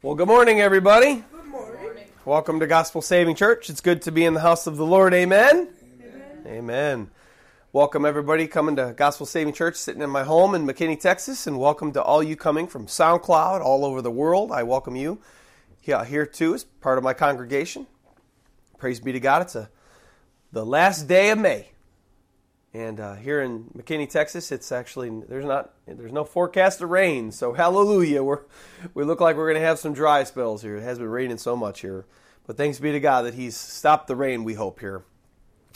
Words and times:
Well, 0.00 0.14
good 0.14 0.28
morning, 0.28 0.60
everybody. 0.60 1.24
Good 1.28 1.46
morning. 1.46 2.04
Welcome 2.24 2.60
to 2.60 2.68
Gospel 2.68 3.02
Saving 3.02 3.34
Church. 3.34 3.68
It's 3.68 3.80
good 3.80 4.02
to 4.02 4.12
be 4.12 4.24
in 4.24 4.32
the 4.32 4.40
house 4.40 4.68
of 4.68 4.76
the 4.76 4.86
Lord. 4.86 5.12
Amen. 5.12 5.70
Amen. 5.82 6.46
Amen. 6.46 7.10
Welcome, 7.72 8.04
everybody, 8.04 8.46
coming 8.46 8.76
to 8.76 8.94
Gospel 8.96 9.26
Saving 9.26 9.54
Church, 9.54 9.74
sitting 9.74 10.00
in 10.00 10.08
my 10.08 10.22
home 10.22 10.54
in 10.54 10.64
McKinney, 10.64 11.00
Texas, 11.00 11.48
and 11.48 11.58
welcome 11.58 11.90
to 11.94 12.00
all 12.00 12.22
you 12.22 12.36
coming 12.36 12.68
from 12.68 12.86
SoundCloud 12.86 13.60
all 13.60 13.84
over 13.84 14.00
the 14.00 14.08
world. 14.08 14.52
I 14.52 14.62
welcome 14.62 14.94
you 14.94 15.20
yeah, 15.82 16.04
here 16.04 16.26
too 16.26 16.54
as 16.54 16.62
part 16.62 16.98
of 16.98 17.02
my 17.02 17.12
congregation. 17.12 17.88
Praise 18.78 19.00
be 19.00 19.10
to 19.10 19.18
God. 19.18 19.42
It's 19.42 19.56
a, 19.56 19.68
the 20.52 20.64
last 20.64 21.08
day 21.08 21.30
of 21.30 21.40
May. 21.40 21.72
And 22.78 23.00
uh, 23.00 23.14
here 23.16 23.42
in 23.42 23.64
McKinney, 23.76 24.08
Texas, 24.08 24.52
it's 24.52 24.70
actually 24.70 25.10
there's 25.28 25.44
not 25.44 25.72
there's 25.88 26.12
no 26.12 26.22
forecast 26.22 26.80
of 26.80 26.90
rain, 26.90 27.32
so 27.32 27.52
hallelujah. 27.64 28.22
We're 28.22 28.42
we 28.94 29.02
look 29.02 29.20
like 29.20 29.36
we're 29.36 29.50
going 29.50 29.60
to 29.60 29.66
have 29.66 29.80
some 29.80 29.94
dry 29.94 30.22
spells 30.22 30.62
here. 30.62 30.76
It 30.76 30.82
has 30.82 30.98
been 30.98 31.08
raining 31.08 31.38
so 31.38 31.56
much 31.56 31.80
here, 31.80 32.06
but 32.46 32.56
thanks 32.56 32.78
be 32.78 32.92
to 32.92 33.00
God 33.00 33.22
that 33.22 33.34
He's 33.34 33.56
stopped 33.56 34.06
the 34.06 34.14
rain. 34.14 34.44
We 34.44 34.54
hope 34.54 34.78
here. 34.78 35.02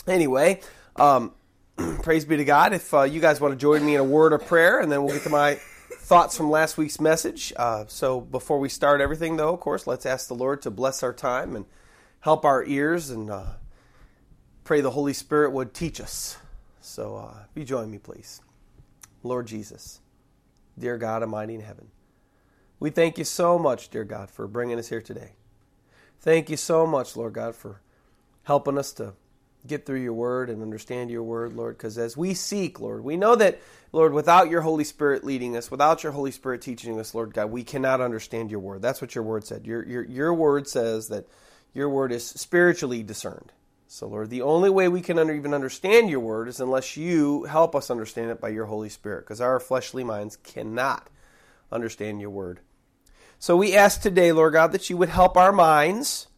Anyway, 0.06 0.60
um, 0.94 1.32
praise 2.02 2.24
be 2.24 2.36
to 2.36 2.44
God. 2.44 2.72
If 2.72 2.94
uh, 2.94 3.02
you 3.02 3.20
guys 3.20 3.40
want 3.40 3.50
to 3.50 3.58
join 3.58 3.84
me 3.84 3.96
in 3.96 4.00
a 4.00 4.04
word 4.04 4.32
of 4.32 4.46
prayer, 4.46 4.78
and 4.78 4.92
then 4.92 5.02
we'll 5.02 5.12
get 5.12 5.24
to 5.24 5.28
my 5.28 5.54
thoughts 6.02 6.36
from 6.36 6.50
last 6.50 6.78
week's 6.78 7.00
message. 7.00 7.52
Uh, 7.56 7.84
so 7.88 8.20
before 8.20 8.60
we 8.60 8.68
start 8.68 9.00
everything, 9.00 9.38
though, 9.38 9.52
of 9.52 9.58
course, 9.58 9.88
let's 9.88 10.06
ask 10.06 10.28
the 10.28 10.36
Lord 10.36 10.62
to 10.62 10.70
bless 10.70 11.02
our 11.02 11.12
time 11.12 11.56
and 11.56 11.64
help 12.20 12.44
our 12.44 12.64
ears, 12.64 13.10
and 13.10 13.28
uh, 13.28 13.54
pray 14.62 14.80
the 14.80 14.92
Holy 14.92 15.12
Spirit 15.12 15.50
would 15.50 15.74
teach 15.74 16.00
us. 16.00 16.36
So, 16.82 17.16
uh, 17.16 17.44
if 17.54 17.66
join 17.66 17.90
me, 17.90 17.98
please. 17.98 18.40
Lord 19.22 19.46
Jesus, 19.46 20.00
dear 20.76 20.98
God 20.98 21.22
Almighty 21.22 21.54
in 21.54 21.60
heaven, 21.60 21.88
we 22.80 22.90
thank 22.90 23.18
you 23.18 23.24
so 23.24 23.58
much, 23.58 23.88
dear 23.88 24.02
God, 24.02 24.28
for 24.30 24.48
bringing 24.48 24.78
us 24.78 24.88
here 24.88 25.00
today. 25.00 25.32
Thank 26.20 26.50
you 26.50 26.56
so 26.56 26.84
much, 26.86 27.16
Lord 27.16 27.34
God, 27.34 27.54
for 27.54 27.80
helping 28.42 28.78
us 28.78 28.92
to 28.94 29.14
get 29.64 29.86
through 29.86 30.00
your 30.00 30.12
word 30.12 30.50
and 30.50 30.60
understand 30.60 31.10
your 31.10 31.22
word, 31.22 31.52
Lord, 31.52 31.78
because 31.78 31.96
as 31.98 32.16
we 32.16 32.34
seek, 32.34 32.80
Lord, 32.80 33.04
we 33.04 33.16
know 33.16 33.36
that, 33.36 33.60
Lord, 33.92 34.12
without 34.12 34.50
your 34.50 34.62
Holy 34.62 34.82
Spirit 34.82 35.24
leading 35.24 35.56
us, 35.56 35.70
without 35.70 36.02
your 36.02 36.10
Holy 36.10 36.32
Spirit 36.32 36.62
teaching 36.62 36.98
us, 36.98 37.14
Lord 37.14 37.32
God, 37.32 37.52
we 37.52 37.62
cannot 37.62 38.00
understand 38.00 38.50
your 38.50 38.58
word. 38.58 38.82
That's 38.82 39.00
what 39.00 39.14
your 39.14 39.22
word 39.22 39.44
said. 39.44 39.66
Your, 39.66 39.86
your, 39.86 40.04
your 40.04 40.34
word 40.34 40.66
says 40.66 41.08
that 41.08 41.28
your 41.72 41.88
word 41.88 42.10
is 42.10 42.26
spiritually 42.26 43.04
discerned. 43.04 43.52
So, 43.94 44.08
Lord, 44.08 44.30
the 44.30 44.40
only 44.40 44.70
way 44.70 44.88
we 44.88 45.02
can 45.02 45.18
under, 45.18 45.34
even 45.34 45.52
understand 45.52 46.08
your 46.08 46.20
word 46.20 46.48
is 46.48 46.60
unless 46.60 46.96
you 46.96 47.44
help 47.44 47.76
us 47.76 47.90
understand 47.90 48.30
it 48.30 48.40
by 48.40 48.48
your 48.48 48.64
Holy 48.64 48.88
Spirit, 48.88 49.20
because 49.20 49.42
our 49.42 49.60
fleshly 49.60 50.02
minds 50.02 50.36
cannot 50.36 51.10
understand 51.70 52.18
your 52.18 52.30
word. 52.30 52.60
So 53.38 53.54
we 53.54 53.76
ask 53.76 54.00
today, 54.00 54.32
Lord 54.32 54.54
God, 54.54 54.72
that 54.72 54.88
you 54.88 54.96
would 54.96 55.10
help 55.10 55.36
our 55.36 55.52
minds, 55.52 56.28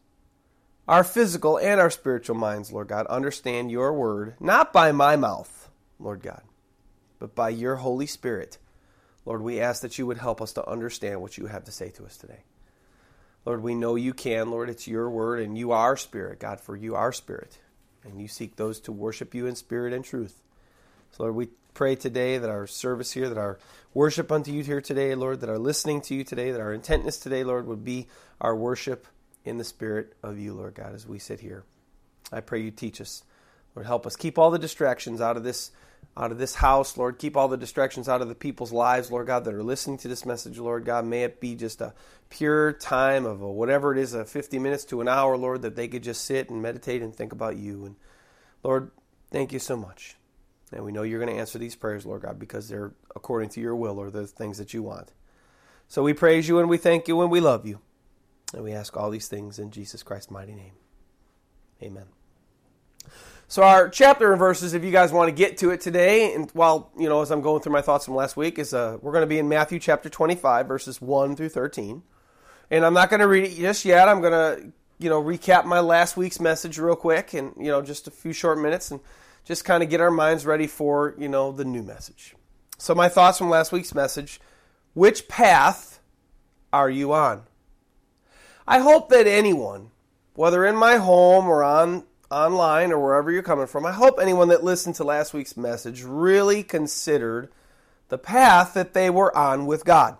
our 0.88 1.04
physical 1.04 1.56
and 1.56 1.80
our 1.80 1.90
spiritual 1.90 2.34
minds, 2.34 2.72
Lord 2.72 2.88
God, 2.88 3.06
understand 3.06 3.70
your 3.70 3.92
word, 3.92 4.34
not 4.40 4.72
by 4.72 4.90
my 4.90 5.14
mouth, 5.14 5.70
Lord 6.00 6.24
God, 6.24 6.42
but 7.20 7.36
by 7.36 7.50
your 7.50 7.76
Holy 7.76 8.06
Spirit. 8.06 8.58
Lord, 9.24 9.42
we 9.42 9.60
ask 9.60 9.80
that 9.82 9.96
you 9.96 10.08
would 10.08 10.18
help 10.18 10.42
us 10.42 10.54
to 10.54 10.68
understand 10.68 11.22
what 11.22 11.38
you 11.38 11.46
have 11.46 11.62
to 11.66 11.72
say 11.72 11.90
to 11.90 12.04
us 12.04 12.16
today. 12.16 12.42
Lord, 13.44 13.62
we 13.62 13.74
know 13.74 13.94
you 13.96 14.14
can. 14.14 14.50
Lord, 14.50 14.70
it's 14.70 14.88
your 14.88 15.10
word, 15.10 15.40
and 15.40 15.56
you 15.56 15.72
are 15.72 15.96
spirit, 15.96 16.38
God, 16.40 16.60
for 16.60 16.76
you 16.76 16.94
are 16.94 17.12
spirit. 17.12 17.58
And 18.04 18.20
you 18.20 18.28
seek 18.28 18.56
those 18.56 18.80
to 18.80 18.92
worship 18.92 19.34
you 19.34 19.46
in 19.46 19.54
spirit 19.54 19.92
and 19.92 20.04
truth. 20.04 20.42
So, 21.12 21.24
Lord, 21.24 21.34
we 21.34 21.48
pray 21.74 21.96
today 21.96 22.38
that 22.38 22.50
our 22.50 22.66
service 22.66 23.12
here, 23.12 23.28
that 23.28 23.38
our 23.38 23.58
worship 23.92 24.32
unto 24.32 24.52
you 24.52 24.62
here 24.62 24.80
today, 24.80 25.14
Lord, 25.14 25.40
that 25.40 25.50
our 25.50 25.58
listening 25.58 26.00
to 26.02 26.14
you 26.14 26.24
today, 26.24 26.50
that 26.50 26.60
our 26.60 26.72
intentness 26.72 27.18
today, 27.18 27.44
Lord, 27.44 27.66
would 27.66 27.84
be 27.84 28.08
our 28.40 28.56
worship 28.56 29.06
in 29.44 29.58
the 29.58 29.64
spirit 29.64 30.14
of 30.22 30.38
you, 30.38 30.54
Lord 30.54 30.74
God, 30.74 30.94
as 30.94 31.06
we 31.06 31.18
sit 31.18 31.40
here. 31.40 31.64
I 32.32 32.40
pray 32.40 32.60
you 32.60 32.70
teach 32.70 33.00
us. 33.00 33.22
Lord, 33.74 33.86
help 33.86 34.06
us 34.06 34.16
keep 34.16 34.38
all 34.38 34.50
the 34.50 34.58
distractions 34.58 35.20
out 35.20 35.36
of 35.36 35.42
this 35.44 35.70
out 36.16 36.30
of 36.30 36.38
this 36.38 36.54
house, 36.54 36.96
Lord. 36.96 37.18
Keep 37.18 37.36
all 37.36 37.48
the 37.48 37.56
distractions 37.56 38.08
out 38.08 38.22
of 38.22 38.28
the 38.28 38.34
people's 38.34 38.72
lives, 38.72 39.10
Lord 39.10 39.26
God, 39.26 39.44
that 39.44 39.54
are 39.54 39.62
listening 39.62 39.98
to 39.98 40.08
this 40.08 40.24
message, 40.24 40.58
Lord 40.58 40.84
God. 40.84 41.04
May 41.04 41.24
it 41.24 41.40
be 41.40 41.54
just 41.54 41.80
a 41.80 41.94
pure 42.30 42.72
time 42.72 43.24
of 43.26 43.42
a, 43.42 43.50
whatever 43.50 43.92
it 43.92 43.98
is, 43.98 44.14
a 44.14 44.24
50 44.24 44.58
minutes 44.58 44.84
to 44.86 45.00
an 45.00 45.08
hour, 45.08 45.36
Lord, 45.36 45.62
that 45.62 45.76
they 45.76 45.88
could 45.88 46.02
just 46.02 46.24
sit 46.24 46.50
and 46.50 46.62
meditate 46.62 47.02
and 47.02 47.14
think 47.14 47.32
about 47.32 47.56
you. 47.56 47.86
And 47.86 47.96
Lord, 48.62 48.90
thank 49.30 49.52
you 49.52 49.58
so 49.58 49.76
much. 49.76 50.16
And 50.72 50.84
we 50.84 50.92
know 50.92 51.02
you're 51.02 51.20
going 51.20 51.34
to 51.34 51.40
answer 51.40 51.58
these 51.58 51.76
prayers, 51.76 52.06
Lord 52.06 52.22
God, 52.22 52.38
because 52.38 52.68
they're 52.68 52.92
according 53.14 53.50
to 53.50 53.60
your 53.60 53.76
will 53.76 53.98
or 53.98 54.10
the 54.10 54.26
things 54.26 54.58
that 54.58 54.74
you 54.74 54.82
want. 54.82 55.12
So 55.88 56.02
we 56.02 56.14
praise 56.14 56.48
you 56.48 56.58
and 56.58 56.68
we 56.68 56.78
thank 56.78 57.08
you 57.08 57.20
and 57.22 57.30
we 57.30 57.40
love 57.40 57.66
you. 57.66 57.80
And 58.52 58.62
we 58.62 58.72
ask 58.72 58.96
all 58.96 59.10
these 59.10 59.28
things 59.28 59.58
in 59.58 59.70
Jesus 59.70 60.02
Christ's 60.02 60.30
mighty 60.30 60.54
name. 60.54 60.74
Amen. 61.82 62.06
So 63.54 63.62
our 63.62 63.88
chapter 63.88 64.32
and 64.32 64.38
verses, 64.40 64.74
if 64.74 64.82
you 64.82 64.90
guys 64.90 65.12
want 65.12 65.28
to 65.28 65.32
get 65.32 65.58
to 65.58 65.70
it 65.70 65.80
today, 65.80 66.34
and 66.34 66.50
while 66.54 66.90
you 66.98 67.08
know 67.08 67.22
as 67.22 67.30
I'm 67.30 67.40
going 67.40 67.62
through 67.62 67.72
my 67.72 67.82
thoughts 67.82 68.04
from 68.04 68.16
last 68.16 68.36
week, 68.36 68.58
is 68.58 68.74
uh, 68.74 68.98
we're 69.00 69.12
going 69.12 69.22
to 69.22 69.28
be 69.28 69.38
in 69.38 69.48
Matthew 69.48 69.78
chapter 69.78 70.08
25, 70.08 70.66
verses 70.66 71.00
1 71.00 71.36
through 71.36 71.50
13, 71.50 72.02
and 72.72 72.84
I'm 72.84 72.94
not 72.94 73.10
going 73.10 73.20
to 73.20 73.28
read 73.28 73.44
it 73.44 73.54
just 73.54 73.84
yet. 73.84 74.08
I'm 74.08 74.20
going 74.20 74.32
to 74.32 74.72
you 74.98 75.08
know 75.08 75.22
recap 75.22 75.66
my 75.66 75.78
last 75.78 76.16
week's 76.16 76.40
message 76.40 76.80
real 76.80 76.96
quick, 76.96 77.32
and 77.32 77.54
you 77.56 77.68
know 77.68 77.80
just 77.80 78.08
a 78.08 78.10
few 78.10 78.32
short 78.32 78.58
minutes, 78.58 78.90
and 78.90 78.98
just 79.44 79.64
kind 79.64 79.84
of 79.84 79.88
get 79.88 80.00
our 80.00 80.10
minds 80.10 80.44
ready 80.44 80.66
for 80.66 81.14
you 81.16 81.28
know 81.28 81.52
the 81.52 81.64
new 81.64 81.84
message. 81.84 82.34
So 82.78 82.92
my 82.92 83.08
thoughts 83.08 83.38
from 83.38 83.50
last 83.50 83.70
week's 83.70 83.94
message: 83.94 84.40
Which 84.94 85.28
path 85.28 86.00
are 86.72 86.90
you 86.90 87.12
on? 87.12 87.44
I 88.66 88.80
hope 88.80 89.10
that 89.10 89.28
anyone, 89.28 89.92
whether 90.34 90.66
in 90.66 90.74
my 90.74 90.96
home 90.96 91.46
or 91.46 91.62
on 91.62 92.02
online 92.30 92.92
or 92.92 92.98
wherever 92.98 93.30
you're 93.30 93.42
coming 93.42 93.66
from, 93.66 93.86
I 93.86 93.92
hope 93.92 94.18
anyone 94.20 94.48
that 94.48 94.64
listened 94.64 94.94
to 94.96 95.04
last 95.04 95.34
week's 95.34 95.56
message 95.56 96.02
really 96.02 96.62
considered 96.62 97.50
the 98.08 98.18
path 98.18 98.74
that 98.74 98.94
they 98.94 99.10
were 99.10 99.36
on 99.36 99.66
with 99.66 99.84
God. 99.84 100.16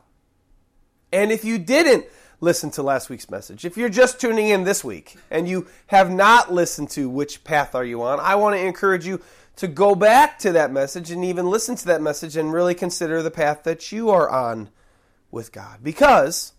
And 1.13 1.31
if 1.31 1.45
you 1.45 1.59
didn't 1.59 2.07
listen 2.41 2.71
to 2.73 2.83
last 2.83 3.09
week's 3.09 3.31
message, 3.31 3.65
if 3.65 3.77
you're 3.77 3.89
just 3.89 4.21
tuning 4.21 4.49
in 4.49 4.65
this 4.65 4.83
week 4.83 5.17
and 5.31 5.49
you 5.49 5.67
have 5.87 6.11
not 6.11 6.53
listened 6.53 6.91
to 6.91 7.09
which 7.09 7.45
path 7.45 7.75
are 7.75 7.85
you 7.85 8.03
on, 8.03 8.19
I 8.21 8.35
want 8.35 8.57
to 8.57 8.67
encourage 8.67 9.07
you 9.07 9.21
to 9.57 9.69
go 9.69 9.95
back 9.95 10.39
to 10.41 10.53
that 10.53 10.73
message 10.73 11.11
and 11.11 11.25
even 11.25 11.49
listen 11.49 11.77
to 11.77 11.87
that 11.87 12.03
message 12.03 12.37
and 12.37 12.53
really 12.53 12.75
consider 12.75 13.23
the 13.23 13.31
path 13.31 13.63
that 13.63 13.93
you 13.93 14.11
are 14.11 14.29
on 14.29 14.71
with 15.31 15.53
God. 15.53 15.81
Because 15.83 16.54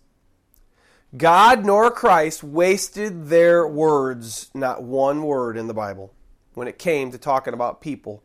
God 1.16 1.64
nor 1.64 1.90
Christ 1.90 2.42
wasted 2.42 3.28
their 3.28 3.66
words, 3.66 4.50
not 4.54 4.82
one 4.82 5.22
word 5.22 5.56
in 5.56 5.66
the 5.66 5.74
Bible, 5.74 6.12
when 6.54 6.68
it 6.68 6.78
came 6.78 7.12
to 7.12 7.18
talking 7.18 7.54
about 7.54 7.80
people 7.80 8.22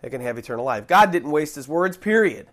that 0.00 0.10
can 0.10 0.20
have 0.20 0.36
eternal 0.36 0.64
life. 0.64 0.86
God 0.86 1.12
didn't 1.12 1.30
waste 1.30 1.54
his 1.54 1.68
words, 1.68 1.96
period. 1.96 2.48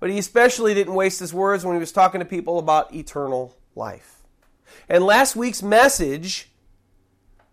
But 0.00 0.10
he 0.10 0.18
especially 0.18 0.74
didn't 0.74 0.94
waste 0.94 1.20
his 1.20 1.32
words 1.32 1.64
when 1.64 1.74
he 1.76 1.80
was 1.80 1.92
talking 1.92 2.18
to 2.18 2.24
people 2.24 2.58
about 2.58 2.94
eternal 2.94 3.56
life. 3.74 4.22
And 4.88 5.04
last 5.04 5.36
week's 5.36 5.62
message, 5.62 6.50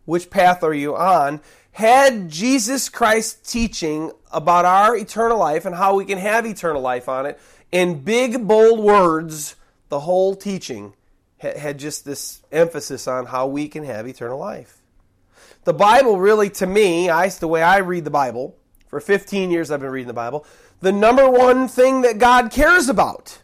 Which 0.05 0.29
Path 0.29 0.63
Are 0.63 0.73
You 0.73 0.95
On? 0.95 1.39
had 1.73 2.27
Jesus 2.27 2.89
Christ 2.89 3.49
teaching 3.49 4.11
about 4.31 4.65
our 4.65 4.97
eternal 4.97 5.37
life 5.37 5.65
and 5.65 5.75
how 5.75 5.95
we 5.95 6.03
can 6.03 6.17
have 6.17 6.45
eternal 6.45 6.81
life 6.81 7.07
on 7.07 7.25
it 7.25 7.39
in 7.71 8.03
big, 8.03 8.45
bold 8.45 8.79
words, 8.79 9.55
the 9.87 10.01
whole 10.01 10.35
teaching 10.35 10.93
had 11.41 11.79
just 11.79 12.05
this 12.05 12.41
emphasis 12.51 13.07
on 13.07 13.25
how 13.25 13.47
we 13.47 13.67
can 13.67 13.83
have 13.83 14.07
eternal 14.07 14.37
life. 14.37 14.81
The 15.63 15.73
Bible 15.73 16.19
really, 16.19 16.49
to 16.51 16.67
me, 16.67 17.09
I, 17.09 17.29
the 17.29 17.47
way 17.47 17.63
I 17.63 17.77
read 17.77 18.05
the 18.05 18.11
Bible, 18.11 18.55
for 18.87 18.99
15 18.99 19.51
years 19.51 19.71
I've 19.71 19.79
been 19.79 19.89
reading 19.89 20.07
the 20.07 20.13
Bible, 20.13 20.45
the 20.79 20.91
number 20.91 21.29
one 21.29 21.67
thing 21.67 22.01
that 22.01 22.19
God 22.19 22.51
cares 22.51 22.89
about 22.89 23.41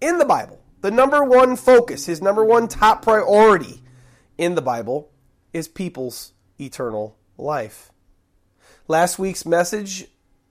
in 0.00 0.18
the 0.18 0.24
Bible, 0.24 0.60
the 0.80 0.90
number 0.90 1.22
one 1.22 1.56
focus, 1.56 2.06
his 2.06 2.20
number 2.22 2.44
one 2.44 2.68
top 2.68 3.02
priority 3.02 3.82
in 4.38 4.54
the 4.54 4.62
Bible 4.62 5.10
is 5.52 5.68
people's 5.68 6.32
eternal 6.60 7.16
life. 7.38 7.90
Last 8.88 9.18
week's 9.18 9.46
message, 9.46 10.06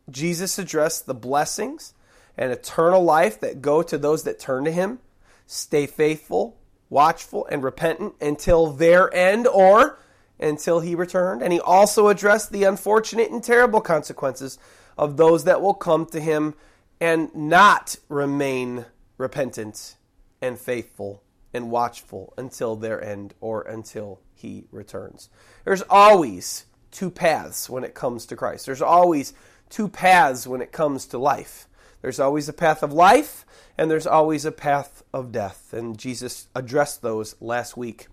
Jesus 0.09 0.57
addressed 0.57 1.05
the 1.05 1.13
blessings 1.13 1.93
and 2.37 2.51
eternal 2.51 3.03
life 3.03 3.39
that 3.41 3.61
go 3.61 3.81
to 3.83 3.97
those 3.97 4.23
that 4.23 4.39
turn 4.39 4.63
to 4.65 4.71
him, 4.71 4.99
stay 5.45 5.85
faithful, 5.85 6.57
watchful, 6.91 7.47
and 7.49 7.63
repentant 7.63 8.13
until 8.21 8.67
their 8.67 9.11
end 9.15 9.47
or 9.47 9.97
until 10.39 10.81
he 10.81 10.93
returned. 10.93 11.41
And 11.41 11.53
he 11.53 11.59
also 11.59 12.09
addressed 12.09 12.51
the 12.51 12.65
unfortunate 12.65 13.31
and 13.31 13.43
terrible 13.43 13.81
consequences 13.81 14.59
of 14.97 15.17
those 15.17 15.45
that 15.45 15.61
will 15.61 15.73
come 15.73 16.05
to 16.07 16.19
him 16.19 16.53
and 16.99 17.33
not 17.33 17.95
remain 18.09 18.85
repentant 19.17 19.95
and 20.41 20.59
faithful 20.59 21.23
and 21.53 21.71
watchful 21.71 22.33
until 22.37 22.75
their 22.75 23.01
end 23.03 23.33
or 23.39 23.61
until 23.61 24.19
he 24.33 24.65
returns. 24.71 25.29
There's 25.63 25.83
always 25.89 26.65
two 26.91 27.09
paths 27.09 27.69
when 27.69 27.83
it 27.83 27.93
comes 27.93 28.25
to 28.27 28.35
Christ. 28.35 28.65
There's 28.65 28.81
always 28.81 29.33
two 29.69 29.87
paths 29.87 30.45
when 30.45 30.61
it 30.61 30.73
comes 30.73 31.05
to 31.07 31.17
life. 31.17 31.67
There's 32.01 32.19
always 32.19 32.49
a 32.49 32.53
path 32.53 32.83
of 32.83 32.91
life, 32.91 33.45
and 33.77 33.89
there's 33.89 34.07
always 34.07 34.45
a 34.45 34.51
path 34.51 35.03
of 35.13 35.31
death. 35.31 35.73
And 35.73 35.97
Jesus 35.97 36.47
addressed 36.55 37.01
those 37.01 37.35
last 37.39 37.77
week. 37.77 38.07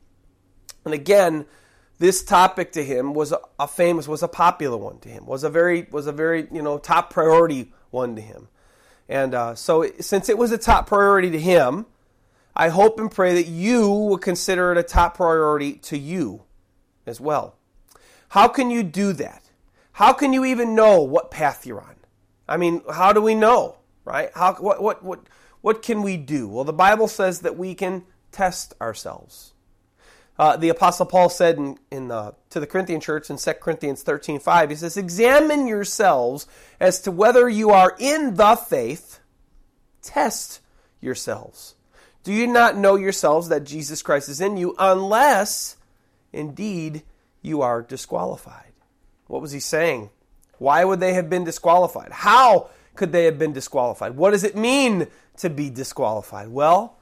And 0.85 0.95
again, 0.95 1.47
this 1.99 2.23
topic 2.23 2.73
to 2.73 2.85
him 2.85 3.13
was 3.13 3.35
a, 3.59 3.67
famous, 3.67 4.07
was 4.07 4.23
a 4.23 4.29
popular 4.29 4.77
one 4.77 4.99
to 5.01 5.09
him, 5.09 5.27
was 5.27 5.43
a 5.43 5.51
very, 5.51 5.87
was 5.91 6.07
a 6.07 6.13
very, 6.13 6.47
you 6.53 6.63
know, 6.63 6.79
top 6.79 7.11
priority 7.11 7.73
one 7.91 8.15
to 8.17 8.23
him. 8.23 8.49
And 9.09 9.35
uh, 9.35 9.55
so, 9.55 9.91
since 10.01 10.29
it 10.29 10.37
was 10.37 10.53
a 10.53 10.59
top 10.59 10.87
priority 10.87 11.31
to 11.31 11.41
him, 11.41 11.87
I 12.55 12.69
hope 12.69 13.01
and 13.01 13.11
pray 13.11 13.35
that 13.35 13.49
you 13.49 13.89
will 13.89 14.19
consider 14.19 14.71
it 14.73 14.79
a 14.79 14.83
top 14.83 15.17
priority 15.17 15.75
to 15.75 15.97
you 15.97 16.43
as 17.07 17.21
well. 17.21 17.57
How 18.31 18.49
can 18.49 18.71
you 18.71 18.83
do 18.83 19.13
that? 19.15 19.45
How 19.93 20.13
can 20.13 20.33
you 20.33 20.45
even 20.45 20.75
know 20.75 21.01
what 21.03 21.31
path 21.31 21.65
you're 21.65 21.81
on? 21.81 21.97
I 22.47 22.57
mean, 22.57 22.83
how 22.93 23.13
do 23.13 23.21
we 23.21 23.35
know, 23.35 23.78
right? 24.09 24.31
How, 24.35 24.55
what, 24.55 24.83
what, 24.83 25.05
what, 25.05 25.21
what 25.61 25.83
can 25.83 26.03
we 26.03 26.17
do? 26.17 26.49
Well, 26.49 26.65
the 26.65 26.73
Bible 26.73 27.09
says 27.09 27.41
that 27.41 27.57
we 27.57 27.75
can 27.75 28.05
test 28.33 28.75
ourselves. 28.81 29.53
Uh, 30.39 30.57
the 30.57 30.69
Apostle 30.69 31.05
Paul 31.05 31.29
said 31.29 31.59
in, 31.59 31.79
in 31.91 32.11
uh, 32.11 32.33
to 32.51 32.61
the 32.61 32.67
Corinthian 32.67 33.01
church 33.01 33.29
in 33.29 33.37
2 33.37 33.53
Corinthians 33.55 34.03
13 34.03 34.39
5, 34.39 34.71
he 34.71 34.77
says, 34.77 34.97
Examine 34.97 35.67
yourselves 35.67 36.47
as 36.81 37.01
to 37.03 37.11
whether 37.11 37.49
you 37.49 37.71
are 37.71 37.95
in 37.99 38.35
the 38.35 38.57
faith. 38.57 39.21
Test 40.01 40.61
yourselves. 41.01 41.75
Do 42.23 42.33
you 42.33 42.47
not 42.47 42.77
know 42.77 42.95
yourselves 42.97 43.49
that 43.49 43.65
Jesus 43.65 44.01
Christ 44.01 44.29
is 44.29 44.41
in 44.41 44.57
you 44.57 44.75
unless 44.79 45.77
indeed 46.33 47.03
you 47.43 47.63
are 47.63 47.83
disqualified? 47.83 48.73
What 49.27 49.43
was 49.43 49.53
he 49.53 49.61
saying? 49.61 50.11
Why 50.59 50.85
would 50.85 51.01
they 51.01 51.15
have 51.15 51.29
been 51.29 51.45
disqualified? 51.45 52.13
How 52.13 52.71
could 52.99 53.13
they 53.13 53.25
have 53.25 53.39
been 53.39 53.53
disqualified? 53.53 54.17
What 54.17 54.33
does 54.33 54.45
it 54.45 54.57
mean 54.57 55.07
to 55.39 55.49
be 55.49 55.71
disqualified? 55.71 56.49
Well, 56.49 56.99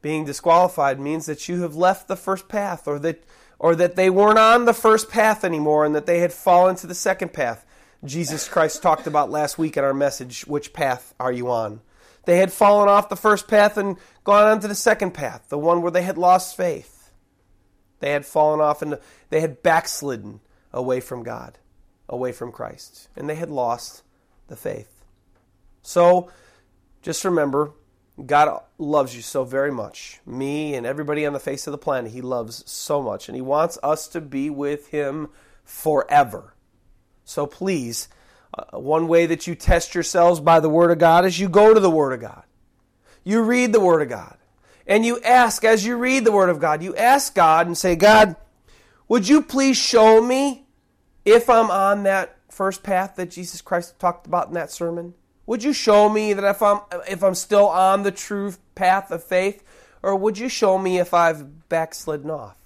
being 0.00 0.24
disqualified 0.24 0.98
means 0.98 1.26
that 1.26 1.48
you 1.48 1.60
have 1.62 1.74
left 1.74 2.08
the 2.08 2.16
first 2.16 2.48
path 2.48 2.88
or 2.88 2.98
that 3.00 3.22
or 3.58 3.74
that 3.76 3.94
they 3.94 4.08
weren't 4.08 4.38
on 4.38 4.64
the 4.64 4.72
first 4.72 5.10
path 5.10 5.44
anymore 5.44 5.84
and 5.84 5.94
that 5.94 6.06
they 6.06 6.20
had 6.20 6.32
fallen 6.32 6.76
to 6.76 6.86
the 6.86 6.94
second 6.94 7.34
path. 7.34 7.66
Jesus 8.02 8.48
Christ 8.48 8.80
talked 8.80 9.06
about 9.06 9.30
last 9.30 9.58
week 9.58 9.76
in 9.76 9.84
our 9.84 9.92
message, 9.92 10.46
which 10.46 10.72
path 10.72 11.14
are 11.20 11.32
you 11.32 11.50
on? 11.50 11.82
They 12.24 12.38
had 12.38 12.52
fallen 12.52 12.88
off 12.88 13.10
the 13.10 13.16
first 13.16 13.48
path 13.48 13.76
and 13.76 13.98
gone 14.24 14.46
on 14.46 14.60
to 14.60 14.68
the 14.68 14.74
second 14.74 15.10
path, 15.12 15.50
the 15.50 15.58
one 15.58 15.82
where 15.82 15.90
they 15.90 16.02
had 16.02 16.16
lost 16.16 16.56
faith. 16.56 17.10
They 17.98 18.12
had 18.12 18.24
fallen 18.24 18.60
off 18.60 18.80
and 18.80 18.98
they 19.28 19.42
had 19.42 19.62
backslidden 19.62 20.40
away 20.72 21.00
from 21.00 21.22
God, 21.22 21.58
away 22.08 22.32
from 22.32 22.52
Christ, 22.52 23.08
and 23.14 23.28
they 23.28 23.34
had 23.34 23.50
lost 23.50 24.02
the 24.46 24.56
faith. 24.56 24.99
So 25.82 26.30
just 27.02 27.24
remember 27.24 27.72
God 28.26 28.62
loves 28.78 29.14
you 29.14 29.22
so 29.22 29.44
very 29.44 29.72
much. 29.72 30.20
Me 30.26 30.74
and 30.74 30.86
everybody 30.86 31.24
on 31.24 31.32
the 31.32 31.40
face 31.40 31.66
of 31.66 31.72
the 31.72 31.78
planet, 31.78 32.12
He 32.12 32.20
loves 32.20 32.68
so 32.70 33.02
much. 33.02 33.28
And 33.28 33.36
He 33.36 33.42
wants 33.42 33.78
us 33.82 34.08
to 34.08 34.20
be 34.20 34.50
with 34.50 34.88
Him 34.88 35.28
forever. 35.64 36.54
So 37.24 37.46
please, 37.46 38.08
uh, 38.52 38.78
one 38.78 39.08
way 39.08 39.26
that 39.26 39.46
you 39.46 39.54
test 39.54 39.94
yourselves 39.94 40.40
by 40.40 40.60
the 40.60 40.68
Word 40.68 40.90
of 40.90 40.98
God 40.98 41.24
is 41.24 41.38
you 41.38 41.48
go 41.48 41.72
to 41.72 41.80
the 41.80 41.90
Word 41.90 42.12
of 42.12 42.20
God. 42.20 42.42
You 43.24 43.42
read 43.42 43.72
the 43.72 43.80
Word 43.80 44.02
of 44.02 44.08
God. 44.08 44.36
And 44.86 45.06
you 45.06 45.20
ask, 45.20 45.64
as 45.64 45.86
you 45.86 45.96
read 45.96 46.24
the 46.24 46.32
Word 46.32 46.50
of 46.50 46.58
God, 46.58 46.82
you 46.82 46.96
ask 46.96 47.34
God 47.34 47.66
and 47.66 47.78
say, 47.78 47.94
God, 47.94 48.34
would 49.08 49.28
you 49.28 49.42
please 49.42 49.76
show 49.76 50.22
me 50.22 50.66
if 51.24 51.48
I'm 51.48 51.70
on 51.70 52.02
that 52.04 52.36
first 52.50 52.82
path 52.82 53.14
that 53.16 53.30
Jesus 53.30 53.60
Christ 53.62 53.98
talked 54.00 54.26
about 54.26 54.48
in 54.48 54.54
that 54.54 54.70
sermon? 54.70 55.14
Would 55.46 55.64
you 55.64 55.72
show 55.72 56.08
me 56.08 56.32
that 56.32 56.44
if 56.44 56.62
I'm 56.62 56.80
if 57.08 57.22
I'm 57.22 57.34
still 57.34 57.68
on 57.68 58.02
the 58.02 58.12
true 58.12 58.54
path 58.74 59.10
of 59.10 59.24
faith, 59.24 59.64
or 60.02 60.14
would 60.16 60.38
you 60.38 60.48
show 60.48 60.78
me 60.78 60.98
if 60.98 61.12
I've 61.12 61.68
backslidden 61.68 62.30
off? 62.30 62.56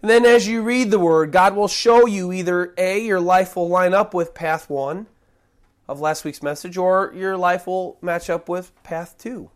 And 0.00 0.10
then 0.10 0.26
as 0.26 0.48
you 0.48 0.62
read 0.62 0.90
the 0.90 0.98
word, 0.98 1.30
God 1.30 1.54
will 1.54 1.68
show 1.68 2.06
you 2.06 2.32
either 2.32 2.74
A, 2.76 3.00
your 3.00 3.20
life 3.20 3.54
will 3.54 3.68
line 3.68 3.94
up 3.94 4.14
with 4.14 4.34
path 4.34 4.68
one 4.68 5.06
of 5.88 6.00
last 6.00 6.24
week's 6.24 6.42
message, 6.42 6.76
or 6.76 7.12
your 7.14 7.36
life 7.36 7.66
will 7.66 7.98
match 8.02 8.28
up 8.28 8.48
with 8.48 8.72
path 8.82 9.14
two. 9.18 9.50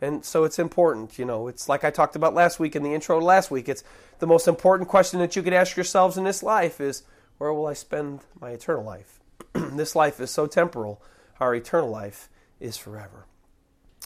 And 0.00 0.24
so 0.24 0.42
it's 0.42 0.58
important, 0.58 1.16
you 1.16 1.24
know, 1.24 1.46
it's 1.46 1.68
like 1.68 1.84
I 1.84 1.90
talked 1.90 2.16
about 2.16 2.34
last 2.34 2.58
week 2.58 2.74
in 2.74 2.82
the 2.82 2.92
intro 2.92 3.20
last 3.20 3.52
week. 3.52 3.68
It's 3.68 3.84
the 4.18 4.26
most 4.26 4.48
important 4.48 4.88
question 4.88 5.20
that 5.20 5.36
you 5.36 5.42
could 5.42 5.52
ask 5.52 5.76
yourselves 5.76 6.18
in 6.18 6.24
this 6.24 6.42
life 6.42 6.80
is 6.80 7.04
where 7.38 7.52
will 7.52 7.66
I 7.68 7.74
spend 7.74 8.20
my 8.40 8.50
eternal 8.50 8.82
life? 8.82 9.20
this 9.52 9.94
life 9.94 10.18
is 10.20 10.32
so 10.32 10.48
temporal 10.48 11.00
our 11.40 11.54
eternal 11.54 11.90
life 11.90 12.28
is 12.60 12.76
forever. 12.76 13.26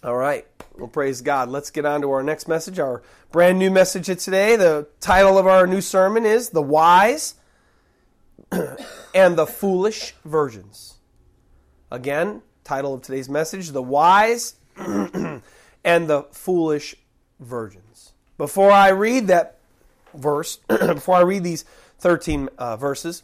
All 0.02 0.16
right. 0.16 0.46
Well, 0.76 0.88
praise 0.88 1.22
God. 1.22 1.48
Let's 1.48 1.70
get 1.70 1.86
on 1.86 2.02
to 2.02 2.10
our 2.10 2.22
next 2.22 2.48
message, 2.48 2.78
our 2.78 3.02
brand 3.32 3.58
new 3.58 3.70
message 3.70 4.08
of 4.08 4.18
today. 4.18 4.56
The 4.56 4.88
title 5.00 5.38
of 5.38 5.46
our 5.46 5.66
new 5.66 5.80
sermon 5.80 6.26
is 6.26 6.50
The 6.50 6.62
Wise 6.62 7.34
and 9.14 9.36
the 9.36 9.46
Foolish 9.46 10.14
Virgins. 10.24 10.98
Again, 11.90 12.42
title 12.62 12.94
of 12.94 13.02
today's 13.02 13.28
message 13.28 13.70
The 13.70 13.82
Wise 13.82 14.56
and 14.76 15.42
the 15.84 16.26
Foolish 16.32 16.94
Virgins. 17.40 18.12
Before 18.36 18.70
I 18.70 18.88
read 18.88 19.28
that 19.28 19.58
verse, 20.14 20.56
before 20.68 21.16
I 21.16 21.20
read 21.20 21.42
these 21.42 21.64
13 22.00 22.50
uh, 22.58 22.76
verses, 22.76 23.22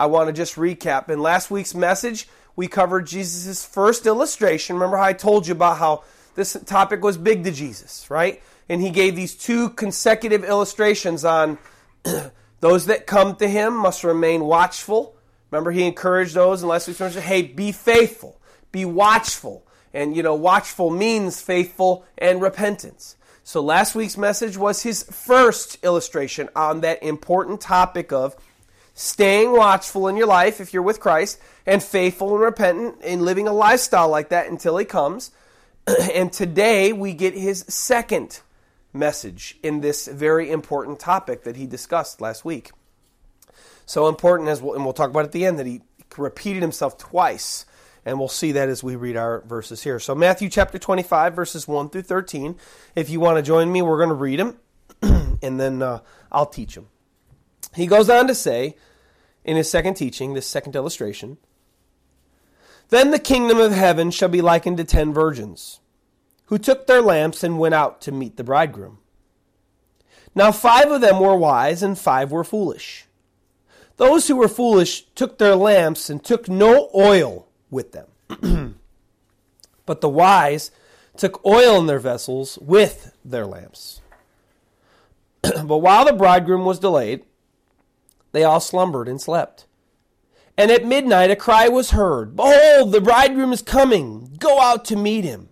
I 0.00 0.06
want 0.06 0.28
to 0.28 0.32
just 0.32 0.56
recap. 0.56 1.10
In 1.10 1.20
last 1.20 1.50
week's 1.50 1.74
message, 1.74 2.28
we 2.56 2.68
covered 2.68 3.06
Jesus' 3.06 3.64
first 3.64 4.06
illustration. 4.06 4.76
Remember 4.76 4.96
how 4.96 5.04
I 5.04 5.12
told 5.12 5.46
you 5.46 5.52
about 5.52 5.78
how 5.78 6.04
this 6.34 6.56
topic 6.66 7.02
was 7.02 7.16
big 7.16 7.44
to 7.44 7.50
Jesus, 7.50 8.10
right? 8.10 8.42
And 8.68 8.80
he 8.80 8.90
gave 8.90 9.16
these 9.16 9.34
two 9.34 9.70
consecutive 9.70 10.44
illustrations 10.44 11.24
on 11.24 11.58
those 12.60 12.86
that 12.86 13.06
come 13.06 13.36
to 13.36 13.48
him 13.48 13.76
must 13.76 14.04
remain 14.04 14.44
watchful. 14.44 15.16
Remember, 15.50 15.70
he 15.70 15.86
encouraged 15.86 16.34
those 16.34 16.62
in 16.62 16.68
last 16.68 16.88
week's 16.88 17.00
message, 17.00 17.22
hey, 17.22 17.42
be 17.42 17.72
faithful, 17.72 18.40
be 18.72 18.84
watchful. 18.84 19.66
And, 19.92 20.16
you 20.16 20.22
know, 20.22 20.34
watchful 20.34 20.90
means 20.90 21.40
faithful 21.40 22.04
and 22.18 22.42
repentance. 22.42 23.16
So 23.44 23.60
last 23.60 23.94
week's 23.94 24.16
message 24.16 24.56
was 24.56 24.82
his 24.82 25.02
first 25.04 25.78
illustration 25.84 26.48
on 26.56 26.80
that 26.80 27.02
important 27.02 27.60
topic 27.60 28.10
of 28.10 28.34
staying 28.94 29.52
watchful 29.52 30.08
in 30.08 30.16
your 30.16 30.28
life 30.28 30.60
if 30.60 30.72
you're 30.72 30.82
with 30.82 31.00
Christ, 31.00 31.38
and 31.66 31.82
faithful 31.82 32.32
and 32.34 32.40
repentant 32.40 33.02
in 33.02 33.20
living 33.20 33.48
a 33.48 33.52
lifestyle 33.52 34.08
like 34.08 34.30
that 34.30 34.48
until 34.48 34.78
He 34.78 34.84
comes. 34.84 35.32
and 36.14 36.32
today 36.32 36.92
we 36.92 37.12
get 37.12 37.34
His 37.34 37.64
second 37.68 38.40
message 38.92 39.58
in 39.62 39.80
this 39.80 40.06
very 40.06 40.50
important 40.50 41.00
topic 41.00 41.42
that 41.44 41.56
He 41.56 41.66
discussed 41.66 42.20
last 42.20 42.44
week. 42.44 42.70
So 43.84 44.08
important 44.08 44.48
as 44.48 44.62
we'll, 44.62 44.74
and 44.74 44.84
we'll 44.84 44.94
talk 44.94 45.10
about 45.10 45.24
at 45.24 45.32
the 45.32 45.44
end 45.44 45.58
that 45.58 45.66
He 45.66 45.82
repeated 46.16 46.62
Himself 46.62 46.96
twice. 46.96 47.66
And 48.06 48.18
we'll 48.18 48.28
see 48.28 48.52
that 48.52 48.68
as 48.68 48.82
we 48.82 48.96
read 48.96 49.16
our 49.16 49.40
verses 49.46 49.82
here. 49.82 49.98
So, 49.98 50.14
Matthew 50.14 50.50
chapter 50.50 50.78
25, 50.78 51.34
verses 51.34 51.66
1 51.66 51.88
through 51.88 52.02
13. 52.02 52.54
If 52.94 53.08
you 53.08 53.18
want 53.18 53.38
to 53.38 53.42
join 53.42 53.72
me, 53.72 53.80
we're 53.80 53.96
going 53.96 54.10
to 54.10 54.14
read 54.14 54.40
them, 54.40 54.58
and 55.42 55.58
then 55.58 55.80
uh, 55.80 56.00
I'll 56.30 56.44
teach 56.44 56.74
them. 56.74 56.88
He 57.74 57.86
goes 57.86 58.08
on 58.08 58.26
to 58.28 58.34
say 58.34 58.76
in 59.44 59.56
his 59.56 59.70
second 59.70 59.94
teaching, 59.94 60.34
this 60.34 60.46
second 60.46 60.74
illustration, 60.74 61.36
Then 62.88 63.10
the 63.10 63.18
kingdom 63.18 63.58
of 63.58 63.72
heaven 63.72 64.10
shall 64.10 64.28
be 64.28 64.40
likened 64.40 64.78
to 64.78 64.84
ten 64.84 65.12
virgins, 65.12 65.80
who 66.46 66.58
took 66.58 66.86
their 66.86 67.02
lamps 67.02 67.44
and 67.44 67.58
went 67.58 67.74
out 67.74 68.00
to 68.02 68.12
meet 68.12 68.36
the 68.36 68.44
bridegroom. 68.44 68.98
Now 70.34 70.50
five 70.50 70.90
of 70.90 71.00
them 71.00 71.20
were 71.20 71.36
wise, 71.36 71.82
and 71.82 71.98
five 71.98 72.32
were 72.32 72.44
foolish. 72.44 73.06
Those 73.96 74.26
who 74.26 74.36
were 74.36 74.48
foolish 74.48 75.04
took 75.14 75.38
their 75.38 75.54
lamps 75.54 76.10
and 76.10 76.22
took 76.22 76.48
no 76.48 76.90
oil 76.94 77.46
with 77.70 77.92
them. 77.92 78.08
but 79.86 80.00
the 80.00 80.08
wise 80.08 80.70
took 81.16 81.44
oil 81.46 81.78
in 81.78 81.86
their 81.86 82.00
vessels 82.00 82.58
with 82.60 83.14
their 83.24 83.46
lamps. 83.46 84.00
but 85.42 85.78
while 85.78 86.04
the 86.04 86.12
bridegroom 86.12 86.64
was 86.64 86.80
delayed, 86.80 87.24
they 88.34 88.42
all 88.42 88.60
slumbered 88.60 89.08
and 89.08 89.20
slept. 89.20 89.64
And 90.58 90.70
at 90.70 90.84
midnight 90.84 91.30
a 91.30 91.36
cry 91.36 91.68
was 91.68 91.92
heard 91.92 92.34
Behold, 92.34 92.92
the 92.92 93.00
bridegroom 93.00 93.52
is 93.52 93.62
coming! 93.62 94.36
Go 94.38 94.60
out 94.60 94.84
to 94.86 94.96
meet 94.96 95.24
him! 95.24 95.50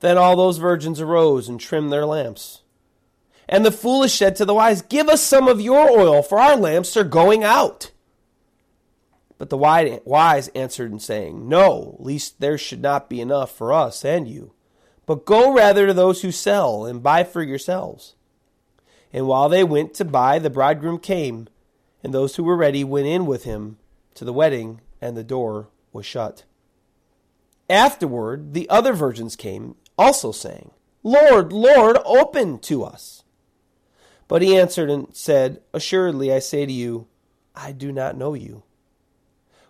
Then 0.00 0.16
all 0.16 0.34
those 0.34 0.56
virgins 0.56 0.98
arose 0.98 1.46
and 1.46 1.60
trimmed 1.60 1.92
their 1.92 2.06
lamps. 2.06 2.62
And 3.50 3.66
the 3.66 3.70
foolish 3.70 4.14
said 4.14 4.34
to 4.36 4.46
the 4.46 4.54
wise, 4.54 4.80
Give 4.80 5.08
us 5.08 5.22
some 5.22 5.46
of 5.46 5.60
your 5.60 5.90
oil, 5.90 6.22
for 6.22 6.38
our 6.40 6.56
lamps 6.56 6.96
are 6.96 7.04
going 7.04 7.44
out. 7.44 7.90
But 9.36 9.50
the 9.50 9.58
wise 9.58 10.48
answered 10.48 10.90
and 10.90 11.02
saying, 11.02 11.48
No, 11.48 11.96
lest 11.98 12.40
there 12.40 12.56
should 12.56 12.80
not 12.80 13.10
be 13.10 13.20
enough 13.20 13.54
for 13.54 13.74
us 13.74 14.04
and 14.06 14.26
you. 14.26 14.54
But 15.04 15.26
go 15.26 15.52
rather 15.52 15.86
to 15.86 15.92
those 15.92 16.22
who 16.22 16.32
sell 16.32 16.86
and 16.86 17.02
buy 17.02 17.24
for 17.24 17.42
yourselves. 17.42 18.14
And 19.12 19.26
while 19.26 19.48
they 19.48 19.64
went 19.64 19.94
to 19.94 20.04
buy, 20.04 20.38
the 20.38 20.50
bridegroom 20.50 20.98
came, 20.98 21.48
and 22.02 22.14
those 22.14 22.36
who 22.36 22.44
were 22.44 22.56
ready 22.56 22.84
went 22.84 23.06
in 23.06 23.26
with 23.26 23.44
him 23.44 23.78
to 24.14 24.24
the 24.24 24.32
wedding, 24.32 24.80
and 25.00 25.16
the 25.16 25.24
door 25.24 25.68
was 25.92 26.06
shut. 26.06 26.44
Afterward, 27.68 28.52
the 28.54 28.68
other 28.68 28.92
virgins 28.92 29.36
came, 29.36 29.76
also 29.98 30.32
saying, 30.32 30.70
Lord, 31.02 31.52
Lord, 31.52 31.98
open 32.04 32.58
to 32.60 32.84
us. 32.84 33.24
But 34.28 34.42
he 34.42 34.56
answered 34.56 34.90
and 34.90 35.08
said, 35.12 35.60
Assuredly, 35.72 36.32
I 36.32 36.38
say 36.38 36.66
to 36.66 36.72
you, 36.72 37.08
I 37.54 37.72
do 37.72 37.90
not 37.90 38.16
know 38.16 38.34
you. 38.34 38.62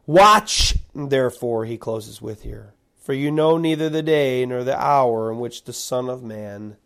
Watch, 0.07 0.77
therefore, 0.95 1.65
he 1.65 1.79
closes 1.79 2.21
with 2.21 2.43
here, 2.43 2.75
for 2.99 3.15
you 3.15 3.31
know 3.31 3.57
neither 3.57 3.89
the 3.89 4.03
day 4.03 4.45
nor 4.45 4.65
the 4.65 4.79
hour 4.79 5.31
in 5.31 5.39
which 5.39 5.65
the 5.65 5.73
Son 5.73 6.09
of 6.09 6.23
Man 6.23 6.77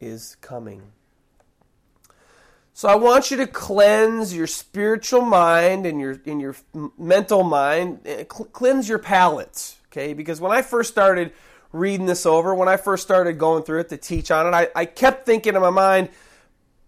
is 0.00 0.36
coming. 0.40 0.92
So 2.78 2.88
I 2.88 2.94
want 2.94 3.32
you 3.32 3.38
to 3.38 3.48
cleanse 3.48 4.32
your 4.32 4.46
spiritual 4.46 5.22
mind 5.22 5.84
and 5.84 6.00
your 6.00 6.20
in 6.24 6.38
your 6.38 6.54
mental 6.96 7.42
mind, 7.42 8.02
eh, 8.04 8.22
cleanse 8.22 8.88
your 8.88 9.00
palate, 9.00 9.74
okay? 9.88 10.12
Because 10.12 10.40
when 10.40 10.52
I 10.52 10.62
first 10.62 10.88
started 10.88 11.32
reading 11.72 12.06
this 12.06 12.24
over, 12.24 12.54
when 12.54 12.68
I 12.68 12.76
first 12.76 13.02
started 13.02 13.36
going 13.36 13.64
through 13.64 13.80
it 13.80 13.88
to 13.88 13.96
teach 13.96 14.30
on 14.30 14.46
it, 14.46 14.54
I, 14.54 14.68
I 14.76 14.84
kept 14.84 15.26
thinking 15.26 15.56
in 15.56 15.60
my 15.60 15.70
mind, 15.70 16.10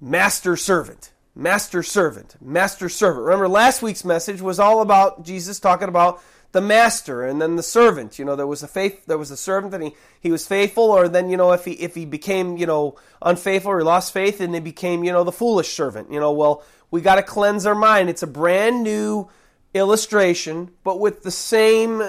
master 0.00 0.56
servant, 0.56 1.10
master 1.34 1.82
servant, 1.82 2.36
master 2.40 2.88
servant. 2.88 3.24
Remember, 3.24 3.48
last 3.48 3.82
week's 3.82 4.04
message 4.04 4.40
was 4.40 4.58
all 4.58 4.82
about 4.82 5.24
Jesus 5.24 5.60
talking 5.60 5.88
about 5.88 6.22
the 6.52 6.60
master 6.60 7.24
and 7.24 7.40
then 7.40 7.56
the 7.56 7.62
servant. 7.62 8.18
You 8.18 8.24
know, 8.24 8.36
there 8.36 8.46
was 8.46 8.62
a 8.62 8.68
faith, 8.68 9.06
there 9.06 9.18
was 9.18 9.30
a 9.30 9.36
servant 9.36 9.74
and 9.74 9.84
he, 9.84 9.94
he 10.20 10.30
was 10.30 10.46
faithful, 10.46 10.84
or 10.84 11.08
then, 11.08 11.30
you 11.30 11.36
know, 11.36 11.52
if 11.52 11.64
he 11.64 11.72
if 11.72 11.94
he 11.94 12.04
became, 12.04 12.56
you 12.56 12.66
know, 12.66 12.96
unfaithful 13.22 13.72
or 13.72 13.78
he 13.78 13.84
lost 13.84 14.12
faith 14.12 14.40
and 14.40 14.54
he 14.54 14.60
became, 14.60 15.04
you 15.04 15.12
know, 15.12 15.24
the 15.24 15.32
foolish 15.32 15.72
servant. 15.72 16.10
You 16.10 16.20
know, 16.20 16.32
well, 16.32 16.64
we 16.90 17.00
got 17.00 17.16
to 17.16 17.22
cleanse 17.22 17.66
our 17.66 17.74
mind. 17.74 18.10
It's 18.10 18.22
a 18.22 18.26
brand 18.26 18.82
new 18.82 19.28
illustration, 19.74 20.70
but 20.82 20.98
with 20.98 21.22
the 21.22 21.30
same 21.30 22.02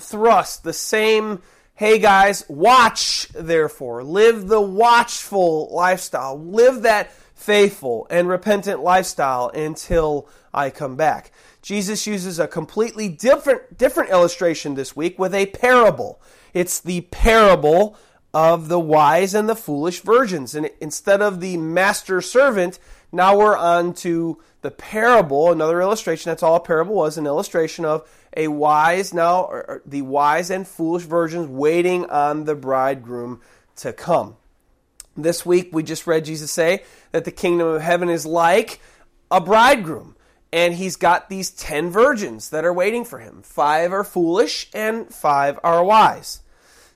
thrust, 0.00 0.64
the 0.64 0.72
same 0.72 1.42
hey 1.74 1.98
guys, 1.98 2.44
watch 2.48 3.28
therefore. 3.34 4.04
Live 4.04 4.46
the 4.46 4.60
watchful 4.60 5.68
lifestyle. 5.74 6.38
Live 6.38 6.82
that 6.82 7.10
faithful 7.42 8.06
and 8.08 8.28
repentant 8.28 8.80
lifestyle 8.80 9.48
until 9.48 10.28
I 10.54 10.70
come 10.70 10.96
back. 10.96 11.32
Jesus 11.60 12.06
uses 12.06 12.38
a 12.38 12.46
completely 12.46 13.08
different 13.08 13.76
different 13.76 14.10
illustration 14.10 14.74
this 14.74 14.94
week 14.94 15.18
with 15.18 15.34
a 15.34 15.46
parable. 15.46 16.20
It's 16.54 16.78
the 16.78 17.02
parable 17.02 17.96
of 18.32 18.68
the 18.68 18.80
wise 18.80 19.34
and 19.34 19.48
the 19.48 19.56
foolish 19.56 20.00
virgins. 20.00 20.54
And 20.54 20.70
instead 20.80 21.20
of 21.20 21.40
the 21.40 21.56
master 21.56 22.20
servant, 22.20 22.78
now 23.10 23.36
we're 23.36 23.56
on 23.56 23.92
to 23.94 24.40
the 24.62 24.70
parable, 24.70 25.50
another 25.50 25.82
illustration. 25.82 26.30
That's 26.30 26.42
all 26.42 26.56
a 26.56 26.60
parable 26.60 26.94
was, 26.94 27.18
an 27.18 27.26
illustration 27.26 27.84
of 27.84 28.08
a 28.36 28.48
wise 28.48 29.12
now 29.12 29.50
the 29.84 30.02
wise 30.02 30.50
and 30.50 30.66
foolish 30.66 31.04
virgins 31.04 31.48
waiting 31.48 32.06
on 32.06 32.44
the 32.44 32.54
bridegroom 32.54 33.40
to 33.76 33.92
come. 33.92 34.36
This 35.16 35.44
week 35.44 35.70
we 35.72 35.82
just 35.82 36.06
read 36.06 36.24
Jesus 36.24 36.52
say 36.52 36.84
that 37.10 37.24
the 37.24 37.30
kingdom 37.30 37.68
of 37.68 37.82
heaven 37.82 38.08
is 38.08 38.24
like 38.24 38.80
a 39.30 39.40
bridegroom 39.40 40.16
and 40.52 40.74
he's 40.74 40.96
got 40.96 41.28
these 41.28 41.50
10 41.50 41.90
virgins 41.90 42.50
that 42.50 42.64
are 42.64 42.72
waiting 42.72 43.04
for 43.04 43.18
him. 43.18 43.42
Five 43.42 43.92
are 43.92 44.04
foolish 44.04 44.68
and 44.74 45.12
five 45.12 45.58
are 45.64 45.82
wise. 45.82 46.40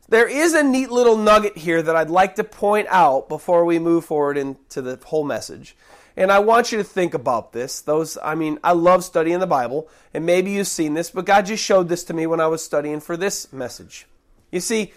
There 0.08 0.28
is 0.28 0.54
a 0.54 0.62
neat 0.62 0.90
little 0.90 1.16
nugget 1.16 1.56
here 1.56 1.82
that 1.82 1.96
I'd 1.96 2.10
like 2.10 2.36
to 2.36 2.44
point 2.44 2.86
out 2.90 3.28
before 3.28 3.64
we 3.64 3.78
move 3.78 4.04
forward 4.04 4.38
into 4.38 4.80
the 4.80 5.00
whole 5.04 5.24
message. 5.24 5.76
And 6.16 6.30
I 6.30 6.38
want 6.38 6.70
you 6.70 6.78
to 6.78 6.84
think 6.84 7.12
about 7.12 7.52
this. 7.52 7.80
Those 7.80 8.16
I 8.22 8.34
mean, 8.34 8.58
I 8.62 8.72
love 8.72 9.04
studying 9.04 9.40
the 9.40 9.46
Bible, 9.46 9.88
and 10.14 10.24
maybe 10.24 10.52
you've 10.52 10.68
seen 10.68 10.94
this, 10.94 11.10
but 11.10 11.26
God 11.26 11.46
just 11.46 11.62
showed 11.62 11.88
this 11.88 12.04
to 12.04 12.14
me 12.14 12.26
when 12.26 12.40
I 12.40 12.46
was 12.46 12.64
studying 12.64 13.00
for 13.00 13.16
this 13.16 13.52
message. 13.52 14.06
You 14.50 14.60
see, 14.60 14.92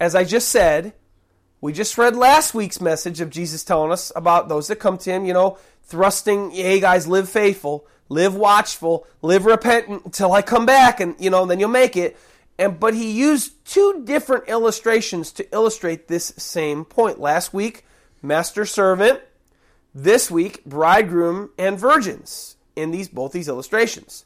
as 0.00 0.14
I 0.14 0.24
just 0.24 0.48
said, 0.48 0.92
we 1.60 1.72
just 1.72 1.98
read 1.98 2.16
last 2.16 2.54
week's 2.54 2.80
message 2.80 3.20
of 3.20 3.30
Jesus 3.30 3.64
telling 3.64 3.92
us 3.92 4.12
about 4.14 4.48
those 4.48 4.68
that 4.68 4.76
come 4.76 4.98
to 4.98 5.10
him, 5.10 5.24
you 5.24 5.32
know, 5.32 5.58
thrusting, 5.82 6.50
hey 6.50 6.80
guys, 6.80 7.06
live 7.06 7.28
faithful 7.28 7.86
live 8.08 8.34
watchful, 8.34 9.06
live 9.22 9.44
repentant 9.44 10.04
until 10.04 10.32
I 10.32 10.42
come 10.42 10.66
back, 10.66 11.00
and 11.00 11.14
you 11.18 11.30
know, 11.30 11.46
then 11.46 11.60
you'll 11.60 11.68
make 11.68 11.96
it. 11.96 12.16
And 12.58 12.78
but 12.80 12.94
he 12.94 13.12
used 13.12 13.64
two 13.64 14.02
different 14.04 14.48
illustrations 14.48 15.32
to 15.32 15.54
illustrate 15.54 16.08
this 16.08 16.32
same 16.36 16.84
point. 16.84 17.20
Last 17.20 17.52
week, 17.52 17.84
master 18.22 18.64
servant. 18.64 19.20
This 19.94 20.30
week, 20.30 20.64
bridegroom 20.64 21.50
and 21.58 21.78
virgins 21.78 22.56
in 22.76 22.90
these 22.90 23.08
both 23.08 23.32
these 23.32 23.48
illustrations. 23.48 24.24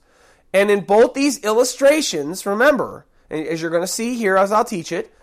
And 0.53 0.71
in 0.71 0.83
both 0.83 1.15
these 1.15 1.43
illustrations, 1.45 2.45
remember, 2.45 3.07
as 3.31 3.63
you're 3.63 3.71
going 3.71 3.83
to 3.83 3.87
see 3.87 4.17
here 4.17 4.37
as 4.37 4.53
I'll 4.53 4.65
teach 4.65 4.93
it, 4.93 5.15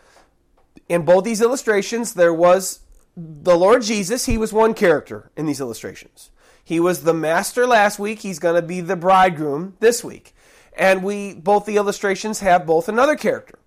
in 0.89 1.05
both 1.05 1.23
these 1.23 1.41
illustrations, 1.41 2.15
there 2.15 2.33
was 2.33 2.81
the 3.15 3.55
Lord 3.55 3.83
Jesus. 3.83 4.25
He 4.25 4.37
was 4.37 4.51
one 4.51 4.73
character 4.73 5.31
in 5.37 5.45
these 5.45 5.61
illustrations. 5.61 6.31
He 6.63 6.79
was 6.79 7.03
the 7.03 7.13
master 7.13 7.65
last 7.65 7.99
week. 7.99 8.19
He's 8.19 8.39
going 8.39 8.55
to 8.55 8.67
be 8.67 8.81
the 8.81 8.95
bridegroom 8.95 9.77
this 9.79 10.03
week. 10.03 10.35
And 10.77 11.03
we 11.03 11.33
both 11.33 11.65
the 11.65 11.77
illustrations 11.77 12.39
have 12.39 12.65
both 12.65 12.89
another 12.89 13.15
character. 13.15 13.59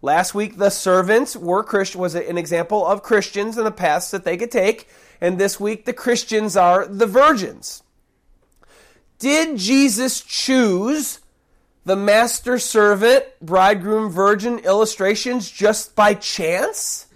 Last 0.00 0.34
week 0.34 0.56
the 0.56 0.70
servants 0.70 1.36
were 1.36 1.62
Christian 1.62 2.00
was 2.00 2.14
an 2.14 2.36
example 2.36 2.84
of 2.84 3.02
Christians 3.02 3.56
and 3.56 3.66
the 3.66 3.70
paths 3.70 4.10
that 4.10 4.24
they 4.24 4.36
could 4.36 4.50
take, 4.50 4.88
and 5.20 5.38
this 5.38 5.60
week 5.60 5.84
the 5.84 5.92
Christians 5.92 6.56
are 6.56 6.86
the 6.86 7.06
virgins. 7.06 7.82
Did 9.18 9.56
Jesus 9.58 10.20
choose 10.20 11.20
the 11.84 11.96
master 11.96 12.58
servant, 12.58 13.24
bridegroom, 13.40 14.10
virgin 14.10 14.58
illustrations 14.60 15.50
just 15.50 15.96
by 15.96 16.14
chance? 16.14 17.06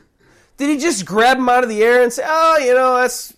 Did 0.56 0.70
he 0.70 0.78
just 0.78 1.04
grab 1.04 1.36
them 1.36 1.48
out 1.48 1.62
of 1.64 1.68
the 1.68 1.82
air 1.82 2.02
and 2.02 2.12
say, 2.12 2.24
"Oh, 2.26 2.58
you 2.58 2.74
know, 2.74 2.96
that's 2.96 3.36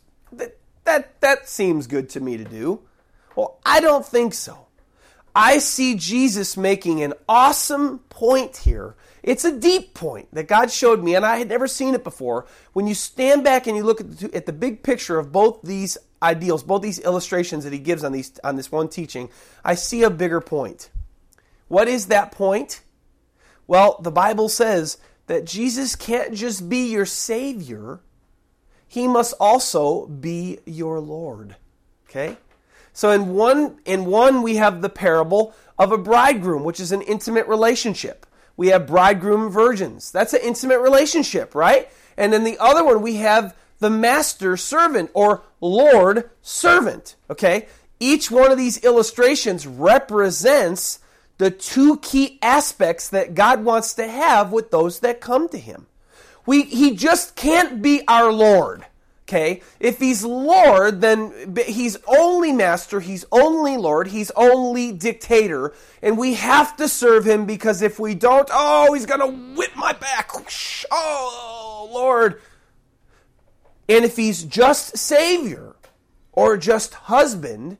that, 0.88 1.20
that 1.20 1.48
seems 1.48 1.86
good 1.86 2.08
to 2.10 2.20
me 2.20 2.38
to 2.38 2.44
do. 2.44 2.80
Well, 3.36 3.58
I 3.64 3.80
don't 3.80 4.06
think 4.06 4.32
so. 4.32 4.66
I 5.34 5.58
see 5.58 5.94
Jesus 5.94 6.56
making 6.56 7.02
an 7.02 7.12
awesome 7.28 7.98
point 8.08 8.56
here. 8.56 8.96
It's 9.22 9.44
a 9.44 9.56
deep 9.56 9.92
point 9.92 10.28
that 10.32 10.48
God 10.48 10.70
showed 10.70 11.04
me, 11.04 11.14
and 11.14 11.26
I 11.26 11.36
had 11.36 11.48
never 11.48 11.68
seen 11.68 11.94
it 11.94 12.02
before. 12.02 12.46
When 12.72 12.86
you 12.86 12.94
stand 12.94 13.44
back 13.44 13.66
and 13.66 13.76
you 13.76 13.82
look 13.82 14.00
at 14.00 14.18
the, 14.18 14.34
at 14.34 14.46
the 14.46 14.52
big 14.52 14.82
picture 14.82 15.18
of 15.18 15.30
both 15.30 15.60
these 15.62 15.98
ideals, 16.22 16.62
both 16.62 16.80
these 16.80 17.00
illustrations 17.00 17.64
that 17.64 17.72
he 17.72 17.78
gives 17.78 18.02
on 18.02 18.12
these 18.12 18.32
on 18.42 18.56
this 18.56 18.72
one 18.72 18.88
teaching, 18.88 19.28
I 19.62 19.74
see 19.74 20.02
a 20.02 20.10
bigger 20.10 20.40
point. 20.40 20.88
What 21.68 21.88
is 21.88 22.06
that 22.06 22.32
point? 22.32 22.82
Well, 23.66 24.00
the 24.02 24.10
Bible 24.10 24.48
says 24.48 24.98
that 25.26 25.44
Jesus 25.44 25.94
can't 25.94 26.34
just 26.34 26.68
be 26.68 26.90
your 26.90 27.06
savior, 27.06 28.00
he 28.88 29.06
must 29.06 29.34
also 29.38 30.06
be 30.06 30.58
your 30.64 30.98
Lord. 30.98 31.56
Okay? 32.08 32.38
So 32.94 33.10
in 33.10 33.34
one 33.34 33.78
in 33.84 34.06
one 34.06 34.42
we 34.42 34.56
have 34.56 34.80
the 34.80 34.88
parable 34.88 35.54
of 35.78 35.92
a 35.92 35.98
bridegroom, 35.98 36.64
which 36.64 36.80
is 36.80 36.90
an 36.90 37.02
intimate 37.02 37.46
relationship. 37.46 38.26
We 38.56 38.68
have 38.68 38.88
bridegroom 38.88 39.50
virgins. 39.50 40.10
That's 40.10 40.32
an 40.32 40.40
intimate 40.42 40.80
relationship, 40.80 41.54
right? 41.54 41.88
And 42.16 42.32
then 42.32 42.42
the 42.42 42.58
other 42.58 42.84
one 42.84 43.02
we 43.02 43.16
have 43.16 43.54
the 43.78 43.90
master 43.90 44.56
servant 44.56 45.10
or 45.14 45.42
Lord 45.60 46.30
servant. 46.42 47.14
Okay? 47.30 47.68
Each 48.00 48.30
one 48.30 48.50
of 48.50 48.58
these 48.58 48.82
illustrations 48.84 49.66
represents 49.66 50.98
the 51.38 51.50
two 51.50 51.98
key 51.98 52.38
aspects 52.42 53.08
that 53.08 53.34
God 53.34 53.64
wants 53.64 53.94
to 53.94 54.06
have 54.06 54.52
with 54.52 54.70
those 54.70 55.00
that 55.00 55.20
come 55.20 55.48
to 55.48 55.58
him. 55.58 55.86
We, 56.44 56.62
he 56.62 56.94
just 56.94 57.36
can't 57.36 57.80
be 57.80 58.02
our 58.08 58.32
Lord. 58.32 58.84
Okay? 59.28 59.62
If 59.78 59.98
he's 59.98 60.24
Lord, 60.24 61.02
then 61.02 61.54
he's 61.66 61.98
only 62.06 62.50
master, 62.50 63.00
he's 63.00 63.26
only 63.30 63.76
Lord, 63.76 64.08
he's 64.08 64.30
only 64.30 64.90
dictator, 64.90 65.74
and 66.00 66.16
we 66.16 66.34
have 66.34 66.76
to 66.78 66.88
serve 66.88 67.26
him 67.26 67.44
because 67.44 67.82
if 67.82 67.98
we 67.98 68.14
don't, 68.14 68.48
oh, 68.50 68.94
he's 68.94 69.04
going 69.04 69.20
to 69.20 69.54
whip 69.54 69.76
my 69.76 69.92
back. 69.92 70.30
Oh, 70.90 71.90
Lord. 71.92 72.40
And 73.86 74.04
if 74.04 74.16
he's 74.16 74.44
just 74.44 74.96
Savior 74.96 75.76
or 76.32 76.56
just 76.56 76.94
husband, 76.94 77.76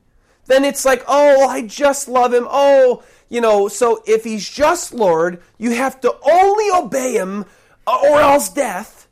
then 0.48 0.64
it's 0.64 0.84
like, 0.84 1.02
oh, 1.08 1.48
I 1.48 1.62
just 1.62 2.08
love 2.08 2.34
him. 2.34 2.46
Oh, 2.50 3.02
you 3.28 3.40
know, 3.40 3.68
so 3.68 4.02
if 4.06 4.24
he's 4.24 4.48
just 4.48 4.94
Lord, 4.94 5.42
you 5.58 5.74
have 5.74 6.00
to 6.00 6.14
only 6.22 6.70
obey 6.70 7.14
him 7.14 7.44
uh, 7.86 7.98
or 8.02 8.20
else 8.20 8.48
death. 8.48 9.08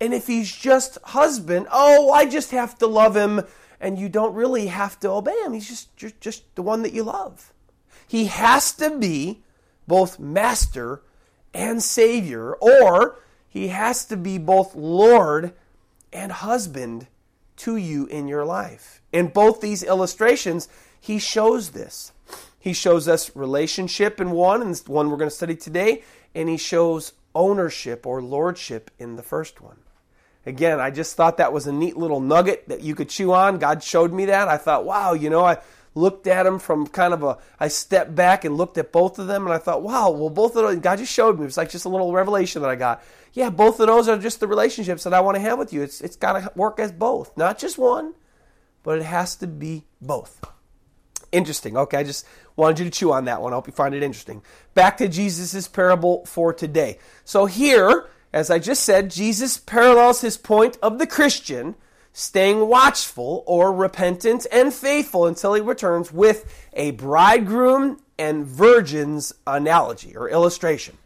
And 0.00 0.12
if 0.12 0.26
he's 0.26 0.54
just 0.54 0.98
husband, 1.04 1.68
oh, 1.70 2.10
I 2.10 2.26
just 2.26 2.50
have 2.50 2.76
to 2.78 2.86
love 2.86 3.16
him. 3.16 3.42
And 3.80 3.98
you 3.98 4.08
don't 4.08 4.34
really 4.34 4.66
have 4.66 4.98
to 5.00 5.10
obey 5.10 5.36
him. 5.44 5.52
He's 5.52 5.68
just, 5.68 5.96
just, 5.96 6.20
just 6.20 6.54
the 6.54 6.62
one 6.62 6.82
that 6.82 6.92
you 6.92 7.04
love. 7.04 7.52
He 8.06 8.26
has 8.26 8.72
to 8.74 8.98
be 8.98 9.42
both 9.86 10.18
master 10.18 11.02
and 11.52 11.82
savior, 11.82 12.54
or 12.54 13.20
he 13.48 13.68
has 13.68 14.04
to 14.06 14.16
be 14.16 14.38
both 14.38 14.74
Lord 14.74 15.52
and 16.12 16.32
husband 16.32 17.06
to 17.56 17.76
you 17.76 18.06
in 18.06 18.26
your 18.26 18.44
life. 18.44 19.00
In 19.12 19.28
both 19.28 19.60
these 19.60 19.82
illustrations, 19.82 20.68
he 21.00 21.18
shows 21.18 21.70
this. 21.70 22.12
He 22.64 22.72
shows 22.72 23.08
us 23.08 23.36
relationship 23.36 24.22
in 24.22 24.30
one, 24.30 24.62
and 24.62 24.74
one 24.86 25.10
we're 25.10 25.18
going 25.18 25.28
to 25.28 25.36
study 25.36 25.54
today, 25.54 26.02
and 26.34 26.48
he 26.48 26.56
shows 26.56 27.12
ownership 27.34 28.06
or 28.06 28.22
lordship 28.22 28.90
in 28.98 29.16
the 29.16 29.22
first 29.22 29.60
one. 29.60 29.80
Again, 30.46 30.80
I 30.80 30.90
just 30.90 31.14
thought 31.14 31.36
that 31.36 31.52
was 31.52 31.66
a 31.66 31.72
neat 31.72 31.98
little 31.98 32.20
nugget 32.20 32.70
that 32.70 32.80
you 32.80 32.94
could 32.94 33.10
chew 33.10 33.34
on. 33.34 33.58
God 33.58 33.82
showed 33.82 34.14
me 34.14 34.24
that. 34.24 34.48
I 34.48 34.56
thought, 34.56 34.86
wow, 34.86 35.12
you 35.12 35.28
know, 35.28 35.44
I 35.44 35.58
looked 35.94 36.26
at 36.26 36.44
them 36.44 36.58
from 36.58 36.86
kind 36.86 37.12
of 37.12 37.22
a, 37.22 37.36
I 37.60 37.68
stepped 37.68 38.14
back 38.14 38.46
and 38.46 38.56
looked 38.56 38.78
at 38.78 38.92
both 38.92 39.18
of 39.18 39.26
them 39.26 39.44
and 39.44 39.52
I 39.52 39.58
thought, 39.58 39.82
wow, 39.82 40.08
well, 40.08 40.30
both 40.30 40.56
of 40.56 40.62
those, 40.62 40.76
God 40.76 40.96
just 40.96 41.12
showed 41.12 41.36
me. 41.36 41.42
It 41.42 41.48
was 41.48 41.58
like 41.58 41.68
just 41.68 41.84
a 41.84 41.90
little 41.90 42.14
revelation 42.14 42.62
that 42.62 42.70
I 42.70 42.76
got. 42.76 43.04
Yeah, 43.34 43.50
both 43.50 43.78
of 43.78 43.88
those 43.88 44.08
are 44.08 44.16
just 44.16 44.40
the 44.40 44.46
relationships 44.48 45.04
that 45.04 45.12
I 45.12 45.20
want 45.20 45.34
to 45.34 45.42
have 45.42 45.58
with 45.58 45.74
you. 45.74 45.82
It's, 45.82 46.00
it's 46.00 46.16
got 46.16 46.32
to 46.40 46.50
work 46.56 46.80
as 46.80 46.92
both, 46.92 47.36
not 47.36 47.58
just 47.58 47.76
one, 47.76 48.14
but 48.82 49.00
it 49.00 49.04
has 49.04 49.36
to 49.36 49.46
be 49.46 49.84
both. 50.00 50.42
Interesting. 51.34 51.76
Okay, 51.76 51.98
I 51.98 52.04
just 52.04 52.24
wanted 52.54 52.78
you 52.78 52.84
to 52.84 52.90
chew 52.92 53.12
on 53.12 53.24
that 53.24 53.42
one. 53.42 53.52
I 53.52 53.56
hope 53.56 53.66
you 53.66 53.72
find 53.72 53.92
it 53.92 54.04
interesting. 54.04 54.40
Back 54.74 54.96
to 54.98 55.08
Jesus' 55.08 55.66
parable 55.66 56.24
for 56.26 56.52
today. 56.52 56.98
So 57.24 57.46
here, 57.46 58.06
as 58.32 58.52
I 58.52 58.60
just 58.60 58.84
said, 58.84 59.10
Jesus 59.10 59.58
parallels 59.58 60.20
his 60.20 60.36
point 60.36 60.78
of 60.80 61.00
the 61.00 61.08
Christian 61.08 61.74
staying 62.12 62.68
watchful 62.68 63.42
or 63.48 63.72
repentant 63.72 64.46
and 64.52 64.72
faithful 64.72 65.26
until 65.26 65.54
he 65.54 65.60
returns 65.60 66.12
with 66.12 66.68
a 66.72 66.92
bridegroom 66.92 68.00
and 68.16 68.46
virgins 68.46 69.32
analogy 69.44 70.16
or 70.16 70.30
illustration. 70.30 70.96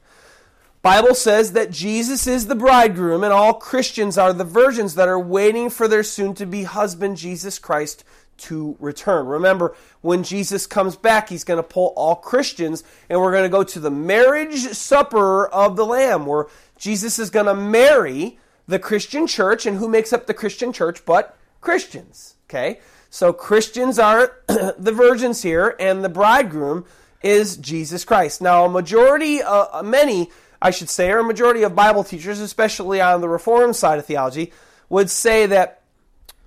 Bible 0.83 1.15
says 1.15 1.53
that 1.53 1.71
Jesus 1.71 2.27
is 2.27 2.47
the 2.47 2.55
bridegroom 2.55 3.25
and 3.25 3.33
all 3.33 3.55
Christians 3.55 4.19
are 4.19 4.35
the 4.35 4.45
virgins 4.45 4.95
that 4.95 5.09
are 5.09 5.19
waiting 5.19 5.71
for 5.71 5.89
their 5.89 6.03
soon 6.03 6.35
to 6.35 6.45
be 6.45 6.65
husband 6.65 7.17
Jesus 7.17 7.59
Christ 7.59 8.05
to 8.39 8.77
return. 8.79 9.27
Remember, 9.27 9.75
when 10.01 10.23
Jesus 10.23 10.67
comes 10.67 10.97
back, 10.97 11.29
he's 11.29 11.45
going 11.45 11.59
to 11.59 11.63
pull 11.63 11.93
all 11.97 12.17
Christians 12.17 12.85
and 13.09 13.21
we're 13.21 13.33
going 13.33 13.45
to 13.45 13.49
go 13.49 13.65
to 13.65 13.81
the 13.81 13.91
marriage 13.91 14.59
supper 14.73 15.47
of 15.49 15.77
the 15.77 15.87
lamb 15.87 16.27
where 16.27 16.47
Jesus 16.77 17.19
is 17.19 17.31
going 17.31 17.47
to 17.47 17.55
marry 17.55 18.39
the 18.67 18.79
Christian 18.79 19.27
church. 19.27 19.67
And 19.67 19.79
who 19.79 19.89
makes 19.89 20.13
up 20.13 20.27
the 20.27 20.35
Christian 20.35 20.73
church 20.73 21.05
but 21.05 21.37
Christians? 21.61 22.37
Okay? 22.49 22.81
So 23.11 23.33
Christians 23.33 23.99
are 23.99 24.37
the 24.47 24.93
virgins 24.93 25.43
here, 25.43 25.75
and 25.81 26.05
the 26.05 26.09
bridegroom 26.09 26.85
is 27.23 27.57
Jesus 27.57 28.05
Christ. 28.05 28.41
Now, 28.41 28.67
a 28.67 28.69
majority, 28.69 29.43
uh, 29.43 29.83
many, 29.83 30.31
I 30.61 30.71
should 30.71 30.91
say, 30.91 31.11
or 31.11 31.19
a 31.19 31.25
majority 31.25 31.63
of 31.63 31.75
Bible 31.75 32.05
teachers, 32.05 32.39
especially 32.41 33.01
on 33.01 33.21
the 33.21 33.29
Reformed 33.29 33.77
side 33.77 33.99
of 33.99 34.07
theology, 34.07 34.53
would 34.89 35.11
say 35.11 35.47
that 35.47 35.78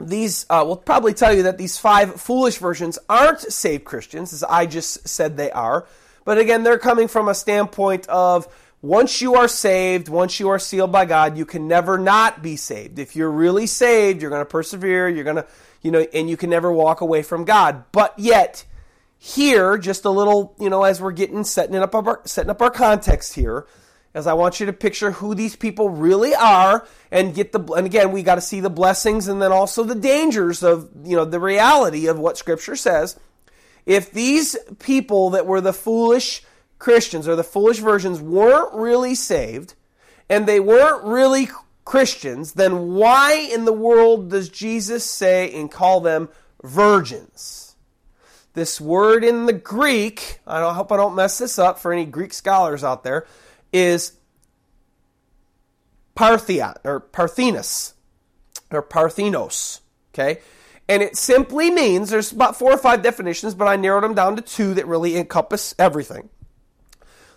these 0.07 0.45
uh, 0.49 0.63
will 0.65 0.77
probably 0.77 1.13
tell 1.13 1.33
you 1.33 1.43
that 1.43 1.57
these 1.57 1.77
five 1.77 2.19
foolish 2.19 2.57
versions 2.57 2.99
aren't 3.09 3.39
saved 3.39 3.85
Christians, 3.85 4.33
as 4.33 4.43
I 4.43 4.65
just 4.65 5.07
said 5.07 5.37
they 5.37 5.51
are. 5.51 5.87
But 6.25 6.37
again, 6.37 6.63
they're 6.63 6.77
coming 6.77 7.07
from 7.07 7.27
a 7.27 7.33
standpoint 7.33 8.07
of 8.07 8.47
once 8.81 9.21
you 9.21 9.35
are 9.35 9.47
saved, 9.47 10.09
once 10.09 10.39
you 10.39 10.49
are 10.49 10.59
sealed 10.59 10.91
by 10.91 11.05
God, 11.05 11.37
you 11.37 11.45
can 11.45 11.67
never 11.67 11.97
not 11.97 12.41
be 12.41 12.55
saved. 12.55 12.97
If 12.97 13.15
you're 13.15 13.31
really 13.31 13.67
saved, 13.67 14.21
you're 14.21 14.31
going 14.31 14.41
to 14.41 14.45
persevere, 14.45 15.07
you're 15.07 15.23
going 15.23 15.35
to, 15.35 15.47
you 15.81 15.91
know, 15.91 16.05
and 16.13 16.29
you 16.29 16.37
can 16.37 16.49
never 16.49 16.71
walk 16.71 17.01
away 17.01 17.21
from 17.21 17.45
God. 17.45 17.83
But 17.91 18.17
yet, 18.17 18.65
here, 19.17 19.77
just 19.77 20.05
a 20.05 20.09
little, 20.09 20.55
you 20.59 20.69
know, 20.69 20.83
as 20.83 20.99
we're 20.99 21.11
getting 21.11 21.43
setting 21.43 21.75
up 21.75 21.93
our 21.93 22.21
setting 22.25 22.49
up 22.49 22.61
our 22.61 22.71
context 22.71 23.35
here, 23.35 23.67
as 24.13 24.27
I 24.27 24.33
want 24.33 24.59
you 24.59 24.65
to 24.65 24.73
picture 24.73 25.11
who 25.11 25.33
these 25.33 25.55
people 25.55 25.89
really 25.89 26.35
are 26.35 26.85
and 27.11 27.33
get 27.33 27.51
the 27.51 27.59
and 27.73 27.85
again, 27.85 28.11
we 28.11 28.23
got 28.23 28.35
to 28.35 28.41
see 28.41 28.59
the 28.59 28.69
blessings 28.69 29.27
and 29.27 29.41
then 29.41 29.51
also 29.51 29.83
the 29.83 29.95
dangers 29.95 30.63
of, 30.63 30.89
you 31.03 31.15
know, 31.15 31.25
the 31.25 31.39
reality 31.39 32.07
of 32.07 32.19
what 32.19 32.37
scripture 32.37 32.75
says. 32.75 33.17
If 33.85 34.11
these 34.11 34.57
people 34.79 35.31
that 35.31 35.45
were 35.47 35.61
the 35.61 35.73
foolish 35.73 36.43
Christians 36.77 37.27
or 37.27 37.35
the 37.35 37.43
foolish 37.43 37.79
versions 37.79 38.19
weren't 38.19 38.73
really 38.73 39.15
saved 39.15 39.75
and 40.29 40.45
they 40.45 40.59
weren't 40.59 41.03
really 41.03 41.49
Christians, 41.85 42.53
then 42.53 42.93
why 42.93 43.33
in 43.33 43.65
the 43.65 43.73
world 43.73 44.29
does 44.29 44.49
Jesus 44.49 45.03
say 45.05 45.53
and 45.53 45.71
call 45.71 46.01
them 46.01 46.29
virgins? 46.63 47.75
This 48.53 48.81
word 48.81 49.23
in 49.23 49.45
the 49.45 49.53
Greek, 49.53 50.39
I 50.45 50.73
hope 50.73 50.91
I 50.91 50.97
don't 50.97 51.15
mess 51.15 51.37
this 51.37 51.57
up 51.57 51.79
for 51.79 51.93
any 51.93 52.05
Greek 52.05 52.33
scholars 52.33 52.83
out 52.83 53.03
there, 53.03 53.25
is 53.71 54.13
parthia 56.15 56.75
or 56.83 56.99
parthenos 56.99 57.93
or 58.71 58.81
parthenos. 58.81 59.81
Okay? 60.13 60.39
And 60.89 61.01
it 61.01 61.15
simply 61.15 61.71
means 61.71 62.09
there's 62.09 62.31
about 62.31 62.57
four 62.57 62.73
or 62.73 62.77
five 62.77 63.01
definitions, 63.01 63.55
but 63.55 63.67
I 63.67 63.75
narrowed 63.77 64.03
them 64.03 64.13
down 64.13 64.35
to 64.35 64.41
two 64.41 64.73
that 64.73 64.87
really 64.87 65.15
encompass 65.15 65.73
everything. 65.79 66.29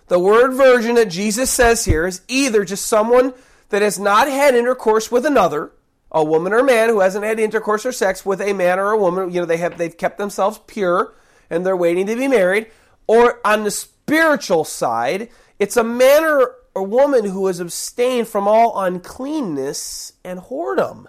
The 0.09 0.19
word 0.19 0.55
virgin 0.55 0.97
that 0.97 1.09
Jesus 1.09 1.51
says 1.51 1.85
here 1.85 2.07
is 2.07 2.21
either 2.29 2.65
just 2.65 2.87
someone 2.87 3.33
that 3.71 3.81
has 3.81 3.99
not 3.99 4.29
had 4.29 4.55
intercourse 4.55 5.11
with 5.11 5.25
another, 5.25 5.73
a 6.11 6.25
woman 6.25 6.53
or 6.53 6.63
man 6.63 6.89
who 6.89 7.01
hasn't 7.01 7.25
had 7.25 7.41
intercourse 7.41 7.87
or 7.87 7.93
sex 7.93 8.27
with 8.27 8.41
a 8.41 8.53
man 8.53 8.79
or 8.79 8.91
a 8.91 8.99
woman, 8.99 9.31
you 9.31 9.41
know, 9.41 9.47
they 9.47 9.57
have 9.57 9.79
they've 9.79 9.97
kept 9.97 10.19
themselves 10.19 10.61
pure 10.67 11.15
and 11.49 11.65
they're 11.65 11.77
waiting 11.77 12.07
to 12.07 12.17
be 12.17 12.29
married, 12.29 12.71
or 13.07 13.41
on 13.47 13.65
the 13.65 13.71
spiritual 13.71 14.65
side, 14.65 15.29
it's 15.59 15.77
a 15.77 15.85
man 15.85 16.25
or 16.25 16.57
a 16.77 16.83
woman 16.83 17.25
who 17.25 17.47
has 17.47 17.61
abstained 17.61 18.29
from 18.29 18.49
all 18.49 18.81
uncleanness 18.83 20.13
and 20.25 20.41
whoredom 20.41 21.07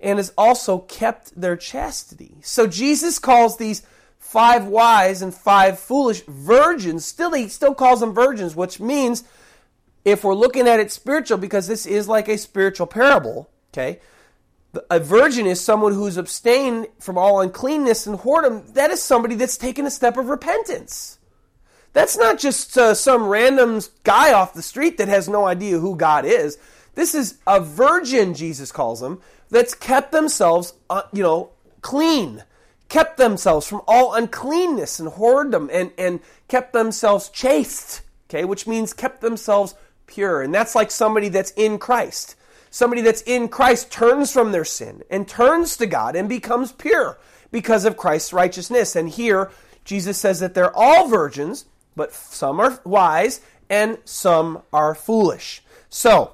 and 0.00 0.18
has 0.18 0.32
also 0.36 0.78
kept 0.78 1.40
their 1.40 1.56
chastity. 1.56 2.36
So 2.42 2.66
Jesus 2.66 3.18
calls 3.18 3.56
these 3.56 3.82
five 4.18 4.66
wise 4.66 5.22
and 5.22 5.34
five 5.34 5.78
foolish 5.78 6.22
virgins. 6.26 7.04
Still, 7.04 7.32
he 7.32 7.48
still 7.48 7.74
calls 7.74 8.00
them 8.00 8.14
virgins, 8.14 8.54
which 8.54 8.80
means 8.80 9.24
if 10.04 10.24
we're 10.24 10.34
looking 10.34 10.68
at 10.68 10.80
it 10.80 10.92
spiritual, 10.92 11.38
because 11.38 11.66
this 11.66 11.86
is 11.86 12.08
like 12.08 12.28
a 12.28 12.38
spiritual 12.38 12.86
parable, 12.86 13.48
okay? 13.72 14.00
A 14.90 15.00
virgin 15.00 15.46
is 15.46 15.60
someone 15.60 15.94
who's 15.94 16.16
abstained 16.16 16.88
from 16.98 17.16
all 17.18 17.40
uncleanness 17.40 18.06
and 18.06 18.18
whoredom. 18.18 18.74
That 18.74 18.90
is 18.90 19.02
somebody 19.02 19.34
that's 19.34 19.56
taken 19.56 19.86
a 19.86 19.90
step 19.90 20.16
of 20.16 20.28
repentance. 20.28 21.17
That's 21.98 22.16
not 22.16 22.38
just 22.38 22.78
uh, 22.78 22.94
some 22.94 23.26
random 23.26 23.80
guy 24.04 24.32
off 24.32 24.54
the 24.54 24.62
street 24.62 24.98
that 24.98 25.08
has 25.08 25.28
no 25.28 25.46
idea 25.46 25.80
who 25.80 25.96
God 25.96 26.24
is. 26.24 26.56
This 26.94 27.12
is 27.12 27.38
a 27.44 27.58
virgin, 27.60 28.34
Jesus 28.34 28.70
calls 28.70 29.00
them, 29.00 29.20
that's 29.50 29.74
kept 29.74 30.12
themselves, 30.12 30.74
uh, 30.88 31.02
you 31.12 31.24
know, 31.24 31.50
clean 31.82 32.44
kept 32.88 33.16
themselves 33.16 33.66
from 33.66 33.82
all 33.88 34.14
uncleanness 34.14 35.00
and 35.00 35.10
whoredom 35.10 35.68
and, 35.72 35.90
and 35.98 36.20
kept 36.46 36.72
themselves 36.72 37.30
chaste, 37.30 38.02
okay, 38.30 38.44
which 38.44 38.68
means 38.68 38.92
kept 38.92 39.20
themselves 39.20 39.74
pure. 40.06 40.40
And 40.40 40.54
that's 40.54 40.76
like 40.76 40.92
somebody 40.92 41.28
that's 41.28 41.50
in 41.56 41.78
Christ. 41.78 42.36
Somebody 42.70 43.02
that's 43.02 43.22
in 43.22 43.48
Christ 43.48 43.90
turns 43.90 44.32
from 44.32 44.52
their 44.52 44.64
sin 44.64 45.02
and 45.10 45.26
turns 45.26 45.76
to 45.78 45.86
God 45.86 46.14
and 46.14 46.28
becomes 46.28 46.70
pure 46.70 47.18
because 47.50 47.84
of 47.84 47.96
Christ's 47.96 48.32
righteousness. 48.32 48.94
And 48.94 49.08
here, 49.08 49.50
Jesus 49.84 50.16
says 50.16 50.38
that 50.38 50.54
they're 50.54 50.76
all 50.76 51.08
virgins, 51.08 51.64
but 51.98 52.14
some 52.14 52.58
are 52.60 52.80
wise 52.84 53.42
and 53.68 53.98
some 54.06 54.62
are 54.72 54.94
foolish. 54.94 55.62
So, 55.90 56.32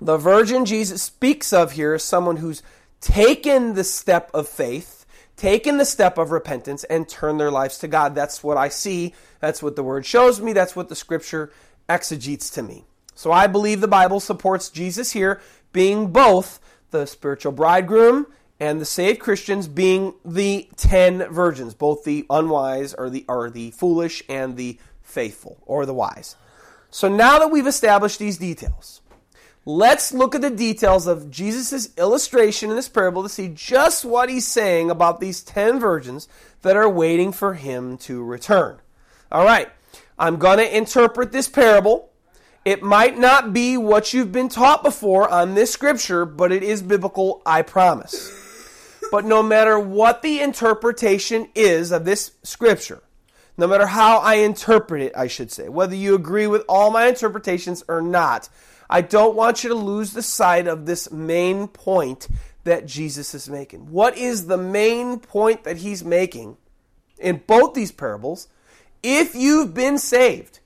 the 0.00 0.16
virgin 0.16 0.64
Jesus 0.64 1.02
speaks 1.02 1.52
of 1.52 1.72
here 1.72 1.94
is 1.94 2.02
someone 2.02 2.38
who's 2.38 2.62
taken 3.00 3.74
the 3.74 3.84
step 3.84 4.30
of 4.34 4.48
faith 4.48 4.98
taken 5.38 5.78
the 5.78 5.84
step 5.84 6.18
of 6.18 6.32
repentance 6.32 6.84
and 6.84 7.08
turn 7.08 7.38
their 7.38 7.50
lives 7.50 7.78
to 7.78 7.88
God. 7.88 8.14
That's 8.14 8.42
what 8.42 8.58
I 8.58 8.68
see. 8.68 9.14
That's 9.40 9.62
what 9.62 9.76
the 9.76 9.84
word 9.84 10.04
shows 10.04 10.40
me. 10.40 10.52
That's 10.52 10.76
what 10.76 10.88
the 10.90 10.96
scripture 10.96 11.52
exegetes 11.88 12.50
to 12.50 12.62
me. 12.62 12.84
So 13.14 13.32
I 13.32 13.46
believe 13.46 13.80
the 13.80 13.88
Bible 13.88 14.20
supports 14.20 14.68
Jesus 14.68 15.12
here 15.12 15.40
being 15.72 16.08
both 16.08 16.60
the 16.90 17.06
spiritual 17.06 17.52
bridegroom 17.52 18.26
and 18.60 18.80
the 18.80 18.84
saved 18.84 19.20
Christians 19.20 19.68
being 19.68 20.14
the 20.24 20.68
10 20.76 21.32
virgins, 21.32 21.74
both 21.74 22.04
the 22.04 22.26
unwise 22.28 22.94
or 22.94 23.08
the 23.10 23.24
or 23.28 23.50
the 23.50 23.70
foolish 23.72 24.22
and 24.28 24.56
the 24.56 24.78
faithful 25.02 25.58
or 25.66 25.86
the 25.86 25.94
wise. 25.94 26.36
So 26.90 27.08
now 27.08 27.38
that 27.38 27.50
we've 27.50 27.66
established 27.66 28.18
these 28.18 28.38
details, 28.38 29.00
Let's 29.70 30.14
look 30.14 30.34
at 30.34 30.40
the 30.40 30.48
details 30.48 31.06
of 31.06 31.30
Jesus' 31.30 31.90
illustration 31.98 32.70
in 32.70 32.76
this 32.76 32.88
parable 32.88 33.22
to 33.22 33.28
see 33.28 33.48
just 33.48 34.02
what 34.02 34.30
he's 34.30 34.46
saying 34.46 34.90
about 34.90 35.20
these 35.20 35.42
10 35.42 35.78
virgins 35.78 36.26
that 36.62 36.74
are 36.74 36.88
waiting 36.88 37.32
for 37.32 37.52
him 37.52 37.98
to 37.98 38.24
return. 38.24 38.78
All 39.30 39.44
right, 39.44 39.68
I'm 40.18 40.36
going 40.36 40.56
to 40.56 40.74
interpret 40.74 41.32
this 41.32 41.50
parable. 41.50 42.08
It 42.64 42.82
might 42.82 43.18
not 43.18 43.52
be 43.52 43.76
what 43.76 44.14
you've 44.14 44.32
been 44.32 44.48
taught 44.48 44.82
before 44.82 45.28
on 45.28 45.54
this 45.54 45.70
scripture, 45.70 46.24
but 46.24 46.50
it 46.50 46.62
is 46.62 46.80
biblical, 46.80 47.42
I 47.44 47.60
promise. 47.60 48.32
But 49.10 49.24
no 49.24 49.42
matter 49.42 49.78
what 49.78 50.22
the 50.22 50.40
interpretation 50.40 51.48
is 51.54 51.92
of 51.92 52.04
this 52.04 52.32
scripture, 52.42 53.02
no 53.56 53.66
matter 53.66 53.86
how 53.86 54.18
I 54.18 54.34
interpret 54.34 55.02
it, 55.02 55.12
I 55.16 55.26
should 55.26 55.50
say, 55.50 55.68
whether 55.68 55.94
you 55.94 56.14
agree 56.14 56.46
with 56.46 56.64
all 56.68 56.90
my 56.90 57.06
interpretations 57.06 57.82
or 57.88 58.00
not, 58.00 58.48
I 58.88 59.00
don't 59.02 59.34
want 59.34 59.64
you 59.64 59.68
to 59.70 59.74
lose 59.74 60.12
the 60.12 60.22
sight 60.22 60.66
of 60.66 60.86
this 60.86 61.10
main 61.10 61.68
point 61.68 62.28
that 62.64 62.86
Jesus 62.86 63.34
is 63.34 63.48
making. 63.48 63.90
What 63.90 64.16
is 64.16 64.46
the 64.46 64.56
main 64.56 65.18
point 65.18 65.64
that 65.64 65.78
he's 65.78 66.04
making 66.04 66.56
in 67.18 67.42
both 67.46 67.74
these 67.74 67.92
parables? 67.92 68.48
If 69.02 69.34
you've 69.34 69.74
been 69.74 69.98
saved, 69.98 70.60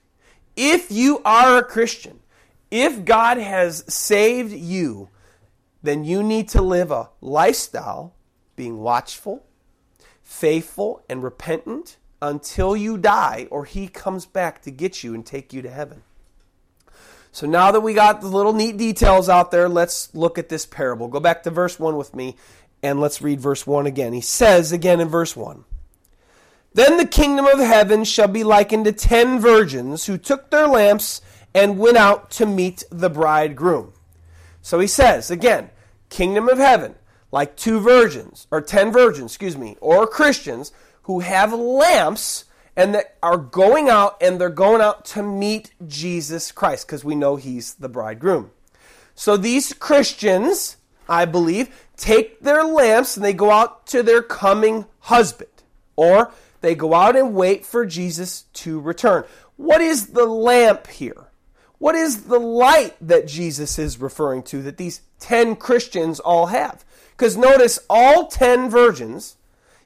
if 0.55 0.91
you 0.91 1.21
are 1.25 1.57
a 1.57 1.63
Christian, 1.63 2.19
if 2.69 3.05
God 3.05 3.37
has 3.37 3.83
saved 3.91 4.51
you, 4.51 5.09
then 5.81 6.03
you 6.03 6.23
need 6.23 6.49
to 6.49 6.61
live 6.61 6.91
a 6.91 7.09
lifestyle 7.21 8.13
being 8.55 8.79
watchful, 8.79 9.45
faithful, 10.21 11.03
and 11.09 11.23
repentant 11.23 11.97
until 12.21 12.75
you 12.75 12.97
die 12.97 13.47
or 13.51 13.65
he 13.65 13.87
comes 13.87 14.25
back 14.25 14.61
to 14.61 14.71
get 14.71 15.03
you 15.03 15.13
and 15.13 15.25
take 15.25 15.51
you 15.51 15.61
to 15.61 15.69
heaven. 15.69 16.03
So 17.33 17.47
now 17.47 17.71
that 17.71 17.81
we 17.81 17.93
got 17.93 18.21
the 18.21 18.27
little 18.27 18.53
neat 18.53 18.77
details 18.77 19.27
out 19.27 19.49
there, 19.49 19.67
let's 19.67 20.13
look 20.13 20.37
at 20.37 20.49
this 20.49 20.65
parable. 20.65 21.07
Go 21.07 21.19
back 21.19 21.43
to 21.43 21.49
verse 21.49 21.79
1 21.79 21.97
with 21.97 22.15
me 22.15 22.37
and 22.83 23.01
let's 23.01 23.21
read 23.21 23.41
verse 23.41 23.65
1 23.65 23.87
again. 23.87 24.13
He 24.13 24.21
says 24.21 24.71
again 24.71 24.99
in 24.99 25.07
verse 25.07 25.35
1 25.35 25.65
Then 26.73 26.97
the 26.97 27.07
kingdom 27.07 27.47
of 27.47 27.59
heaven 27.59 28.03
shall 28.03 28.27
be 28.27 28.43
likened 28.43 28.85
to 28.85 28.91
ten 28.91 29.39
virgins 29.39 30.05
who 30.05 30.17
took 30.17 30.51
their 30.51 30.67
lamps 30.67 31.21
and 31.55 31.79
went 31.79 31.97
out 31.97 32.29
to 32.31 32.45
meet 32.45 32.83
the 32.91 33.09
bridegroom. 33.09 33.93
So 34.61 34.79
he 34.79 34.87
says 34.87 35.31
again, 35.31 35.71
kingdom 36.09 36.47
of 36.47 36.57
heaven, 36.57 36.95
like 37.33 37.55
two 37.55 37.79
virgins, 37.79 38.45
or 38.51 38.61
ten 38.61 38.91
virgins, 38.91 39.31
excuse 39.31 39.57
me, 39.57 39.75
or 39.81 40.05
Christians 40.05 40.71
who 41.03 41.21
have 41.21 41.51
lamps 41.51 42.45
and 42.75 42.93
that 42.93 43.17
are 43.23 43.37
going 43.37 43.89
out 43.89 44.21
and 44.21 44.39
they're 44.39 44.49
going 44.49 44.81
out 44.81 45.03
to 45.03 45.23
meet 45.23 45.71
Jesus 45.87 46.51
Christ 46.51 46.85
because 46.85 47.03
we 47.03 47.15
know 47.15 47.35
he's 47.35 47.73
the 47.73 47.89
bridegroom. 47.89 48.51
So 49.15 49.35
these 49.35 49.73
Christians, 49.73 50.77
I 51.09 51.25
believe, 51.25 51.87
take 51.97 52.41
their 52.41 52.63
lamps 52.63 53.17
and 53.17 53.25
they 53.25 53.33
go 53.33 53.49
out 53.49 53.87
to 53.87 54.03
their 54.03 54.21
coming 54.21 54.85
husband 54.99 55.49
or 55.95 56.31
they 56.61 56.75
go 56.75 56.93
out 56.93 57.15
and 57.15 57.33
wait 57.33 57.65
for 57.65 57.83
Jesus 57.83 58.43
to 58.53 58.79
return. 58.79 59.23
What 59.57 59.81
is 59.81 60.09
the 60.09 60.27
lamp 60.27 60.85
here? 60.85 61.29
What 61.79 61.95
is 61.95 62.25
the 62.25 62.39
light 62.39 62.95
that 63.01 63.27
Jesus 63.27 63.79
is 63.79 63.99
referring 63.99 64.43
to 64.43 64.61
that 64.61 64.77
these 64.77 65.01
10 65.19 65.55
Christians 65.55 66.19
all 66.19 66.45
have? 66.45 66.85
Because 67.23 67.37
notice 67.37 67.79
all 67.89 68.27
10 68.27 68.69
virgins, 68.69 69.37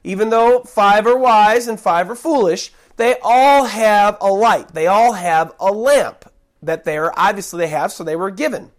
even 0.02 0.30
though 0.30 0.64
five 0.64 1.06
are 1.06 1.16
wise 1.16 1.68
and 1.68 1.78
five 1.78 2.10
are 2.10 2.16
foolish, 2.16 2.72
they 2.96 3.14
all 3.22 3.66
have 3.66 4.18
a 4.20 4.26
light. 4.26 4.74
They 4.74 4.88
all 4.88 5.12
have 5.12 5.54
a 5.60 5.70
lamp 5.70 6.32
that 6.60 6.82
they 6.82 6.98
are 6.98 7.14
obviously 7.16 7.60
they 7.60 7.68
have, 7.68 7.92
so 7.92 8.02
they 8.02 8.16
were 8.16 8.32
given. 8.32 8.72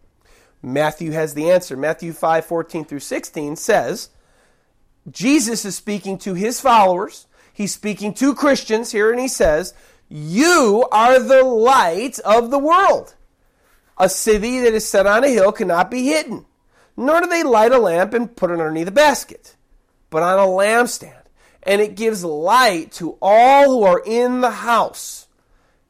Matthew 0.62 1.12
has 1.12 1.36
the 1.36 1.50
answer. 1.50 1.78
Matthew 1.78 2.12
5 2.12 2.44
14 2.44 2.84
through 2.84 3.00
16 3.00 3.56
says, 3.56 4.10
Jesus 5.10 5.64
is 5.64 5.78
speaking 5.78 6.18
to 6.18 6.34
his 6.34 6.60
followers. 6.60 7.28
He's 7.54 7.74
speaking 7.74 8.14
to 8.16 8.36
Christians 8.36 8.92
here, 8.92 9.10
and 9.10 9.22
he 9.22 9.30
says, 9.30 9.74
You 10.10 10.86
are 10.92 11.18
the 11.18 11.44
light 11.44 12.20
of 12.26 12.52
the 12.52 12.60
world. 12.60 13.16
A 13.98 14.10
city 14.10 14.60
that 14.60 14.74
is 14.74 14.86
set 14.86 15.08
on 15.08 15.24
a 15.24 15.30
hill 15.30 15.54
cannot 15.54 15.90
be 15.90 16.08
hidden, 16.08 16.46
nor 17.00 17.22
do 17.22 17.28
they 17.28 17.44
light 17.44 17.72
a 17.72 17.80
lamp 17.80 18.14
and 18.14 18.36
put 18.36 18.52
it 18.52 18.54
underneath 18.54 18.88
a 18.88 18.92
basket, 18.92 19.56
but 20.10 20.24
on 20.24 20.38
a 20.40 20.44
lampstand 20.44 21.20
and 21.64 21.82
it 21.82 21.96
gives 21.96 22.24
light 22.24 22.92
to 22.94 23.18
all 23.22 23.66
who 23.66 23.84
are 23.84 24.02
in 24.06 24.42
the 24.42 24.52
house. 24.52 25.28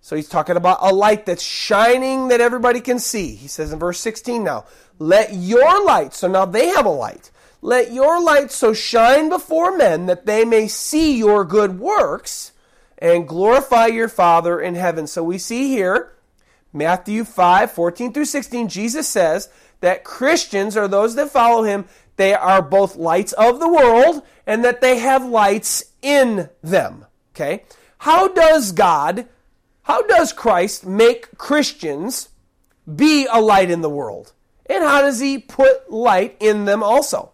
So 0.02 0.16
he's 0.16 0.30
talking 0.30 0.58
about 0.58 0.80
a 0.82 0.94
light 0.94 1.26
that's 1.26 1.44
shining 1.44 2.30
that 2.30 2.42
everybody 2.42 2.82
can 2.82 3.00
see. 3.00 3.36
He 3.36 3.48
says 3.48 3.72
in 3.72 3.80
verse 3.80 4.00
16 4.00 4.44
now, 4.44 4.66
let 4.98 5.34
your 5.34 5.86
light, 5.86 6.14
so 6.14 6.28
now 6.28 6.46
they 6.46 6.68
have 6.68 6.86
a 6.86 6.90
light, 6.90 7.32
let 7.62 7.92
your 7.92 8.22
light 8.22 8.52
so 8.52 8.74
shine 8.74 9.30
before 9.30 9.78
men 9.78 10.08
that 10.08 10.26
they 10.26 10.46
may 10.46 10.68
see 10.68 11.18
your 11.18 11.46
good 11.46 11.80
works 11.80 12.54
and 12.98 13.28
glorify 13.28 13.86
your 13.86 14.10
Father 14.10 14.60
in 14.60 14.76
heaven. 14.76 15.08
So 15.08 15.24
we 15.24 15.38
see 15.38 15.70
here, 15.70 16.14
Matthew 16.74 17.24
5 17.24 17.72
14 17.72 18.14
through 18.14 18.26
16, 18.26 18.68
Jesus 18.68 19.08
says 19.08 19.50
that 19.82 20.04
Christians 20.04 20.76
are 20.76 20.88
those 20.88 21.16
that 21.16 21.32
follow 21.32 21.64
him 21.64 21.86
they 22.20 22.34
are 22.34 22.62
both 22.62 22.98
lights 22.98 23.32
of 23.32 23.62
the 23.62 23.70
world 23.70 24.24
and 24.46 24.66
that 24.66 24.82
they 24.82 24.98
have 24.98 25.24
lights 25.26 25.86
in 26.02 26.50
them. 26.62 27.06
Okay? 27.34 27.64
How 28.00 28.28
does 28.28 28.74
God, 28.74 29.26
how 29.84 30.02
does 30.02 30.34
Christ 30.34 30.86
make 30.86 31.38
Christians 31.38 32.28
be 32.94 33.26
a 33.32 33.40
light 33.40 33.72
in 33.72 33.80
the 33.80 33.90
world? 33.90 34.34
And 34.70 34.84
how 34.84 35.02
does 35.02 35.22
he 35.22 35.38
put 35.38 35.90
light 35.90 36.36
in 36.42 36.66
them 36.66 36.84
also? 36.84 37.32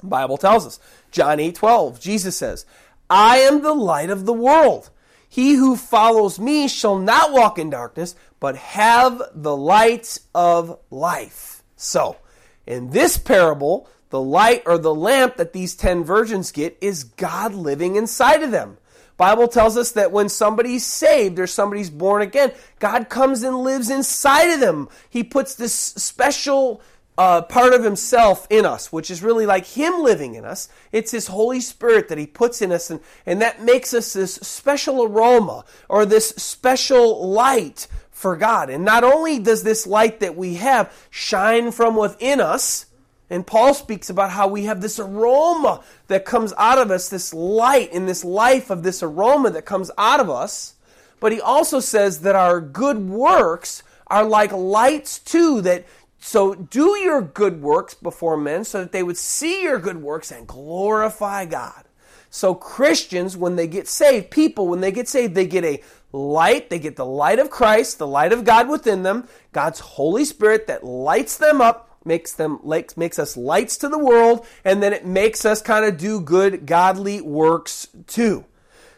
The 0.00 0.08
Bible 0.08 0.38
tells 0.38 0.66
us. 0.66 0.80
John 1.12 1.38
8 1.38 1.54
12, 1.54 2.00
Jesus 2.00 2.36
says, 2.36 2.66
I 3.08 3.38
am 3.38 3.62
the 3.62 3.74
light 3.74 4.10
of 4.10 4.26
the 4.26 4.32
world. 4.32 4.90
He 5.28 5.54
who 5.54 5.76
follows 5.76 6.40
me 6.40 6.66
shall 6.66 6.98
not 6.98 7.32
walk 7.32 7.60
in 7.60 7.70
darkness, 7.70 8.16
but 8.40 8.56
have 8.56 9.22
the 9.36 9.56
light 9.56 10.18
of 10.34 10.80
life. 10.90 11.59
So, 11.82 12.18
in 12.66 12.90
this 12.90 13.16
parable, 13.16 13.88
the 14.10 14.20
light 14.20 14.64
or 14.66 14.76
the 14.76 14.94
lamp 14.94 15.36
that 15.36 15.54
these 15.54 15.74
10 15.74 16.04
virgins 16.04 16.52
get 16.52 16.76
is 16.82 17.04
God 17.04 17.54
living 17.54 17.96
inside 17.96 18.42
of 18.42 18.50
them. 18.50 18.76
Bible 19.16 19.48
tells 19.48 19.78
us 19.78 19.92
that 19.92 20.12
when 20.12 20.28
somebody's 20.28 20.84
saved 20.84 21.38
or 21.38 21.46
somebody's 21.46 21.88
born 21.88 22.20
again, 22.20 22.52
God 22.80 23.08
comes 23.08 23.42
and 23.42 23.56
lives 23.56 23.88
inside 23.88 24.52
of 24.52 24.60
them. 24.60 24.90
He 25.08 25.24
puts 25.24 25.54
this 25.54 25.72
special 25.74 26.82
uh, 27.16 27.42
part 27.42 27.72
of 27.72 27.82
himself 27.82 28.46
in 28.50 28.66
us, 28.66 28.92
which 28.92 29.10
is 29.10 29.22
really 29.22 29.46
like 29.46 29.64
him 29.64 30.02
living 30.02 30.34
in 30.34 30.44
us. 30.44 30.68
It's 30.92 31.12
his 31.12 31.28
Holy 31.28 31.60
Spirit 31.60 32.08
that 32.08 32.18
he 32.18 32.26
puts 32.26 32.60
in 32.60 32.72
us, 32.72 32.90
and, 32.90 33.00
and 33.24 33.40
that 33.40 33.62
makes 33.62 33.94
us 33.94 34.12
this 34.12 34.34
special 34.34 35.02
aroma 35.04 35.64
or 35.88 36.04
this 36.04 36.28
special 36.30 37.26
light 37.28 37.88
for 38.20 38.36
God. 38.36 38.68
And 38.68 38.84
not 38.84 39.02
only 39.02 39.38
does 39.38 39.62
this 39.62 39.86
light 39.86 40.20
that 40.20 40.36
we 40.36 40.56
have 40.56 40.94
shine 41.08 41.72
from 41.72 41.96
within 41.96 42.38
us, 42.38 42.84
and 43.30 43.46
Paul 43.46 43.72
speaks 43.72 44.10
about 44.10 44.30
how 44.30 44.46
we 44.46 44.64
have 44.64 44.82
this 44.82 44.98
aroma 44.98 45.82
that 46.08 46.26
comes 46.26 46.52
out 46.58 46.76
of 46.76 46.90
us, 46.90 47.08
this 47.08 47.32
light 47.32 47.90
in 47.92 48.04
this 48.04 48.22
life 48.22 48.68
of 48.68 48.82
this 48.82 49.02
aroma 49.02 49.48
that 49.50 49.64
comes 49.64 49.90
out 49.96 50.20
of 50.20 50.28
us. 50.28 50.74
But 51.18 51.32
he 51.32 51.40
also 51.40 51.80
says 51.80 52.20
that 52.20 52.36
our 52.36 52.60
good 52.60 53.08
works 53.08 53.82
are 54.08 54.24
like 54.24 54.52
lights 54.52 55.18
too, 55.18 55.62
that 55.62 55.86
so 56.18 56.54
do 56.54 56.98
your 56.98 57.22
good 57.22 57.62
works 57.62 57.94
before 57.94 58.36
men 58.36 58.64
so 58.64 58.82
that 58.82 58.92
they 58.92 59.02
would 59.02 59.16
see 59.16 59.62
your 59.62 59.78
good 59.78 60.02
works 60.02 60.30
and 60.30 60.46
glorify 60.46 61.46
God. 61.46 61.84
So 62.30 62.54
Christians, 62.54 63.36
when 63.36 63.56
they 63.56 63.66
get 63.66 63.88
saved, 63.88 64.30
people, 64.30 64.68
when 64.68 64.80
they 64.80 64.92
get 64.92 65.08
saved, 65.08 65.34
they 65.34 65.46
get 65.46 65.64
a 65.64 65.82
light, 66.12 66.70
they 66.70 66.78
get 66.78 66.96
the 66.96 67.04
light 67.04 67.38
of 67.38 67.50
Christ, 67.50 67.98
the 67.98 68.06
light 68.06 68.32
of 68.32 68.44
God 68.44 68.68
within 68.68 69.02
them, 69.02 69.28
God's 69.52 69.80
Holy 69.80 70.24
Spirit 70.24 70.66
that 70.68 70.84
lights 70.84 71.36
them 71.36 71.60
up 71.60 71.88
makes 72.04 72.32
them 72.32 72.58
like 72.62 72.96
makes 72.96 73.18
us 73.18 73.36
lights 73.36 73.76
to 73.78 73.88
the 73.88 73.98
world, 73.98 74.46
and 74.64 74.82
then 74.82 74.92
it 74.92 75.04
makes 75.04 75.44
us 75.44 75.60
kind 75.60 75.84
of 75.84 75.98
do 75.98 76.20
good 76.20 76.66
godly 76.66 77.20
works 77.20 77.88
too. 78.06 78.44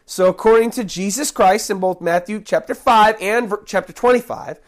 So 0.04 0.28
according 0.28 0.70
to 0.72 0.84
Jesus 0.84 1.30
Christ 1.30 1.70
in 1.70 1.80
both 1.80 2.00
Matthew 2.00 2.40
chapter 2.40 2.74
5 2.74 3.16
and 3.20 3.52
chapter 3.66 3.92
25, 3.92 4.60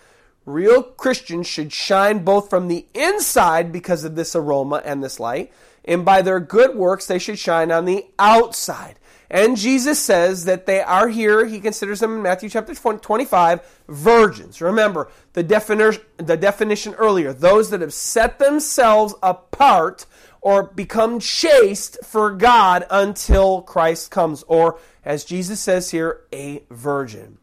real 0.47 0.83
Christians 0.83 1.47
should 1.47 1.73
shine 1.73 2.25
both 2.25 2.49
from 2.49 2.69
the 2.69 2.87
inside 2.95 3.73
because 3.73 4.05
of 4.05 4.15
this 4.15 4.35
aroma 4.35 4.81
and 4.85 5.03
this 5.03 5.21
light, 5.21 5.53
and 5.85 6.05
by 6.05 6.23
their 6.23 6.41
good 6.41 6.77
works 6.77 7.07
they 7.07 7.19
should 7.19 7.39
shine 7.39 7.71
on 7.71 7.85
the 7.85 8.07
outside. 8.19 8.99
And 9.31 9.57
Jesus 9.57 9.99
says 9.99 10.45
that 10.45 10.67
they 10.67 10.81
are 10.81 11.09
here, 11.09 11.47
he 11.47 11.59
considers 11.59 12.01
them 12.01 12.15
in 12.15 12.23
Matthew 12.23 12.49
chapter 12.49 12.75
25, 12.75 13.83
virgins. 13.89 14.61
Remember 14.61 15.11
the 15.33 15.43
definition, 15.43 16.03
the 16.19 16.37
definition 16.37 16.95
earlier 16.95 17.33
those 17.33 17.71
that 17.71 17.81
have 17.81 17.95
set 17.95 18.39
themselves 18.39 19.15
apart 19.23 20.07
or 20.41 20.65
become 20.65 21.19
chaste 21.19 21.97
for 22.05 22.31
God 22.31 22.85
until 22.91 23.63
Christ 23.63 24.11
comes, 24.11 24.43
or 24.43 24.79
as 25.03 25.25
Jesus 25.25 25.59
says 25.59 25.91
here, 25.91 26.21
a 26.33 26.65
virgin. 26.71 27.39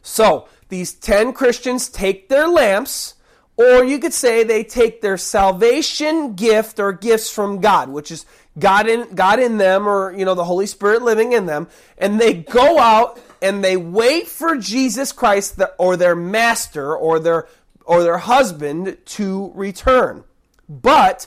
So, 0.00 0.48
these 0.70 0.94
10 0.94 1.34
Christians 1.34 1.90
take 1.90 2.30
their 2.30 2.48
lamps, 2.48 3.14
or 3.58 3.84
you 3.84 3.98
could 3.98 4.14
say 4.14 4.44
they 4.44 4.62
take 4.62 5.02
their 5.02 5.18
salvation 5.18 6.34
gift 6.34 6.78
or 6.78 6.92
gifts 6.92 7.28
from 7.28 7.60
God, 7.60 7.88
which 7.90 8.12
is 8.12 8.24
God 8.56 8.88
in 8.88 9.14
God 9.14 9.40
in 9.40 9.58
them 9.58 9.86
or 9.86 10.12
you 10.16 10.24
know 10.24 10.34
the 10.34 10.44
Holy 10.44 10.66
Spirit 10.66 11.02
living 11.02 11.32
in 11.32 11.46
them 11.46 11.68
and 11.98 12.20
they 12.20 12.34
go 12.34 12.78
out 12.78 13.20
and 13.42 13.62
they 13.62 13.76
wait 13.76 14.28
for 14.28 14.56
Jesus 14.56 15.12
Christ 15.12 15.60
or 15.76 15.96
their 15.96 16.14
master 16.14 16.96
or 16.96 17.18
their 17.18 17.48
or 17.84 18.02
their 18.02 18.18
husband 18.18 18.96
to 19.04 19.50
return. 19.54 20.22
But 20.68 21.26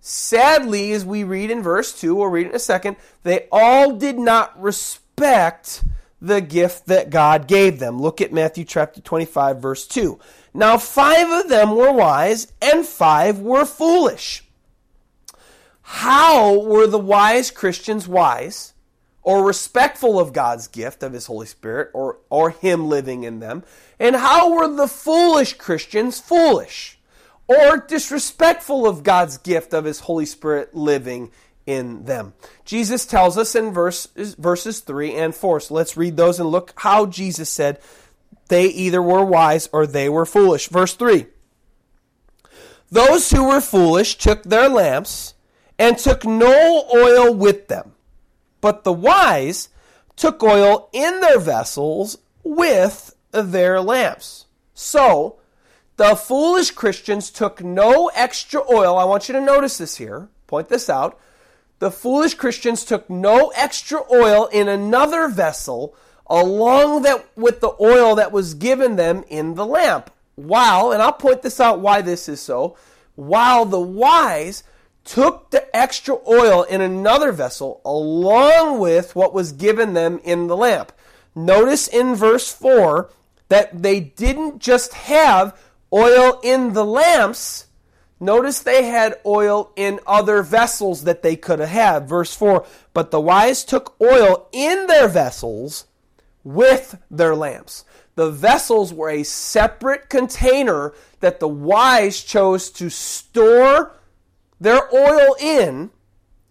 sadly 0.00 0.92
as 0.92 1.04
we 1.04 1.24
read 1.24 1.50
in 1.50 1.62
verse 1.62 1.98
2, 2.00 2.14
we'll 2.14 2.28
read 2.28 2.46
in 2.46 2.54
a 2.54 2.58
second, 2.58 2.96
they 3.22 3.48
all 3.52 3.96
did 3.96 4.18
not 4.18 4.60
respect 4.60 5.84
the 6.20 6.40
gift 6.40 6.86
that 6.86 7.10
God 7.10 7.46
gave 7.46 7.78
them. 7.78 8.00
Look 8.00 8.20
at 8.20 8.32
Matthew 8.32 8.64
chapter 8.64 9.00
25 9.00 9.60
verse 9.60 9.86
2. 9.86 10.18
Now 10.54 10.78
5 10.78 11.44
of 11.44 11.48
them 11.48 11.76
were 11.76 11.92
wise 11.92 12.52
and 12.60 12.86
5 12.86 13.40
were 13.40 13.64
foolish. 13.64 14.44
How 15.82 16.58
were 16.60 16.86
the 16.86 16.98
wise 16.98 17.50
Christians 17.50 18.08
wise? 18.08 18.72
or 19.26 19.44
respectful 19.44 20.20
of 20.20 20.32
God's 20.32 20.68
gift 20.68 21.02
of 21.02 21.12
His 21.12 21.26
Holy 21.26 21.46
Spirit 21.46 21.90
or, 21.92 22.18
or 22.30 22.50
Him 22.50 22.88
living 22.88 23.24
in 23.24 23.40
them? 23.40 23.64
And 23.98 24.14
how 24.14 24.54
were 24.54 24.68
the 24.68 24.86
foolish 24.86 25.54
Christians 25.54 26.20
foolish 26.20 26.96
or 27.48 27.76
disrespectful 27.76 28.86
of 28.86 29.02
God's 29.02 29.36
gift 29.36 29.74
of 29.74 29.84
His 29.84 29.98
Holy 29.98 30.26
Spirit 30.26 30.76
living 30.76 31.32
in 31.66 32.04
them? 32.04 32.34
Jesus 32.64 33.04
tells 33.04 33.36
us 33.36 33.54
in 33.54 33.72
verse, 33.72 34.06
verses 34.16 34.80
3 34.80 35.14
and 35.14 35.34
4. 35.34 35.60
So 35.60 35.74
let's 35.74 35.96
read 35.96 36.16
those 36.16 36.40
and 36.40 36.48
look 36.48 36.72
how 36.76 37.06
Jesus 37.06 37.50
said 37.50 37.80
they 38.48 38.66
either 38.66 39.02
were 39.02 39.24
wise 39.24 39.68
or 39.72 39.86
they 39.86 40.08
were 40.08 40.26
foolish. 40.26 40.68
Verse 40.68 40.94
3 40.94 41.26
Those 42.90 43.30
who 43.30 43.48
were 43.48 43.60
foolish 43.60 44.16
took 44.16 44.42
their 44.44 44.68
lamps 44.68 45.34
and 45.78 45.98
took 45.98 46.24
no 46.24 46.84
oil 46.94 47.34
with 47.34 47.68
them 47.68 47.92
but 48.66 48.82
the 48.82 48.92
wise 48.92 49.68
took 50.16 50.42
oil 50.42 50.88
in 50.92 51.20
their 51.20 51.38
vessels 51.38 52.18
with 52.42 53.14
their 53.30 53.80
lamps. 53.80 54.46
So, 54.74 55.38
the 55.96 56.16
foolish 56.16 56.72
Christians 56.72 57.30
took 57.30 57.62
no 57.62 58.10
extra 58.14 58.60
oil. 58.68 58.98
I 58.98 59.04
want 59.04 59.28
you 59.28 59.34
to 59.34 59.40
notice 59.40 59.78
this 59.78 59.98
here. 59.98 60.28
Point 60.48 60.68
this 60.68 60.90
out. 60.90 61.16
The 61.78 61.90
foolish 61.90 62.34
Christians 62.34 62.84
took 62.84 63.08
no 63.10 63.52
extra 63.54 64.00
oil 64.10 64.46
in 64.46 64.68
another 64.68 65.28
vessel 65.28 65.94
along 66.26 67.02
that 67.02 67.26
with 67.36 67.60
the 67.60 67.74
oil 67.80 68.14
that 68.16 68.32
was 68.32 68.54
given 68.54 68.96
them 68.96 69.24
in 69.28 69.54
the 69.54 69.66
lamp. 69.66 70.10
While, 70.34 70.92
and 70.92 71.02
I'll 71.02 71.12
point 71.12 71.42
this 71.42 71.60
out 71.60 71.80
why 71.80 72.02
this 72.02 72.28
is 72.28 72.40
so, 72.40 72.76
while 73.14 73.64
the 73.64 73.80
wise 73.80 74.64
took 75.04 75.50
the 75.50 75.74
extra 75.74 76.16
oil 76.28 76.64
in 76.64 76.80
another 76.80 77.32
vessel 77.32 77.80
along 77.84 78.80
with 78.80 79.14
what 79.14 79.32
was 79.32 79.52
given 79.52 79.94
them 79.94 80.20
in 80.24 80.48
the 80.48 80.56
lamp. 80.56 80.92
Notice 81.34 81.86
in 81.86 82.14
verse 82.14 82.52
4 82.52 83.10
that 83.48 83.82
they 83.82 84.00
didn't 84.00 84.58
just 84.58 84.92
have 84.94 85.56
oil 85.92 86.40
in 86.42 86.72
the 86.72 86.84
lamps. 86.84 87.65
Notice 88.18 88.60
they 88.60 88.84
had 88.84 89.20
oil 89.26 89.72
in 89.76 90.00
other 90.06 90.42
vessels 90.42 91.04
that 91.04 91.22
they 91.22 91.36
could 91.36 91.58
have 91.58 91.68
had. 91.68 92.08
Verse 92.08 92.34
4 92.34 92.64
But 92.94 93.10
the 93.10 93.20
wise 93.20 93.64
took 93.64 93.94
oil 94.00 94.48
in 94.52 94.86
their 94.86 95.08
vessels 95.08 95.86
with 96.42 96.98
their 97.10 97.34
lamps. 97.34 97.84
The 98.14 98.30
vessels 98.30 98.94
were 98.94 99.10
a 99.10 99.24
separate 99.24 100.08
container 100.08 100.94
that 101.20 101.40
the 101.40 101.48
wise 101.48 102.22
chose 102.22 102.70
to 102.70 102.88
store 102.88 103.92
their 104.58 104.88
oil 104.94 105.36
in 105.38 105.90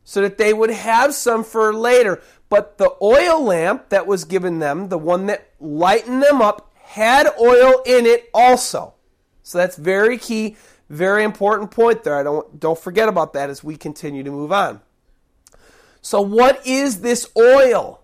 so 0.03 0.21
that 0.21 0.37
they 0.37 0.53
would 0.53 0.69
have 0.69 1.15
some 1.15 1.43
for 1.43 1.73
later. 1.73 2.21
But 2.49 2.77
the 2.77 2.95
oil 3.01 3.43
lamp 3.43 3.89
that 3.89 4.05
was 4.05 4.23
given 4.23 4.59
them, 4.59 4.89
the 4.89 4.99
one 4.99 5.25
that 5.25 5.49
lightened 5.59 6.21
them 6.21 6.41
up, 6.41 6.71
had 6.83 7.27
oil 7.39 7.81
in 7.85 8.05
it 8.05 8.29
also. 8.31 8.93
So 9.41 9.57
that's 9.57 9.75
very 9.75 10.19
key, 10.19 10.55
very 10.89 11.23
important 11.23 11.71
point 11.71 12.03
there. 12.03 12.17
I 12.17 12.23
don't 12.23 12.59
don't 12.59 12.79
forget 12.79 13.09
about 13.09 13.33
that 13.33 13.49
as 13.49 13.63
we 13.63 13.75
continue 13.75 14.23
to 14.23 14.31
move 14.31 14.51
on. 14.51 14.81
So 16.01 16.21
what 16.21 16.65
is 16.65 17.01
this 17.01 17.27
oil 17.35 18.01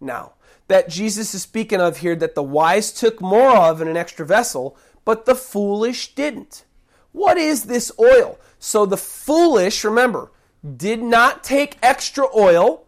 now 0.00 0.34
that 0.68 0.88
Jesus 0.88 1.34
is 1.34 1.42
speaking 1.42 1.80
of 1.80 1.98
here 1.98 2.14
that 2.14 2.36
the 2.36 2.42
wise 2.42 2.92
took 2.92 3.20
more 3.20 3.56
of 3.56 3.80
in 3.80 3.88
an 3.88 3.96
extra 3.96 4.24
vessel, 4.24 4.76
but 5.04 5.26
the 5.26 5.34
foolish 5.34 6.14
didn't? 6.14 6.64
What 7.12 7.36
is 7.38 7.64
this 7.64 7.90
oil? 7.98 8.38
So 8.60 8.86
the 8.86 8.96
foolish, 8.96 9.82
remember, 9.82 10.30
did 10.76 11.02
not 11.02 11.42
take 11.42 11.78
extra 11.82 12.26
oil. 12.36 12.84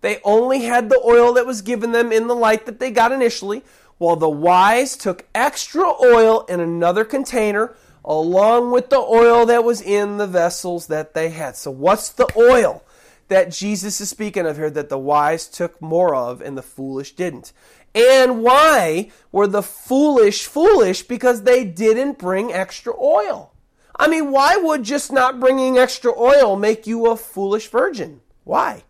They 0.00 0.20
only 0.24 0.62
had 0.62 0.88
the 0.88 1.00
oil 1.04 1.34
that 1.34 1.46
was 1.46 1.62
given 1.62 1.92
them 1.92 2.10
in 2.10 2.26
the 2.26 2.34
light 2.34 2.66
that 2.66 2.80
they 2.80 2.90
got 2.90 3.12
initially, 3.12 3.62
while 3.98 4.16
the 4.16 4.28
wise 4.28 4.96
took 4.96 5.28
extra 5.32 5.84
oil 6.02 6.44
in 6.48 6.58
another 6.58 7.04
container 7.04 7.76
along 8.04 8.72
with 8.72 8.90
the 8.90 8.98
oil 8.98 9.46
that 9.46 9.64
was 9.64 9.80
in 9.80 10.18
the 10.18 10.26
vessels 10.26 10.86
that 10.88 11.14
they 11.14 11.30
had. 11.30 11.56
So, 11.56 11.70
what's 11.70 12.10
the 12.10 12.28
oil 12.36 12.82
that 13.28 13.50
Jesus 13.50 14.00
is 14.00 14.10
speaking 14.10 14.46
of 14.46 14.56
here 14.56 14.70
that 14.70 14.88
the 14.88 14.98
wise 14.98 15.48
took 15.48 15.80
more 15.80 16.14
of 16.14 16.40
and 16.40 16.56
the 16.56 16.62
foolish 16.62 17.12
didn't? 17.12 17.52
And 17.94 18.42
why 18.42 19.10
were 19.30 19.46
the 19.46 19.62
foolish 19.62 20.46
foolish? 20.46 21.02
Because 21.02 21.42
they 21.42 21.64
didn't 21.64 22.18
bring 22.18 22.52
extra 22.52 22.94
oil. 22.98 23.52
I 23.94 24.08
mean, 24.08 24.30
why 24.30 24.56
would 24.56 24.82
just 24.82 25.12
not 25.12 25.38
bringing 25.38 25.76
extra 25.76 26.12
oil 26.18 26.56
make 26.56 26.86
you 26.86 27.06
a 27.06 27.16
foolish 27.16 27.68
virgin? 27.68 28.20
Why? 28.44 28.84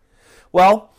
Well, 0.53 0.91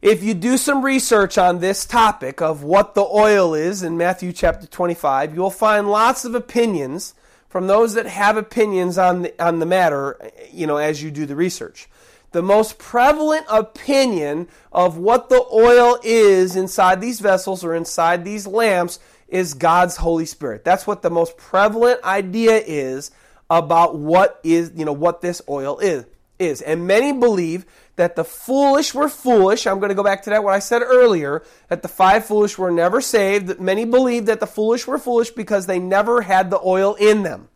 if 0.00 0.22
you 0.22 0.34
do 0.34 0.56
some 0.56 0.84
research 0.84 1.36
on 1.36 1.58
this 1.58 1.84
topic 1.84 2.40
of 2.40 2.62
what 2.62 2.94
the 2.94 3.04
oil 3.04 3.54
is 3.54 3.82
in 3.82 3.96
Matthew 3.96 4.32
chapter 4.32 4.66
25, 4.66 5.34
you'll 5.34 5.50
find 5.50 5.90
lots 5.90 6.24
of 6.24 6.34
opinions 6.34 7.14
from 7.48 7.66
those 7.66 7.94
that 7.94 8.06
have 8.06 8.36
opinions 8.36 8.98
on 8.98 9.22
the, 9.22 9.44
on 9.44 9.58
the 9.58 9.66
matter, 9.66 10.30
you 10.52 10.66
know, 10.66 10.76
as 10.76 11.02
you 11.02 11.10
do 11.10 11.26
the 11.26 11.36
research. 11.36 11.88
The 12.32 12.42
most 12.42 12.78
prevalent 12.78 13.46
opinion 13.48 14.48
of 14.72 14.98
what 14.98 15.28
the 15.28 15.44
oil 15.52 15.98
is 16.02 16.56
inside 16.56 17.00
these 17.00 17.20
vessels 17.20 17.64
or 17.64 17.74
inside 17.74 18.24
these 18.24 18.46
lamps 18.46 18.98
is 19.28 19.54
God's 19.54 19.96
Holy 19.96 20.26
Spirit. 20.26 20.64
That's 20.64 20.86
what 20.86 21.02
the 21.02 21.10
most 21.10 21.36
prevalent 21.36 22.02
idea 22.04 22.62
is 22.64 23.10
about 23.48 23.96
what 23.96 24.40
is, 24.42 24.72
you 24.74 24.84
know, 24.84 24.92
what 24.92 25.20
this 25.20 25.40
oil 25.48 25.78
is. 25.78 26.04
Is. 26.38 26.60
And 26.60 26.86
many 26.86 27.18
believe 27.18 27.64
that 27.96 28.16
the 28.16 28.24
foolish 28.24 28.94
were 28.94 29.08
foolish. 29.08 29.66
I'm 29.66 29.78
going 29.78 29.88
to 29.88 29.94
go 29.94 30.04
back 30.04 30.22
to 30.22 30.30
that 30.30 30.44
what 30.44 30.54
I 30.54 30.58
said 30.58 30.82
earlier 30.82 31.42
that 31.68 31.82
the 31.82 31.88
five 31.88 32.26
foolish 32.26 32.56
were 32.56 32.70
never 32.70 33.00
saved. 33.00 33.48
That 33.48 33.60
Many 33.60 33.84
believe 33.84 34.26
that 34.26 34.40
the 34.40 34.46
foolish 34.46 34.86
were 34.86 34.98
foolish 34.98 35.30
because 35.30 35.66
they 35.66 35.78
never 35.78 36.22
had 36.22 36.50
the 36.50 36.60
oil 36.62 36.94
in 36.94 37.22
them 37.22 37.48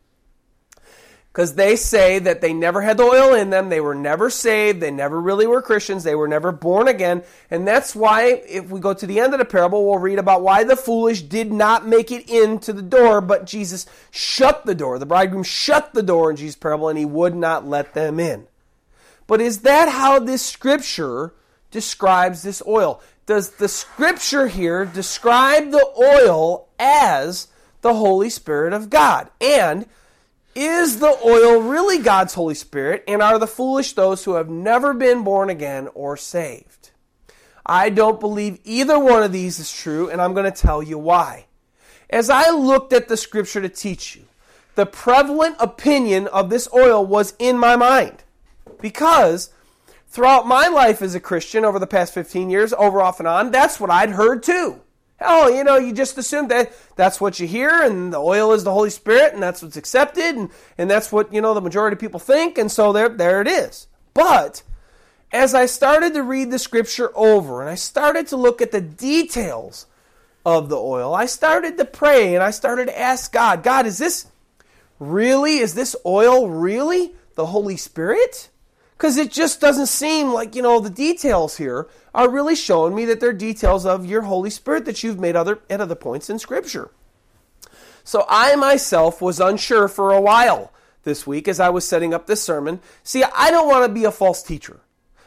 because 1.33 1.55
they 1.55 1.77
say 1.77 2.19
that 2.19 2.41
they 2.41 2.53
never 2.53 2.83
had 2.83 2.97
the 2.97 3.05
oil 3.05 3.35
in 3.35 3.51
them, 3.51 3.69
they 3.69 3.81
were 3.81 3.95
never 3.95 4.31
saved, 4.31 4.81
they 4.81 4.91
never 4.91 5.21
really 5.21 5.47
were 5.47 5.63
Christians, 5.63 6.03
they 6.03 6.17
were 6.17 6.27
never 6.27 6.51
born 6.51 6.89
again. 6.89 7.23
And 7.51 7.67
that's 7.69 7.95
why, 7.95 8.43
if 8.49 8.69
we 8.69 8.81
go 8.81 8.95
to 8.95 9.07
the 9.07 9.21
end 9.21 9.33
of 9.33 9.39
the 9.39 9.45
parable, 9.45 9.87
we'll 9.87 9.99
read 9.99 10.19
about 10.19 10.43
why 10.43 10.65
the 10.65 10.75
foolish 10.75 11.23
did 11.23 11.53
not 11.53 11.87
make 11.87 12.11
it 12.11 12.29
into 12.29 12.73
the 12.73 12.83
door, 12.83 13.21
but 13.21 13.47
Jesus 13.47 13.87
shut 14.11 14.67
the 14.67 14.75
door. 14.75 14.99
The 14.99 15.07
bridegroom 15.07 15.45
shut 15.45 15.95
the 15.95 16.03
door 16.03 16.31
in 16.31 16.37
Jesus' 16.37 16.57
parable, 16.57 16.89
and 16.89 16.99
he 16.99 17.05
would 17.05 17.37
not 17.37 17.67
let 17.67 17.95
them 17.95 18.19
in. 18.19 18.49
But 19.31 19.41
is 19.41 19.61
that 19.61 19.89
how 19.89 20.19
this 20.19 20.45
scripture 20.45 21.33
describes 21.71 22.43
this 22.43 22.61
oil? 22.67 23.01
Does 23.27 23.51
the 23.51 23.69
scripture 23.69 24.49
here 24.49 24.85
describe 24.85 25.71
the 25.71 25.87
oil 25.97 26.67
as 26.81 27.47
the 27.81 27.95
Holy 27.95 28.29
Spirit 28.29 28.73
of 28.73 28.91
God? 28.91 29.31
And 29.41 29.87
is 30.57 30.99
the 30.99 31.17
oil 31.25 31.63
really 31.63 31.99
God's 31.99 32.35
Holy 32.35 32.57
Spirit, 32.57 33.05
and 33.07 33.23
are 33.23 33.39
the 33.39 33.47
foolish 33.47 33.93
those 33.93 34.25
who 34.25 34.35
have 34.35 34.51
never 34.51 34.93
been 34.93 35.23
born 35.23 35.49
again 35.49 35.87
or 35.95 36.17
saved? 36.17 36.91
I 37.65 37.89
don't 37.89 38.19
believe 38.19 38.59
either 38.65 38.99
one 38.99 39.23
of 39.23 39.31
these 39.31 39.61
is 39.61 39.71
true, 39.71 40.11
and 40.11 40.21
I'm 40.21 40.35
going 40.35 40.51
to 40.51 40.61
tell 40.61 40.83
you 40.83 40.99
why. 40.99 41.47
As 42.11 42.31
I 42.31 42.51
looked 42.51 42.93
at 42.93 43.07
the 43.07 43.17
scripture 43.17 43.61
to 43.61 43.69
teach 43.69 44.17
you, 44.17 44.25
the 44.75 44.87
prevalent 44.87 45.55
opinion 45.61 46.27
of 46.27 46.51
this 46.51 46.69
oil 46.75 47.07
was 47.07 47.35
in 47.39 47.57
my 47.57 47.77
mind. 47.77 48.25
Because 48.81 49.51
throughout 50.09 50.47
my 50.47 50.69
life 50.69 51.03
as 51.03 51.15
a 51.15 51.21
Christian 51.21 51.65
over 51.65 51.79
the 51.79 51.87
past 51.87 52.15
15 52.15 52.51
years, 52.51 52.73
over 52.73 53.01
off 53.01 53.21
and 53.21 53.29
on, 53.29 53.51
that's 53.51 53.81
what 53.81 53.91
I'd 53.91 54.11
heard 54.11 54.43
too. 54.43 54.81
Oh, 55.23 55.49
you 55.49 55.65
know, 55.65 55.77
you 55.77 55.93
just 55.93 56.17
assume 56.17 56.49
that 56.49 56.73
that's 56.97 57.21
what 57.21 57.39
you 57.39 57.47
hear, 57.47 57.83
and 57.83 58.13
the 58.13 58.19
oil 58.19 58.53
is 58.53 58.65
the 58.65 58.73
Holy 58.73 58.89
Spirit, 58.89 59.35
and 59.35 59.43
that's 59.43 59.63
what's 59.63 59.77
accepted, 59.77 60.35
and, 60.35 60.51
and 60.79 60.91
that's 60.91 61.13
what, 61.13 61.33
you 61.33 61.43
know, 61.43 61.53
the 61.53 61.61
majority 61.61 61.95
of 61.95 62.01
people 62.01 62.21
think, 62.21 62.57
and 62.57 62.73
so 62.73 62.93
there, 62.93 63.11
there 63.11 63.43
it 63.43 63.49
is. 63.49 63.87
But 64.15 64.63
as 65.31 65.55
I 65.55 65.67
started 65.67 66.15
to 66.15 66.23
read 66.23 66.51
the 66.51 66.59
scripture 66.59 67.11
over, 67.15 67.61
and 67.61 67.71
I 67.71 67.75
started 67.75 68.29
to 68.29 68.37
look 68.37 68.63
at 68.63 68.73
the 68.73 68.81
details 68.81 69.87
of 70.47 70.71
the 70.71 70.79
oil, 70.79 71.15
I 71.15 71.27
started 71.27 71.77
to 71.77 71.85
pray, 71.85 72.35
and 72.35 72.43
I 72.43 72.51
started 72.51 72.87
to 72.87 72.99
ask 72.99 73.31
God, 73.31 73.63
God, 73.63 73.85
is 73.85 73.99
this 73.99 74.27
really, 74.99 75.59
is 75.59 75.75
this 75.75 75.95
oil 76.07 76.49
really 76.49 77.13
the 77.35 77.47
Holy 77.47 77.77
Spirit? 77.77 78.50
Because 79.01 79.17
it 79.17 79.33
just 79.33 79.63
doesn't 79.63 79.87
seem 79.87 80.31
like, 80.31 80.55
you 80.55 80.61
know, 80.61 80.79
the 80.79 80.91
details 80.91 81.57
here 81.57 81.89
are 82.15 82.29
really 82.29 82.55
showing 82.55 82.95
me 82.95 83.07
that 83.07 83.19
they're 83.19 83.33
details 83.33 83.87
of 83.87 84.05
your 84.05 84.21
Holy 84.21 84.51
Spirit 84.51 84.85
that 84.85 85.03
you've 85.03 85.19
made 85.19 85.37
other, 85.37 85.61
at 85.71 85.81
other 85.81 85.95
points 85.95 86.29
in 86.29 86.39
Scripture. 86.39 86.91
So 88.05 88.27
I 88.29 88.57
myself 88.57 89.23
was 89.23 89.41
unsure 89.41 89.89
for 89.89 90.13
a 90.13 90.21
while 90.21 90.71
this 91.05 91.27
week 91.27 91.49
as 91.49 91.61
I 91.61 91.71
was 91.71 91.89
setting 91.89 92.13
up 92.13 92.27
this 92.27 92.43
sermon. 92.43 92.79
See, 93.03 93.25
I 93.25 93.51
don't 93.51 93.69
want 93.69 93.87
to 93.87 93.95
be 93.95 94.05
a 94.05 94.13
false 94.13 94.43
teacher. 94.43 94.81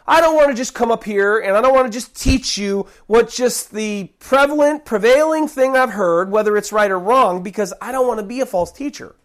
I 0.05 0.21
don't 0.21 0.35
want 0.35 0.49
to 0.49 0.55
just 0.55 0.75
come 0.75 0.91
up 0.91 1.03
here 1.03 1.39
and 1.39 1.57
I 1.57 1.61
don't 1.61 1.73
want 1.73 1.87
to 1.87 1.97
just 1.97 2.15
teach 2.15 2.59
you 2.59 2.85
what 3.07 3.31
just 3.31 3.71
the 3.71 4.11
prevalent, 4.19 4.85
prevailing 4.85 5.47
thing 5.47 5.75
I've 5.75 5.93
heard, 5.93 6.29
whether 6.29 6.55
it's 6.57 6.71
right 6.71 6.91
or 6.91 6.99
wrong, 6.99 7.41
because 7.41 7.73
I 7.81 7.91
don't 7.91 8.05
want 8.05 8.19
to 8.19 8.25
be 8.25 8.39
a 8.39 8.45
false 8.45 8.71
teacher. 8.71 9.15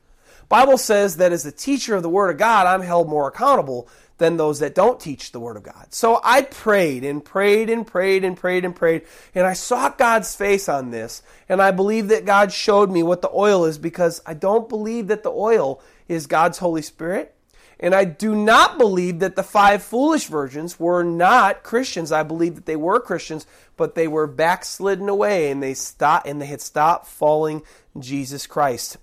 Bible 0.49 0.79
says 0.79 1.19
that 1.19 1.33
as 1.33 1.45
a 1.45 1.53
teacher 1.53 1.95
of 1.95 2.03
the 2.03 2.09
Word 2.09 2.31
of 2.31 2.39
God, 2.39 2.67
I'm 2.67 2.81
held 2.81 3.11
more 3.11 3.29
accountable 3.29 3.87
than 4.19 4.37
those 4.37 4.59
that 4.59 4.75
don't 4.75 5.01
teach 5.01 5.33
the 5.33 5.41
Word 5.41 5.57
of 5.57 5.63
God. 5.63 5.87
So 5.91 6.21
I 6.23 6.43
prayed 6.43 7.05
and 7.05 7.25
prayed 7.25 7.71
and 7.71 7.87
prayed 7.87 8.25
and 8.25 8.37
prayed 8.37 8.65
and 8.65 8.75
prayed, 8.77 9.03
and 9.35 9.47
I 9.47 9.55
sought 9.55 9.99
God's 9.99 10.35
face 10.35 10.69
on 10.69 10.91
this, 10.91 11.23
and 11.49 11.63
I 11.63 11.71
believe 11.71 12.09
that 12.09 12.27
God 12.27 12.53
showed 12.53 12.91
me 12.91 13.03
what 13.03 13.23
the 13.23 13.31
oil 13.33 13.65
is 13.65 13.79
because 13.79 14.21
I 14.27 14.35
don't 14.35 14.69
believe 14.69 15.07
that 15.09 15.23
the 15.23 15.31
oil 15.31 15.81
is 16.09 16.27
God's 16.27 16.59
Holy 16.59 16.83
Spirit. 16.83 17.35
And 17.81 17.95
I 17.95 18.05
do 18.05 18.35
not 18.35 18.77
believe 18.77 19.21
that 19.21 19.37
the 19.37 19.45
five 19.45 19.85
foolish 19.85 20.27
virgins 20.27 20.81
were 20.81 21.05
not 21.05 21.63
Christians. 21.63 22.11
I 22.11 22.25
believe 22.25 22.57
that 22.57 22.67
they 22.67 22.75
were 22.75 22.99
Christians, 22.99 23.47
but 23.77 23.95
they 23.95 24.09
were 24.09 24.27
backslidden 24.27 25.09
away 25.09 25.51
and 25.51 25.63
they 25.63 25.75
stopped 25.75 26.27
and 26.27 26.43
they 26.43 26.47
had 26.47 26.61
stopped 26.61 27.07
following 27.07 27.63
Jesus 27.97 28.49
Christ. 28.49 28.97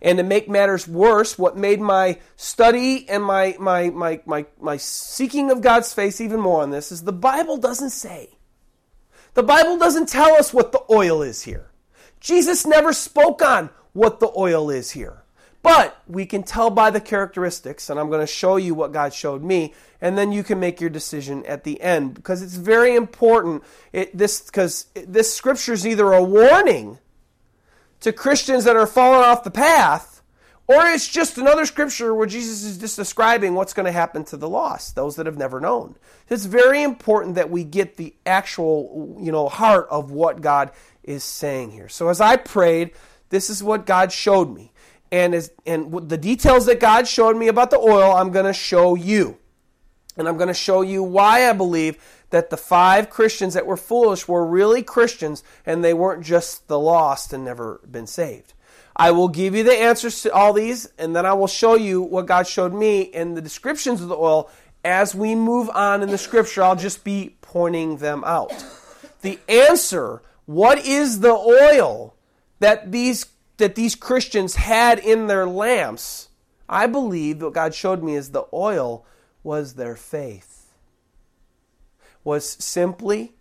And 0.00 0.18
to 0.18 0.24
make 0.24 0.48
matters 0.48 0.86
worse, 0.86 1.38
what 1.38 1.56
made 1.56 1.80
my 1.80 2.18
study 2.36 3.08
and 3.08 3.22
my, 3.22 3.56
my, 3.58 3.90
my, 3.90 4.20
my, 4.26 4.46
my 4.60 4.76
seeking 4.76 5.50
of 5.50 5.60
God's 5.60 5.92
face 5.92 6.20
even 6.20 6.40
more 6.40 6.62
on 6.62 6.70
this 6.70 6.92
is 6.92 7.02
the 7.02 7.12
Bible 7.12 7.56
doesn't 7.56 7.90
say. 7.90 8.30
The 9.34 9.42
Bible 9.42 9.78
doesn't 9.78 10.08
tell 10.08 10.34
us 10.34 10.52
what 10.52 10.72
the 10.72 10.82
oil 10.90 11.22
is 11.22 11.42
here. 11.42 11.70
Jesus 12.20 12.66
never 12.66 12.92
spoke 12.92 13.42
on 13.42 13.70
what 13.92 14.20
the 14.20 14.32
oil 14.36 14.70
is 14.70 14.92
here. 14.92 15.22
But 15.62 16.00
we 16.06 16.24
can 16.24 16.44
tell 16.44 16.70
by 16.70 16.90
the 16.90 17.00
characteristics, 17.00 17.90
and 17.90 17.98
I'm 17.98 18.08
going 18.08 18.20
to 18.20 18.26
show 18.26 18.56
you 18.56 18.74
what 18.74 18.92
God 18.92 19.12
showed 19.12 19.42
me, 19.42 19.74
and 20.00 20.16
then 20.16 20.30
you 20.30 20.44
can 20.44 20.60
make 20.60 20.80
your 20.80 20.90
decision 20.90 21.44
at 21.46 21.64
the 21.64 21.80
end 21.80 22.14
because 22.14 22.42
it's 22.42 22.54
very 22.54 22.94
important. 22.94 23.64
It, 23.92 24.16
this 24.16 24.40
because 24.40 24.86
this 24.94 25.34
scripture 25.34 25.72
is 25.72 25.86
either 25.86 26.12
a 26.12 26.22
warning 26.22 26.98
to 28.00 28.12
Christians 28.12 28.64
that 28.64 28.76
are 28.76 28.86
falling 28.86 29.24
off 29.24 29.44
the 29.44 29.50
path, 29.50 30.22
or 30.66 30.86
it's 30.86 31.08
just 31.08 31.38
another 31.38 31.64
scripture 31.64 32.14
where 32.14 32.26
Jesus 32.26 32.62
is 32.62 32.76
just 32.76 32.96
describing 32.96 33.54
what's 33.54 33.72
going 33.72 33.86
to 33.86 33.92
happen 33.92 34.24
to 34.26 34.36
the 34.36 34.48
lost, 34.48 34.94
those 34.94 35.16
that 35.16 35.24
have 35.24 35.38
never 35.38 35.60
known. 35.60 35.96
It's 36.28 36.44
very 36.44 36.82
important 36.82 37.36
that 37.36 37.50
we 37.50 37.64
get 37.64 37.96
the 37.96 38.14
actual, 38.26 39.16
you 39.18 39.32
know, 39.32 39.48
heart 39.48 39.88
of 39.90 40.10
what 40.10 40.42
God 40.42 40.70
is 41.02 41.24
saying 41.24 41.70
here. 41.70 41.88
So 41.88 42.08
as 42.08 42.20
I 42.20 42.36
prayed, 42.36 42.90
this 43.30 43.48
is 43.48 43.62
what 43.62 43.86
God 43.86 44.12
showed 44.12 44.54
me. 44.54 44.72
And 45.10 45.34
as 45.34 45.50
and 45.64 45.90
the 46.08 46.18
details 46.18 46.66
that 46.66 46.80
God 46.80 47.08
showed 47.08 47.36
me 47.36 47.48
about 47.48 47.70
the 47.70 47.78
oil, 47.78 48.12
I'm 48.14 48.30
going 48.30 48.44
to 48.44 48.52
show 48.52 48.94
you. 48.94 49.38
And 50.18 50.28
I'm 50.28 50.36
going 50.36 50.48
to 50.48 50.54
show 50.54 50.82
you 50.82 51.02
why 51.02 51.48
I 51.48 51.52
believe 51.54 51.96
that 52.30 52.50
the 52.50 52.56
five 52.56 53.10
Christians 53.10 53.54
that 53.54 53.66
were 53.66 53.76
foolish 53.76 54.28
were 54.28 54.46
really 54.46 54.82
Christians 54.82 55.42
and 55.64 55.82
they 55.82 55.94
weren't 55.94 56.24
just 56.24 56.68
the 56.68 56.78
lost 56.78 57.32
and 57.32 57.44
never 57.44 57.80
been 57.90 58.06
saved. 58.06 58.54
I 58.94 59.12
will 59.12 59.28
give 59.28 59.54
you 59.54 59.62
the 59.62 59.76
answers 59.76 60.22
to 60.22 60.32
all 60.32 60.52
these 60.52 60.90
and 60.98 61.14
then 61.14 61.24
I 61.24 61.32
will 61.32 61.46
show 61.46 61.74
you 61.74 62.02
what 62.02 62.26
God 62.26 62.46
showed 62.46 62.74
me 62.74 63.02
in 63.02 63.34
the 63.34 63.42
descriptions 63.42 64.00
of 64.00 64.08
the 64.08 64.16
oil. 64.16 64.50
As 64.84 65.14
we 65.14 65.34
move 65.34 65.70
on 65.70 66.02
in 66.02 66.10
the 66.10 66.18
scripture, 66.18 66.62
I'll 66.62 66.76
just 66.76 67.04
be 67.04 67.36
pointing 67.40 67.98
them 67.98 68.22
out. 68.24 68.52
The 69.22 69.38
answer, 69.48 70.22
what 70.46 70.78
is 70.86 71.20
the 71.20 71.32
oil 71.32 72.14
that 72.60 72.92
these 72.92 73.26
that 73.56 73.74
these 73.74 73.96
Christians 73.96 74.54
had 74.54 75.00
in 75.00 75.26
their 75.26 75.46
lamps? 75.46 76.28
I 76.68 76.86
believe 76.86 77.42
what 77.42 77.54
God 77.54 77.74
showed 77.74 78.04
me 78.04 78.14
is 78.14 78.30
the 78.30 78.46
oil 78.52 79.04
was 79.42 79.74
their 79.74 79.96
faith 79.96 80.57
was 82.24 82.48
simply 82.62 83.34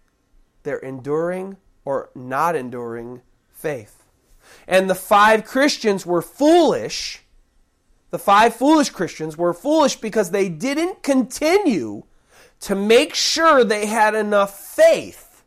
their 0.64 0.78
enduring 0.78 1.58
or 1.86 2.10
not 2.16 2.56
enduring 2.56 3.22
faith. 3.54 4.04
And 4.68 4.90
the 4.90 4.96
five 4.96 5.46
Christians 5.46 6.06
were 6.06 6.22
foolish. 6.22 7.24
The 8.10 8.20
five 8.20 8.56
foolish 8.56 8.90
Christians 8.90 9.38
were 9.38 9.54
foolish 9.54 9.98
because 9.98 10.32
they 10.32 10.50
didn't 10.50 11.04
continue 11.04 12.04
to 12.62 12.76
make 12.76 13.14
sure 13.14 13.64
they 13.64 13.86
had 13.86 14.16
enough 14.16 14.60
faith 14.60 15.44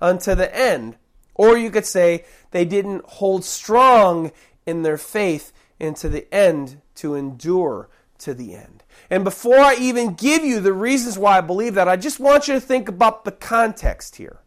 unto 0.00 0.34
the 0.34 0.54
end. 0.54 0.96
Or 1.34 1.56
you 1.56 1.70
could 1.70 1.86
say 1.86 2.24
they 2.50 2.64
didn't 2.64 3.04
hold 3.04 3.44
strong 3.44 4.30
in 4.66 4.82
their 4.82 4.98
faith 4.98 5.52
into 5.80 6.08
the 6.08 6.32
end 6.32 6.80
to 6.96 7.14
endure 7.14 7.88
to 8.24 8.34
the 8.34 8.54
end. 8.54 8.82
And 9.10 9.24
before 9.24 9.58
I 9.58 9.76
even 9.76 10.14
give 10.14 10.44
you 10.44 10.60
the 10.60 10.72
reasons 10.72 11.18
why 11.18 11.38
I 11.38 11.40
believe 11.40 11.74
that, 11.74 11.88
I 11.88 11.96
just 11.96 12.20
want 12.20 12.48
you 12.48 12.54
to 12.54 12.60
think 12.60 12.88
about 12.88 13.24
the 13.24 13.32
context 13.32 14.16
here. 14.16 14.40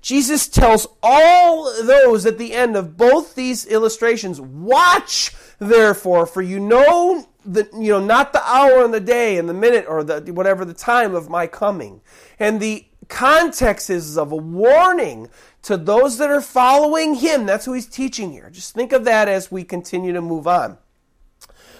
Jesus 0.00 0.48
tells 0.48 0.86
all 1.02 1.64
those 1.82 2.24
at 2.24 2.38
the 2.38 2.54
end 2.54 2.76
of 2.76 2.96
both 2.96 3.34
these 3.34 3.66
illustrations, 3.66 4.40
watch 4.40 5.32
therefore, 5.58 6.26
for 6.26 6.40
you 6.40 6.60
know 6.60 7.28
the 7.44 7.68
you 7.72 7.92
know 7.92 8.04
not 8.04 8.32
the 8.32 8.42
hour 8.48 8.84
and 8.84 8.94
the 8.94 9.00
day 9.00 9.38
and 9.38 9.48
the 9.48 9.54
minute 9.54 9.86
or 9.88 10.04
the 10.04 10.32
whatever 10.32 10.64
the 10.64 10.74
time 10.74 11.14
of 11.14 11.28
my 11.28 11.46
coming. 11.46 12.00
And 12.38 12.60
the 12.60 12.86
context 13.08 13.90
is 13.90 14.16
of 14.16 14.30
a 14.30 14.36
warning 14.36 15.28
to 15.62 15.76
those 15.76 16.18
that 16.18 16.30
are 16.30 16.40
following 16.40 17.16
him. 17.16 17.46
That's 17.46 17.64
who 17.64 17.72
he's 17.72 17.86
teaching 17.86 18.30
here. 18.30 18.50
Just 18.50 18.74
think 18.74 18.92
of 18.92 19.04
that 19.04 19.28
as 19.28 19.50
we 19.50 19.64
continue 19.64 20.12
to 20.12 20.20
move 20.22 20.46
on. 20.46 20.78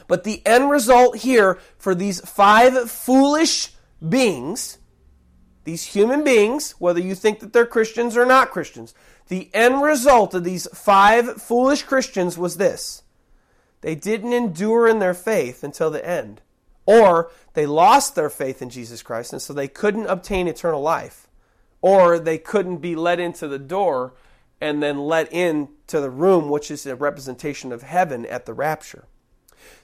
But 0.08 0.24
the 0.24 0.44
end 0.44 0.70
result 0.70 1.18
here 1.18 1.60
for 1.78 1.94
these 1.94 2.20
five 2.28 2.90
foolish 2.90 3.72
beings, 4.06 4.78
these 5.64 5.84
human 5.84 6.24
beings, 6.24 6.72
whether 6.78 6.98
you 6.98 7.14
think 7.14 7.38
that 7.40 7.52
they're 7.52 7.66
Christians 7.66 8.16
or 8.16 8.26
not 8.26 8.50
Christians, 8.50 8.94
the 9.28 9.50
end 9.54 9.82
result 9.82 10.34
of 10.34 10.42
these 10.42 10.66
five 10.74 11.40
foolish 11.40 11.82
Christians 11.84 12.36
was 12.36 12.56
this 12.56 13.02
they 13.82 13.94
didn't 13.94 14.32
endure 14.32 14.88
in 14.88 14.98
their 14.98 15.14
faith 15.14 15.62
until 15.62 15.90
the 15.90 16.04
end. 16.04 16.40
Or 16.86 17.30
they 17.52 17.66
lost 17.66 18.14
their 18.14 18.30
faith 18.30 18.62
in 18.62 18.70
Jesus 18.70 19.02
Christ, 19.02 19.32
and 19.32 19.42
so 19.42 19.52
they 19.52 19.68
couldn't 19.68 20.06
obtain 20.06 20.48
eternal 20.48 20.80
life. 20.80 21.28
Or 21.82 22.18
they 22.18 22.38
couldn't 22.38 22.78
be 22.78 22.96
let 22.96 23.20
into 23.20 23.46
the 23.46 23.58
door 23.58 24.14
and 24.60 24.82
then 24.82 24.98
let 24.98 25.30
into 25.32 26.00
the 26.00 26.10
room, 26.10 26.48
which 26.48 26.70
is 26.70 26.86
a 26.86 26.96
representation 26.96 27.72
of 27.72 27.82
heaven 27.82 28.24
at 28.26 28.46
the 28.46 28.54
rapture. 28.54 29.04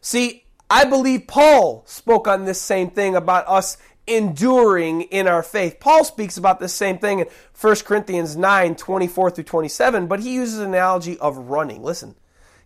See, 0.01 0.45
I 0.71 0.85
believe 0.85 1.27
Paul 1.27 1.85
spoke 1.87 2.27
on 2.27 2.45
this 2.45 2.61
same 2.61 2.91
thing 2.91 3.15
about 3.15 3.47
us 3.49 3.77
enduring 4.07 5.03
in 5.03 5.27
our 5.27 5.43
faith. 5.43 5.79
Paul 5.81 6.05
speaks 6.05 6.37
about 6.37 6.61
the 6.61 6.69
same 6.69 6.99
thing 6.99 7.21
in 7.21 7.27
1 7.61 7.77
Corinthians 7.77 8.37
9 8.37 8.77
24 8.77 9.31
through 9.31 9.45
27, 9.45 10.07
but 10.07 10.21
he 10.21 10.35
uses 10.35 10.59
an 10.59 10.69
analogy 10.69 11.19
of 11.19 11.37
running. 11.37 11.83
Listen. 11.83 12.15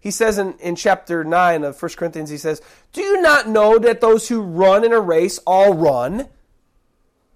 He 0.01 0.11
says 0.13 0.39
in, 0.39 0.55
in 0.59 0.77
chapter 0.77 1.25
9 1.25 1.65
of 1.65 1.81
1 1.81 1.91
Corinthians, 1.97 2.31
he 2.31 2.39
says, 2.39 2.63
Do 2.93 3.03
you 3.03 3.21
not 3.21 3.49
know 3.49 3.79
that 3.79 4.01
those 4.01 4.29
who 4.29 4.41
run 4.41 4.85
in 4.85 4.93
a 4.93 5.01
race 5.01 5.39
all 5.47 5.75
run, 5.75 6.29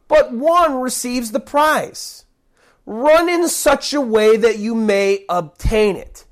but 0.07 0.33
one 0.33 0.81
receives 0.81 1.33
the 1.33 1.41
prize? 1.41 2.25
Run 2.87 3.29
in 3.29 3.49
such 3.49 3.93
a 3.93 4.01
way 4.01 4.37
that 4.37 4.59
you 4.59 4.75
may 4.75 5.25
obtain 5.29 5.97
it. 5.97 6.25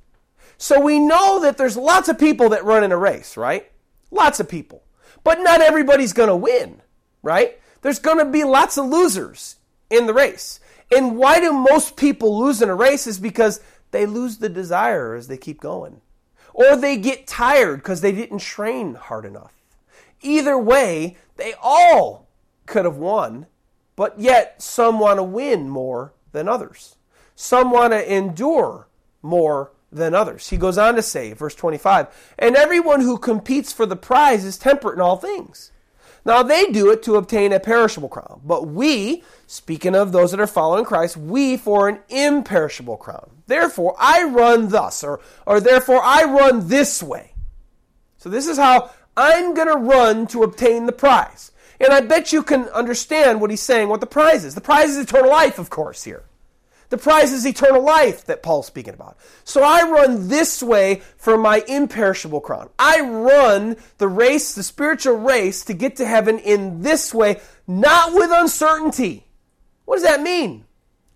So 0.61 0.79
we 0.79 0.99
know 0.99 1.41
that 1.41 1.57
there's 1.57 1.79
lots 1.79 2.11
of 2.11 2.19
people 2.19 2.51
that 2.51 2.67
run 2.67 2.85
in 2.85 2.93
a 2.93 2.97
race, 2.97 3.39
right? 3.39 3.73
Lots 4.11 4.41
of 4.41 4.49
people. 4.49 4.83
But 5.25 5.41
not 5.41 5.63
everybody's 5.63 6.13
going 6.13 6.29
to 6.29 6.37
win, 6.37 6.83
right? 7.23 7.59
There's 7.81 7.99
going 7.99 8.19
to 8.19 8.27
be 8.27 8.45
lots 8.45 8.77
of 8.77 8.85
losers 8.85 9.57
in 9.89 10.07
the 10.07 10.13
race. 10.13 10.61
And 10.95 11.17
why 11.17 11.41
do 11.41 11.51
most 11.51 11.97
people 11.97 12.39
lose 12.39 12.61
in 12.61 12.69
a 12.69 12.75
race 12.75 13.07
is 13.07 13.19
because 13.19 13.63
they 13.91 14.05
lose 14.05 14.37
the 14.37 14.51
desire 14.51 15.15
as 15.15 15.29
they 15.29 15.39
keep 15.39 15.63
going. 15.63 16.03
Or 16.53 16.77
they 16.77 16.99
get 16.99 17.27
tired 17.27 17.77
because 17.77 18.03
they 18.03 18.13
didn't 18.13 18.41
train 18.41 18.97
hard 18.97 19.25
enough. 19.25 19.55
Either 20.21 20.59
way, 20.59 21.17
they 21.37 21.55
all 21.63 22.29
could 22.67 22.85
have 22.85 22.99
won, 22.99 23.47
but 23.97 24.21
yet 24.21 24.61
some 24.61 25.01
want 25.01 25.21
to 25.21 25.25
win 25.25 25.71
more 25.71 26.13
than 26.33 26.49
others. 26.49 26.97
Some 27.35 27.71
want 27.71 27.95
to 27.95 28.15
endure 28.15 28.89
more 29.23 29.73
than 29.93 30.15
others. 30.15 30.49
He 30.49 30.57
goes 30.57 30.79
on 30.79 30.95
to 30.95 31.03
say, 31.03 31.33
verse 31.33 31.55
25, 31.55 32.35
and 32.39 32.57
everyone 32.57 33.01
who 33.01 33.19
competes 33.19 33.73
for 33.73 33.87
the 33.87 33.97
prize 33.97 34.45
is 34.45 34.59
temperate 34.59 34.95
in 34.95 35.01
all 35.01 35.17
things. 35.17 35.73
Now 36.25 36.43
they 36.43 36.67
do 36.67 36.91
it 36.91 37.03
to 37.05 37.17
obtain 37.17 37.53
a 37.53 37.61
perishable 37.61 38.09
crown, 38.09 38.41
but 38.45 38.67
we, 38.67 39.25
speaking 39.47 39.95
of 39.95 40.13
those 40.13 40.31
that 40.31 40.41
are 40.41 40.47
following 40.47 40.85
Christ, 40.85 41.17
we 41.17 41.57
for 41.57 41.89
an 41.89 42.01
imperishable 42.09 42.99
crown. 42.99 43.31
Therefore 43.47 43.97
I 43.99 44.25
run 44.25 44.69
thus, 44.69 45.03
or, 45.03 45.21
or 45.47 45.61
therefore 45.61 46.01
I 46.03 46.25
run 46.25 46.69
this 46.69 47.03
way. 47.03 47.33
So 48.19 48.29
this 48.29 48.47
is 48.47 48.59
how 48.59 48.91
I'm 49.17 49.55
going 49.55 49.69
to 49.69 49.79
run 49.79 50.27
to 50.29 50.43
obtain 50.43 50.87
the 50.87 50.93
prize. 50.93 51.53
And 51.81 51.93
I 51.93 52.03
bet 52.03 52.33
you 52.33 52.43
can 52.43 52.65
understand 52.69 53.41
what 53.41 53.51
he's 53.51 53.63
saying, 53.63 53.89
what 53.89 54.01
the 54.01 54.07
prize 54.07 54.45
is. 54.45 54.55
The 54.55 54.61
prize 54.61 54.91
is 54.91 54.99
eternal 54.99 55.31
life, 55.31 55.59
of 55.59 55.71
course, 55.71 56.05
here. 56.05 56.25
The 56.91 56.99
prize 56.99 57.33
is 57.33 57.47
eternal 57.47 57.83
life 57.83 58.27
that 58.27 58.43
Paul's 58.43 58.67
speaking 58.67 58.95
about. 58.95 59.17
So 59.45 59.63
I 59.63 59.89
run 59.89 60.29
this 60.29 60.61
way 60.61 61.03
for 61.17 61.39
my 61.39 61.65
imperishable 61.69 62.41
crown. 62.41 62.69
I 62.79 63.01
run 63.01 63.77
the 63.99 64.09
race, 64.09 64.55
the 64.55 64.65
spiritual 64.65 65.15
race, 65.15 65.65
to 65.67 65.73
get 65.73 65.97
to 65.97 66.07
heaven 66.07 66.41
in 66.41 66.83
this 66.83 67.15
way, 67.15 67.41
not 67.67 68.13
with 68.13 68.31
uncertainty. 68.33 69.29
What 69.85 69.97
does 69.97 70.05
that 70.05 70.21
mean? 70.21 70.65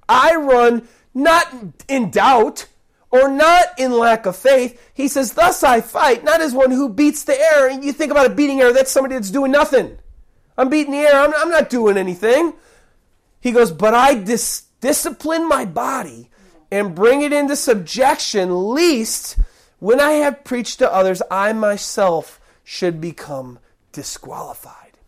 I 0.08 0.36
run 0.36 0.86
not 1.12 1.52
in 1.88 2.10
doubt 2.10 2.66
or 3.10 3.28
not 3.28 3.66
in 3.76 3.92
lack 3.92 4.26
of 4.26 4.36
faith. 4.36 4.92
He 4.94 5.08
says, 5.08 5.32
Thus 5.32 5.64
I 5.64 5.80
fight, 5.80 6.22
not 6.22 6.40
as 6.40 6.54
one 6.54 6.70
who 6.70 6.88
beats 6.88 7.24
the 7.24 7.38
air. 7.38 7.68
And 7.68 7.84
you 7.84 7.92
think 7.92 8.12
about 8.12 8.26
a 8.26 8.34
beating 8.34 8.60
air, 8.60 8.72
that's 8.72 8.92
somebody 8.92 9.14
that's 9.14 9.30
doing 9.30 9.50
nothing. 9.50 9.98
I'm 10.56 10.68
beating 10.68 10.92
the 10.92 10.98
air. 10.98 11.20
I'm, 11.20 11.34
I'm 11.34 11.50
not 11.50 11.68
doing 11.68 11.96
anything. 11.96 12.54
He 13.40 13.50
goes, 13.50 13.72
But 13.72 13.94
I 13.94 14.14
dis- 14.14 14.63
discipline 14.84 15.48
my 15.48 15.64
body 15.64 16.28
and 16.70 16.94
bring 16.94 17.22
it 17.22 17.32
into 17.32 17.56
subjection, 17.56 18.54
lest 18.54 19.38
when 19.78 19.98
I 19.98 20.12
have 20.24 20.44
preached 20.44 20.80
to 20.80 20.92
others, 20.92 21.22
I 21.30 21.54
myself 21.54 22.38
should 22.64 23.00
become 23.00 23.58
disqualified. 23.92 24.98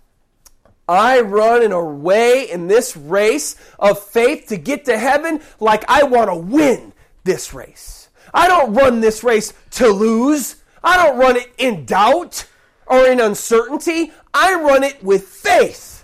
I 0.89 1.21
run 1.21 1.63
in 1.63 1.73
a 1.73 1.85
way 1.85 2.51
in 2.51 2.69
this 2.69 2.97
race 2.97 3.55
of 3.79 4.03
faith 4.03 4.47
to 4.49 4.57
get 4.57 4.87
to 4.87 4.97
heaven 4.97 5.43
like 5.61 5.85
I 5.91 6.05
want 6.05 6.31
to 6.31 6.37
win 6.37 6.95
this 7.25 7.53
race. 7.53 8.09
I 8.33 8.49
don't 8.49 8.73
run 8.73 9.01
this 9.01 9.23
race 9.23 9.53
to 9.73 9.89
lose. 9.89 10.57
I 10.83 10.97
don't 10.97 11.19
run 11.19 11.37
it 11.37 11.53
in 11.59 11.85
doubt 11.85 12.47
or 12.87 13.07
in 13.07 13.21
uncertainty. 13.21 14.11
I 14.33 14.55
run 14.55 14.85
it 14.85 15.05
with 15.05 15.25
faith. 15.29 15.97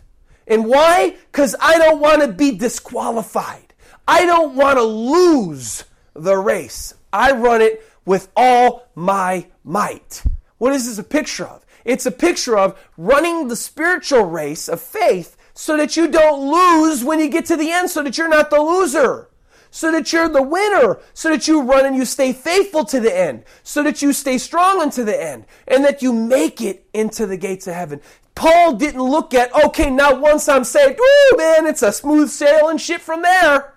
And 0.46 0.66
why? 0.66 1.16
Because 1.30 1.54
I 1.60 1.78
don't 1.78 2.00
want 2.00 2.22
to 2.22 2.28
be 2.28 2.50
disqualified. 2.50 3.61
I 4.06 4.26
don't 4.26 4.54
want 4.54 4.78
to 4.78 4.84
lose 4.84 5.84
the 6.14 6.36
race. 6.36 6.94
I 7.12 7.32
run 7.32 7.62
it 7.62 7.86
with 8.04 8.30
all 8.36 8.88
my 8.94 9.46
might. 9.64 10.24
What 10.58 10.72
is 10.72 10.86
this 10.86 10.98
a 10.98 11.04
picture 11.04 11.46
of? 11.46 11.64
It's 11.84 12.06
a 12.06 12.10
picture 12.10 12.56
of 12.56 12.78
running 12.96 13.48
the 13.48 13.56
spiritual 13.56 14.24
race 14.24 14.68
of 14.68 14.80
faith 14.80 15.36
so 15.54 15.76
that 15.76 15.96
you 15.96 16.08
don't 16.08 16.50
lose 16.50 17.04
when 17.04 17.20
you 17.20 17.28
get 17.28 17.46
to 17.46 17.56
the 17.56 17.70
end, 17.70 17.90
so 17.90 18.02
that 18.02 18.16
you're 18.16 18.28
not 18.28 18.50
the 18.50 18.60
loser, 18.60 19.28
so 19.70 19.92
that 19.92 20.12
you're 20.12 20.28
the 20.28 20.42
winner, 20.42 20.98
so 21.12 21.28
that 21.28 21.46
you 21.46 21.62
run 21.62 21.84
and 21.84 21.96
you 21.96 22.04
stay 22.04 22.32
faithful 22.32 22.84
to 22.86 23.00
the 23.00 23.14
end, 23.14 23.44
so 23.62 23.82
that 23.82 24.00
you 24.00 24.12
stay 24.12 24.38
strong 24.38 24.80
unto 24.80 25.04
the 25.04 25.22
end, 25.22 25.44
and 25.68 25.84
that 25.84 26.00
you 26.02 26.12
make 26.12 26.60
it 26.60 26.86
into 26.94 27.26
the 27.26 27.36
gates 27.36 27.66
of 27.66 27.74
heaven. 27.74 28.00
Paul 28.34 28.74
didn't 28.74 29.02
look 29.02 29.34
at, 29.34 29.54
okay, 29.66 29.90
now 29.90 30.18
once 30.18 30.48
I'm 30.48 30.64
saved, 30.64 30.98
woo, 30.98 31.36
man, 31.36 31.66
it's 31.66 31.82
a 31.82 31.92
smooth 31.92 32.30
sailing 32.30 32.78
shit 32.78 33.00
from 33.02 33.22
there. 33.22 33.74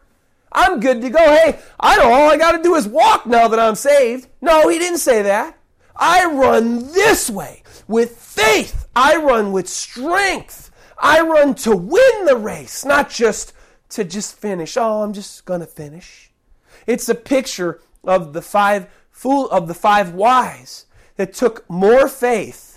I'm 0.56 0.80
good 0.80 1.02
to 1.02 1.10
go. 1.10 1.20
Hey, 1.20 1.60
I 1.80 1.98
know 1.98 2.12
all 2.12 2.32
I 2.32 2.38
got 2.38 2.54
to 2.54 2.64
do 2.64 2.76
is 2.76 2.88
walk 2.88 3.26
now 3.26 3.50
that 3.50 3.60
I'm 3.60 3.76
saved. 3.76 4.30
No, 4.42 4.70
he 4.70 4.80
didn't 4.80 5.00
say 5.00 5.22
that. 5.22 5.60
I 5.96 6.26
run 6.26 6.94
this 6.94 7.30
way 7.30 7.62
with 7.88 8.18
faith. 8.18 8.88
I 8.96 9.18
run 9.18 9.52
with 9.52 9.68
strength. 9.68 10.72
I 10.98 11.20
run 11.20 11.56
to 11.56 11.76
win 11.76 12.26
the 12.26 12.38
race, 12.38 12.86
not 12.86 13.10
just 13.10 13.52
to 13.90 14.06
just 14.06 14.38
finish. 14.38 14.78
Oh, 14.78 15.04
I'm 15.04 15.12
just 15.12 15.44
going 15.44 15.60
to 15.60 15.66
finish. 15.68 16.32
It's 16.88 17.10
a 17.10 17.16
picture 17.16 17.82
of 18.06 18.32
the 18.32 18.42
five 18.42 18.88
fool 19.12 19.50
of 19.50 19.68
the 19.68 19.74
five 19.74 20.14
wise 20.14 20.86
that 21.18 21.34
took 21.34 21.70
more 21.70 22.08
faith 22.08 22.75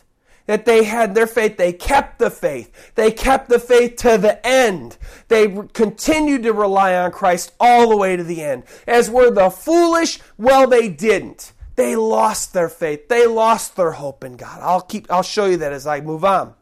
that 0.48 0.64
they 0.64 0.84
had 0.84 1.14
their 1.14 1.26
faith. 1.26 1.58
They 1.58 1.74
kept 1.74 2.18
the 2.18 2.30
faith. 2.30 2.92
They 2.94 3.12
kept 3.12 3.50
the 3.50 3.58
faith 3.58 3.96
to 3.96 4.16
the 4.16 4.44
end. 4.44 4.96
They 5.28 5.54
continued 5.74 6.42
to 6.44 6.54
rely 6.54 6.96
on 6.96 7.12
Christ 7.12 7.52
all 7.60 7.90
the 7.90 7.96
way 7.98 8.16
to 8.16 8.24
the 8.24 8.42
end. 8.42 8.62
As 8.86 9.10
were 9.10 9.30
the 9.30 9.50
foolish, 9.50 10.18
well, 10.38 10.66
they 10.66 10.88
didn't. 10.88 11.52
They 11.76 11.96
lost 11.96 12.54
their 12.54 12.70
faith. 12.70 13.08
They 13.08 13.26
lost 13.26 13.76
their 13.76 13.92
hope 13.92 14.24
in 14.24 14.36
God. 14.36 14.60
I'll 14.62 14.80
keep 14.80 15.06
I'll 15.12 15.22
show 15.22 15.44
you 15.44 15.58
that 15.58 15.72
as 15.72 15.86
I 15.86 16.00
move 16.00 16.24
on. 16.24 16.54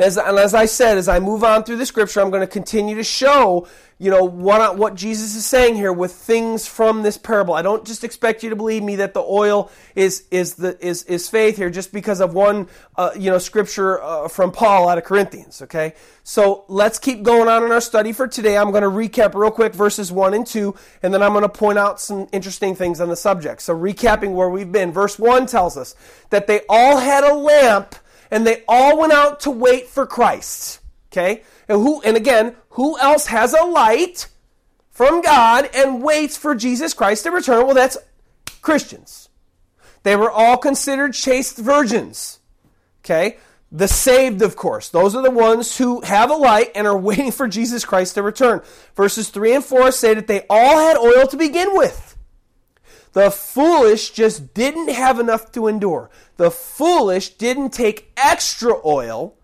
As, 0.00 0.16
and 0.16 0.38
as 0.38 0.54
I 0.54 0.64
said, 0.64 0.96
as 0.96 1.08
I 1.08 1.20
move 1.20 1.44
on 1.44 1.62
through 1.62 1.76
the 1.76 1.84
scripture, 1.84 2.20
I'm 2.20 2.30
going 2.30 2.40
to 2.40 2.46
continue 2.46 2.96
to 2.96 3.04
show, 3.04 3.68
you 3.98 4.10
know, 4.10 4.24
what, 4.24 4.78
what 4.78 4.94
Jesus 4.94 5.36
is 5.36 5.44
saying 5.44 5.74
here 5.74 5.92
with 5.92 6.12
things 6.12 6.66
from 6.66 7.02
this 7.02 7.18
parable. 7.18 7.52
I 7.52 7.60
don't 7.60 7.86
just 7.86 8.02
expect 8.02 8.42
you 8.42 8.48
to 8.48 8.56
believe 8.56 8.82
me 8.82 8.96
that 8.96 9.12
the 9.12 9.20
oil 9.20 9.70
is 9.94 10.24
is 10.30 10.54
the 10.54 10.78
is 10.84 11.02
is 11.02 11.28
faith 11.28 11.58
here 11.58 11.68
just 11.68 11.92
because 11.92 12.20
of 12.20 12.32
one, 12.32 12.66
uh, 12.96 13.10
you 13.14 13.30
know, 13.30 13.36
scripture 13.36 14.02
uh, 14.02 14.28
from 14.28 14.52
Paul 14.52 14.88
out 14.88 14.96
of 14.96 15.04
Corinthians. 15.04 15.60
Okay, 15.60 15.94
so 16.24 16.64
let's 16.68 16.98
keep 16.98 17.22
going 17.22 17.48
on 17.48 17.62
in 17.62 17.70
our 17.70 17.82
study 17.82 18.12
for 18.12 18.26
today. 18.26 18.56
I'm 18.56 18.70
going 18.70 18.82
to 18.82 18.88
recap 18.88 19.34
real 19.34 19.50
quick 19.50 19.74
verses 19.74 20.10
one 20.10 20.32
and 20.32 20.46
two, 20.46 20.74
and 21.02 21.12
then 21.12 21.22
I'm 21.22 21.32
going 21.32 21.42
to 21.42 21.48
point 21.50 21.78
out 21.78 22.00
some 22.00 22.26
interesting 22.32 22.74
things 22.74 23.02
on 23.02 23.10
the 23.10 23.16
subject. 23.16 23.60
So 23.60 23.76
recapping 23.76 24.32
where 24.32 24.48
we've 24.48 24.72
been, 24.72 24.92
verse 24.92 25.18
one 25.18 25.44
tells 25.44 25.76
us 25.76 25.94
that 26.30 26.46
they 26.46 26.62
all 26.70 26.96
had 26.96 27.22
a 27.22 27.34
lamp 27.34 27.96
and 28.30 28.46
they 28.46 28.62
all 28.68 28.98
went 28.98 29.12
out 29.12 29.40
to 29.40 29.50
wait 29.50 29.88
for 29.88 30.06
Christ. 30.06 30.80
Okay? 31.12 31.42
And 31.68 31.78
who 31.78 32.00
and 32.02 32.16
again, 32.16 32.56
who 32.70 32.98
else 32.98 33.26
has 33.26 33.52
a 33.52 33.64
light 33.64 34.28
from 34.90 35.22
God 35.22 35.68
and 35.74 36.02
waits 36.02 36.36
for 36.36 36.54
Jesus 36.54 36.94
Christ 36.94 37.24
to 37.24 37.30
return? 37.30 37.66
Well, 37.66 37.74
that's 37.74 37.96
Christians. 38.62 39.28
They 40.02 40.16
were 40.16 40.30
all 40.30 40.56
considered 40.56 41.14
chaste 41.14 41.56
virgins. 41.56 42.38
Okay? 43.04 43.38
The 43.72 43.88
saved, 43.88 44.42
of 44.42 44.56
course. 44.56 44.88
Those 44.88 45.14
are 45.14 45.22
the 45.22 45.30
ones 45.30 45.78
who 45.78 46.00
have 46.02 46.30
a 46.30 46.34
light 46.34 46.72
and 46.74 46.86
are 46.86 46.98
waiting 46.98 47.30
for 47.30 47.48
Jesus 47.48 47.84
Christ 47.84 48.14
to 48.14 48.22
return. 48.22 48.62
Verses 48.96 49.28
3 49.28 49.56
and 49.56 49.64
4 49.64 49.92
say 49.92 50.14
that 50.14 50.26
they 50.26 50.44
all 50.50 50.78
had 50.78 50.96
oil 50.96 51.26
to 51.26 51.36
begin 51.36 51.74
with. 51.74 52.09
The 53.12 53.30
foolish 53.30 54.10
just 54.10 54.54
didn't 54.54 54.90
have 54.90 55.18
enough 55.18 55.50
to 55.52 55.66
endure. 55.66 56.10
The 56.36 56.50
foolish 56.50 57.30
didn't 57.30 57.70
take 57.70 58.12
extra 58.16 58.74
oil, 58.84 59.34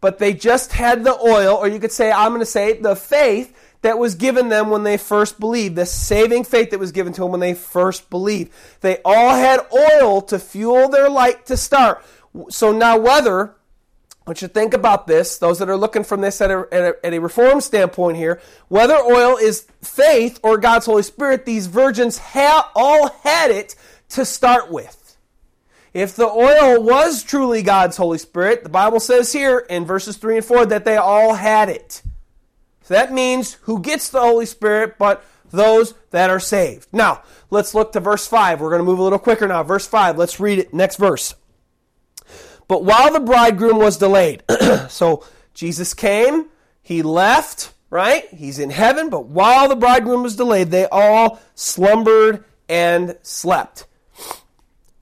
but 0.00 0.18
they 0.18 0.32
just 0.32 0.72
had 0.72 1.04
the 1.04 1.18
oil, 1.18 1.56
or 1.56 1.68
you 1.68 1.78
could 1.78 1.92
say, 1.92 2.10
I'm 2.10 2.30
going 2.30 2.40
to 2.40 2.46
say, 2.46 2.80
the 2.80 2.96
faith 2.96 3.54
that 3.82 3.98
was 3.98 4.14
given 4.14 4.48
them 4.48 4.70
when 4.70 4.82
they 4.82 4.96
first 4.96 5.40
believed, 5.40 5.76
the 5.76 5.86
saving 5.86 6.44
faith 6.44 6.70
that 6.70 6.80
was 6.80 6.92
given 6.92 7.12
to 7.14 7.22
them 7.22 7.30
when 7.30 7.40
they 7.40 7.54
first 7.54 8.10
believed. 8.10 8.52
They 8.80 8.98
all 9.04 9.34
had 9.34 9.66
oil 9.72 10.22
to 10.22 10.38
fuel 10.38 10.88
their 10.88 11.08
light 11.08 11.46
to 11.46 11.56
start. 11.56 12.04
So 12.48 12.72
now, 12.72 12.98
whether 12.98 13.54
want 14.26 14.42
you 14.42 14.48
think 14.48 14.74
about 14.74 15.06
this, 15.06 15.38
those 15.38 15.58
that 15.58 15.68
are 15.68 15.76
looking 15.76 16.04
from 16.04 16.20
this 16.20 16.40
at 16.40 16.50
a, 16.50 16.68
at 16.70 16.82
a, 16.82 17.06
at 17.06 17.14
a 17.14 17.18
reform 17.18 17.60
standpoint 17.60 18.16
here, 18.16 18.40
whether 18.68 18.94
oil 18.94 19.36
is 19.36 19.66
faith 19.82 20.38
or 20.42 20.58
God's 20.58 20.86
Holy 20.86 21.02
Spirit, 21.02 21.46
these 21.46 21.66
virgins 21.66 22.18
ha- 22.18 22.70
all 22.74 23.10
had 23.22 23.50
it 23.50 23.74
to 24.10 24.24
start 24.24 24.70
with. 24.70 25.16
If 25.92 26.14
the 26.14 26.28
oil 26.28 26.82
was 26.82 27.24
truly 27.24 27.62
God's 27.62 27.96
Holy 27.96 28.18
Spirit, 28.18 28.62
the 28.62 28.68
Bible 28.68 29.00
says 29.00 29.32
here 29.32 29.58
in 29.58 29.84
verses 29.84 30.16
3 30.16 30.36
and 30.36 30.44
4 30.44 30.66
that 30.66 30.84
they 30.84 30.96
all 30.96 31.34
had 31.34 31.68
it. 31.68 32.02
So 32.82 32.94
that 32.94 33.12
means 33.12 33.54
who 33.62 33.80
gets 33.80 34.10
the 34.10 34.20
Holy 34.20 34.46
Spirit, 34.46 34.98
but 34.98 35.24
those 35.50 35.94
that 36.10 36.30
are 36.30 36.40
saved. 36.40 36.88
Now, 36.92 37.22
let's 37.50 37.74
look 37.74 37.92
to 37.92 38.00
verse 38.00 38.26
5. 38.26 38.60
We're 38.60 38.70
going 38.70 38.80
to 38.80 38.84
move 38.84 39.00
a 39.00 39.02
little 39.02 39.18
quicker 39.18 39.48
now. 39.48 39.64
Verse 39.64 39.86
5, 39.86 40.16
let's 40.16 40.38
read 40.38 40.60
it. 40.60 40.72
Next 40.72 40.96
verse. 40.96 41.34
But 42.70 42.84
while 42.84 43.12
the 43.12 43.18
bridegroom 43.18 43.78
was 43.78 43.96
delayed, 43.96 44.44
so 44.88 45.26
Jesus 45.54 45.92
came, 45.92 46.46
he 46.80 47.02
left, 47.02 47.72
right? 47.90 48.28
He's 48.28 48.60
in 48.60 48.70
heaven, 48.70 49.10
but 49.10 49.26
while 49.26 49.68
the 49.68 49.74
bridegroom 49.74 50.22
was 50.22 50.36
delayed, 50.36 50.70
they 50.70 50.86
all 50.86 51.40
slumbered 51.56 52.44
and 52.68 53.18
slept. 53.22 53.88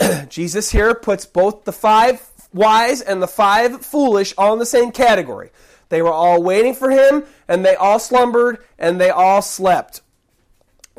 Jesus 0.30 0.70
here 0.70 0.94
puts 0.94 1.26
both 1.26 1.66
the 1.66 1.72
five 1.74 2.26
wise 2.54 3.02
and 3.02 3.20
the 3.20 3.28
five 3.28 3.84
foolish 3.84 4.32
all 4.38 4.54
in 4.54 4.58
the 4.58 4.64
same 4.64 4.90
category. 4.90 5.50
They 5.90 6.00
were 6.00 6.10
all 6.10 6.42
waiting 6.42 6.74
for 6.74 6.88
him, 6.88 7.24
and 7.48 7.66
they 7.66 7.74
all 7.74 7.98
slumbered 7.98 8.64
and 8.78 8.98
they 8.98 9.10
all 9.10 9.42
slept. 9.42 10.00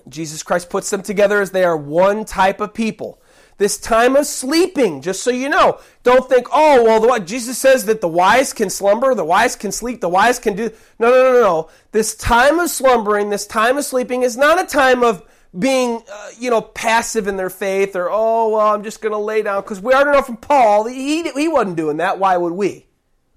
Jesus 0.07 0.43
Christ 0.43 0.69
puts 0.69 0.91
them 0.91 1.01
together 1.01 1.41
as 1.41 1.49
they 1.49 1.63
are 1.63 1.75
one 1.75 2.25
type 2.25 2.61
of 2.61 2.75
people 2.75 3.19
this 3.59 3.77
time 3.77 4.15
of 4.15 4.25
sleeping, 4.25 5.01
just 5.01 5.21
so 5.21 5.31
you 5.31 5.49
know. 5.49 5.79
Don't 6.03 6.27
think, 6.29 6.47
oh, 6.51 6.83
well, 6.83 6.99
the, 7.01 7.25
Jesus 7.25 7.57
says 7.57 7.85
that 7.85 7.99
the 7.99 8.07
wise 8.07 8.53
can 8.53 8.69
slumber, 8.69 9.13
the 9.13 9.25
wise 9.25 9.57
can 9.57 9.73
sleep, 9.73 9.99
the 9.99 10.09
wise 10.09 10.39
can 10.39 10.55
do. 10.55 10.71
No, 10.97 11.09
no, 11.09 11.33
no, 11.33 11.41
no. 11.41 11.69
This 11.91 12.15
time 12.15 12.57
of 12.57 12.69
slumbering, 12.69 13.29
this 13.29 13.45
time 13.45 13.77
of 13.77 13.83
sleeping 13.83 14.23
is 14.23 14.37
not 14.37 14.61
a 14.61 14.65
time 14.65 15.03
of 15.03 15.23
being, 15.57 16.01
uh, 16.11 16.29
you 16.39 16.49
know, 16.49 16.61
passive 16.61 17.27
in 17.27 17.35
their 17.35 17.49
faith 17.49 17.97
or, 17.97 18.09
oh, 18.09 18.49
well, 18.49 18.73
I'm 18.73 18.83
just 18.83 19.01
going 19.01 19.11
to 19.11 19.19
lay 19.19 19.41
down. 19.41 19.61
Because 19.61 19.81
we 19.81 19.93
already 19.93 20.11
know 20.11 20.23
from 20.23 20.37
Paul, 20.37 20.87
he, 20.87 21.29
he 21.29 21.49
wasn't 21.49 21.75
doing 21.75 21.97
that. 21.97 22.17
Why 22.17 22.37
would 22.37 22.53
we? 22.53 22.85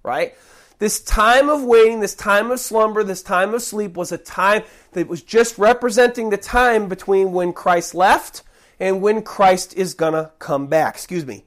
Right? 0.05 0.37
This 0.79 1.01
time 1.01 1.49
of 1.49 1.65
waiting, 1.65 1.99
this 1.99 2.15
time 2.15 2.53
of 2.53 2.61
slumber, 2.61 3.03
this 3.03 3.25
time 3.25 3.55
of 3.55 3.63
sleep 3.63 3.97
was 3.97 4.13
a 4.13 4.19
time 4.19 4.63
that 4.93 5.09
was 5.09 5.23
just 5.23 5.59
representing 5.59 6.31
the 6.31 6.37
time 6.37 6.89
between 6.89 7.33
when 7.33 7.53
Christ 7.53 7.93
left 7.93 8.45
and 8.83 9.01
when 9.01 9.23
Christ 9.23 9.75
is 9.77 9.95
going 9.95 10.15
to 10.15 10.33
come 10.41 10.67
back. 10.67 10.97
Excuse 10.97 11.25
me. 11.25 11.45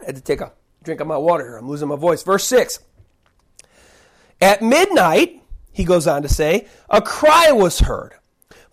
I 0.00 0.06
had 0.06 0.16
to 0.16 0.22
take 0.22 0.40
a 0.40 0.52
drink 0.82 1.00
of 1.00 1.06
my 1.06 1.18
water 1.18 1.44
here. 1.44 1.56
I'm 1.58 1.68
losing 1.68 1.88
my 1.88 1.96
voice. 1.96 2.22
Verse 2.22 2.44
6. 2.44 2.78
At 4.40 4.62
midnight, 4.62 5.42
he 5.72 5.84
goes 5.84 6.06
on 6.06 6.22
to 6.22 6.28
say, 6.28 6.66
a 6.88 7.02
cry 7.02 7.52
was 7.52 7.80
heard 7.80 8.14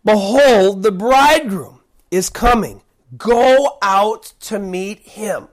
Behold, 0.05 0.84
the 0.84 0.91
bridegroom 0.91 1.82
is 2.11 2.29
coming. 2.29 2.82
Go 3.17 3.77
out 3.82 4.32
to 4.41 4.57
meet 4.57 4.99
him. 4.99 5.49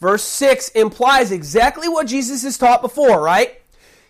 Verse 0.00 0.22
6 0.22 0.68
implies 0.70 1.32
exactly 1.32 1.88
what 1.88 2.06
Jesus 2.06 2.42
has 2.42 2.58
taught 2.58 2.82
before, 2.82 3.22
right? 3.22 3.62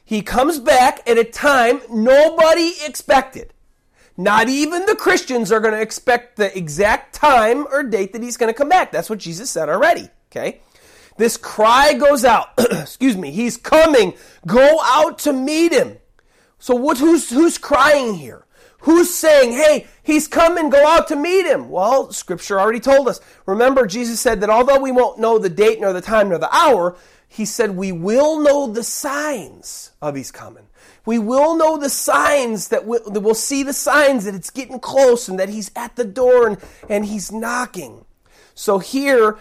He 0.04 0.22
comes 0.22 0.58
back 0.58 1.08
at 1.08 1.18
a 1.18 1.24
time 1.24 1.82
nobody 1.88 2.72
expected. 2.84 3.54
Not 4.16 4.48
even 4.48 4.86
the 4.86 4.96
Christians 4.96 5.50
are 5.52 5.60
going 5.60 5.74
to 5.74 5.80
expect 5.80 6.36
the 6.36 6.56
exact 6.56 7.14
time 7.14 7.66
or 7.72 7.82
date 7.82 8.12
that 8.12 8.22
he's 8.22 8.36
going 8.36 8.52
to 8.52 8.56
come 8.56 8.68
back. 8.68 8.92
That's 8.92 9.08
what 9.08 9.18
Jesus 9.18 9.50
said 9.50 9.68
already. 9.68 10.08
Okay? 10.30 10.60
This 11.16 11.36
cry 11.36 11.94
goes 11.94 12.24
out. 12.24 12.48
Excuse 12.58 13.16
me. 13.16 13.30
He's 13.30 13.56
coming. 13.56 14.14
Go 14.46 14.78
out 14.82 15.18
to 15.20 15.32
meet 15.32 15.72
him. 15.72 15.98
So 16.58 16.74
what, 16.74 16.98
who's, 16.98 17.30
who's 17.30 17.58
crying 17.58 18.14
here? 18.14 18.44
Who's 18.80 19.12
saying, 19.12 19.52
hey, 19.52 19.86
he's 20.02 20.26
coming, 20.26 20.70
go 20.70 20.86
out 20.86 21.08
to 21.08 21.16
meet 21.16 21.44
him? 21.44 21.68
Well, 21.68 22.12
scripture 22.12 22.58
already 22.58 22.80
told 22.80 23.08
us. 23.08 23.20
Remember, 23.44 23.86
Jesus 23.86 24.20
said 24.20 24.40
that 24.40 24.48
although 24.48 24.80
we 24.80 24.90
won't 24.90 25.18
know 25.18 25.38
the 25.38 25.50
date 25.50 25.80
nor 25.80 25.92
the 25.92 26.00
time 26.00 26.30
nor 26.30 26.38
the 26.38 26.54
hour, 26.54 26.96
he 27.28 27.44
said 27.44 27.76
we 27.76 27.92
will 27.92 28.40
know 28.40 28.66
the 28.66 28.82
signs 28.82 29.92
of 30.00 30.16
he's 30.16 30.30
coming. 30.30 30.66
We 31.06 31.18
will 31.18 31.56
know 31.56 31.76
the 31.76 31.88
signs 31.88 32.68
that 32.68 32.86
we'll, 32.86 33.08
that 33.10 33.20
we'll 33.20 33.34
see 33.34 33.62
the 33.62 33.72
signs 33.72 34.24
that 34.24 34.34
it's 34.34 34.50
getting 34.50 34.80
close 34.80 35.28
and 35.28 35.38
that 35.38 35.48
he's 35.48 35.70
at 35.74 35.96
the 35.96 36.04
door 36.04 36.46
and, 36.46 36.58
and 36.88 37.06
he's 37.06 37.32
knocking. 37.32 38.04
So 38.54 38.78
here, 38.78 39.38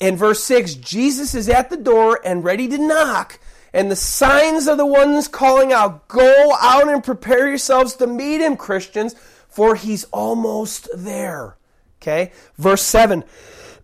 in 0.00 0.16
verse 0.16 0.42
6, 0.44 0.74
Jesus 0.74 1.34
is 1.34 1.48
at 1.48 1.70
the 1.70 1.76
door 1.76 2.20
and 2.24 2.44
ready 2.44 2.68
to 2.68 2.78
knock. 2.78 3.38
And 3.72 3.90
the 3.90 3.96
signs 3.96 4.66
are 4.66 4.76
the 4.76 4.86
ones 4.86 5.28
calling 5.28 5.72
out, 5.72 6.08
Go 6.08 6.54
out 6.60 6.88
and 6.88 7.04
prepare 7.04 7.48
yourselves 7.48 7.94
to 7.96 8.06
meet 8.06 8.40
him, 8.40 8.56
Christians, 8.56 9.14
for 9.48 9.74
he's 9.74 10.04
almost 10.04 10.88
there. 10.94 11.56
Okay? 12.00 12.32
Verse 12.56 12.82
7. 12.82 13.24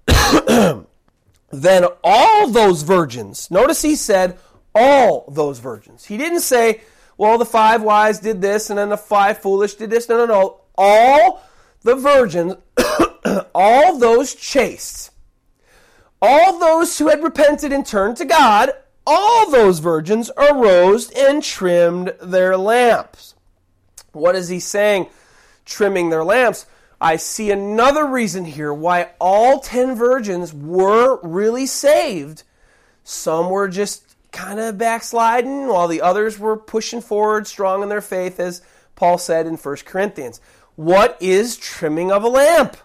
then 1.51 1.85
all 2.03 2.49
those 2.49 2.83
virgins, 2.83 3.51
notice 3.51 3.83
he 3.83 3.95
said, 3.95 4.39
all 4.75 5.25
those 5.29 5.61
virgins. 5.61 6.07
He 6.07 6.17
didn't 6.17 6.41
say, 6.41 6.81
well, 7.17 7.39
the 7.39 7.45
five 7.45 7.83
wise 7.83 8.19
did 8.19 8.41
this 8.41 8.71
and 8.71 8.79
then 8.79 8.89
the 8.89 8.97
five 8.97 9.39
foolish 9.39 9.75
did 9.75 9.91
this. 9.91 10.09
No, 10.09 10.19
no, 10.19 10.27
no. 10.27 10.61
All 10.77 11.43
the 11.83 11.95
virgins, 11.95 12.55
all 13.55 13.99
those 13.99 14.35
chaste, 14.35 15.11
all 16.21 16.59
those 16.59 16.99
who 16.99 17.09
had 17.09 17.23
repented 17.23 17.73
and 17.73 17.87
turned 17.87 18.17
to 18.17 18.25
God, 18.25 18.71
all 19.07 19.51
those 19.51 19.79
virgins 19.79 20.31
arose 20.37 21.11
and 21.11 21.43
trimmed 21.43 22.15
their 22.21 22.57
lamps. 22.57 23.35
What 24.13 24.35
is 24.35 24.49
he 24.49 24.61
saying? 24.61 25.09
Trimming 25.65 26.11
their 26.11 26.25
lamps. 26.25 26.67
I 27.01 27.17
see 27.17 27.51
another 27.51 28.07
reason 28.07 28.45
here 28.45 28.73
why 28.73 29.11
all 29.21 29.61
ten 29.61 29.95
virgins 29.95 30.55
were 30.55 31.21
really 31.23 31.67
saved. 31.67 32.45
Some 33.03 33.51
were 33.51 33.69
just 33.69 34.14
kind 34.35 34.61
of 34.61 34.77
backsliding, 34.77 35.69
while 35.69 35.89
the 35.89 36.03
others 36.03 36.39
were 36.39 36.57
pushing 36.57 37.01
forward, 37.01 37.47
strong 37.47 37.83
in 37.83 37.89
their 37.89 38.03
faith, 38.03 38.39
as 38.39 38.61
Paul 38.97 39.17
said 39.17 39.47
in 39.47 39.57
1 39.57 39.77
Corinthians. 39.87 40.41
What 40.77 41.17
is 41.21 41.57
trimming 41.57 42.11
of 42.13 42.25
a 42.25 42.29
lamp? 42.29 42.77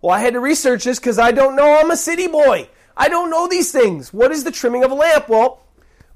Well, 0.00 0.14
I 0.14 0.20
had 0.20 0.34
to 0.34 0.40
research 0.40 0.84
this 0.84 1.00
because 1.00 1.18
I 1.18 1.32
don't 1.32 1.56
know. 1.56 1.80
I'm 1.80 1.90
a 1.90 1.96
city 1.96 2.28
boy. 2.28 2.68
I 2.96 3.08
don't 3.08 3.30
know 3.30 3.48
these 3.48 3.72
things. 3.72 4.12
What 4.12 4.30
is 4.30 4.44
the 4.44 4.52
trimming 4.52 4.84
of 4.84 4.90
a 4.90 4.94
lamp? 4.94 5.28
Well, 5.28 5.62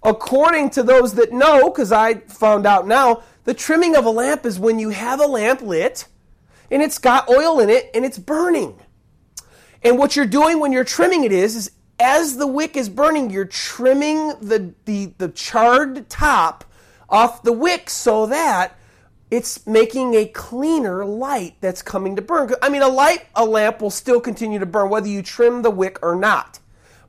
according 0.03 0.71
to 0.71 0.83
those 0.83 1.15
that 1.15 1.33
know, 1.33 1.71
because 1.71 1.91
I 1.91 2.15
found 2.15 2.67
out 2.67 2.87
now, 2.87 3.23
the 3.45 3.55
trimming 3.55 3.97
of 3.97 4.05
a 4.05 4.11
lamp 4.11 4.45
is 4.45 4.61
when 4.61 4.79
you 4.79 4.91
have 4.91 5.21
a 5.21 5.27
lamp 5.27 5.63
lit 5.63 6.07
and 6.71 6.83
it's 6.83 6.99
got 6.99 7.29
oil 7.29 7.61
in 7.61 7.71
it 7.71 7.91
and 7.95 8.05
it's 8.05 8.19
burning. 8.19 8.79
And 9.83 9.99
what 9.99 10.15
you're 10.15 10.27
doing 10.27 10.61
when 10.61 10.71
you're 10.71 10.85
trimming 10.85 11.25
it 11.25 11.33
is, 11.33 11.57
is 11.57 11.71
as 12.03 12.37
the 12.37 12.47
wick 12.47 12.77
is 12.77 12.89
burning, 12.89 13.31
you're 13.31 13.45
trimming 13.45 14.29
the, 14.41 14.75
the, 14.85 15.15
the 15.19 15.29
charred 15.29 16.09
top 16.09 16.65
off 17.09 17.43
the 17.43 17.53
wick 17.53 17.89
so 17.89 18.27
that 18.27 18.77
it's 19.31 19.67
making 19.67 20.15
a 20.15 20.27
cleaner 20.27 21.05
light 21.05 21.57
that's 21.61 21.81
coming 21.81 22.17
to 22.17 22.23
burn. 22.23 22.53
I 22.61 22.69
mean, 22.69 22.83
a 22.83 22.89
light, 22.89 23.25
a 23.35 23.45
lamp 23.45 23.81
will 23.81 23.91
still 23.91 24.21
continue 24.21 24.59
to 24.59 24.67
burn 24.67 24.91
whether 24.91 25.09
you 25.09 25.23
trim 25.23 25.63
the 25.63 25.71
wick 25.71 25.99
or 26.03 26.15
not. 26.15 26.59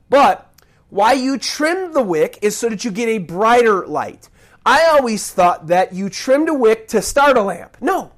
But 0.08 0.50
why 0.88 1.12
you 1.12 1.38
trim 1.38 1.92
the 1.92 2.02
wick 2.02 2.38
is 2.40 2.56
so 2.56 2.68
that 2.68 2.84
you 2.84 2.90
get 2.90 3.08
a 3.08 3.18
brighter 3.18 3.86
light. 3.86 4.28
I 4.64 4.84
always 4.86 5.30
thought 5.30 5.66
that 5.66 5.92
you 5.92 6.08
trimmed 6.08 6.48
a 6.48 6.54
wick 6.54 6.88
to 6.88 7.02
start 7.02 7.36
a 7.36 7.42
lamp. 7.42 7.76
No. 7.80 8.12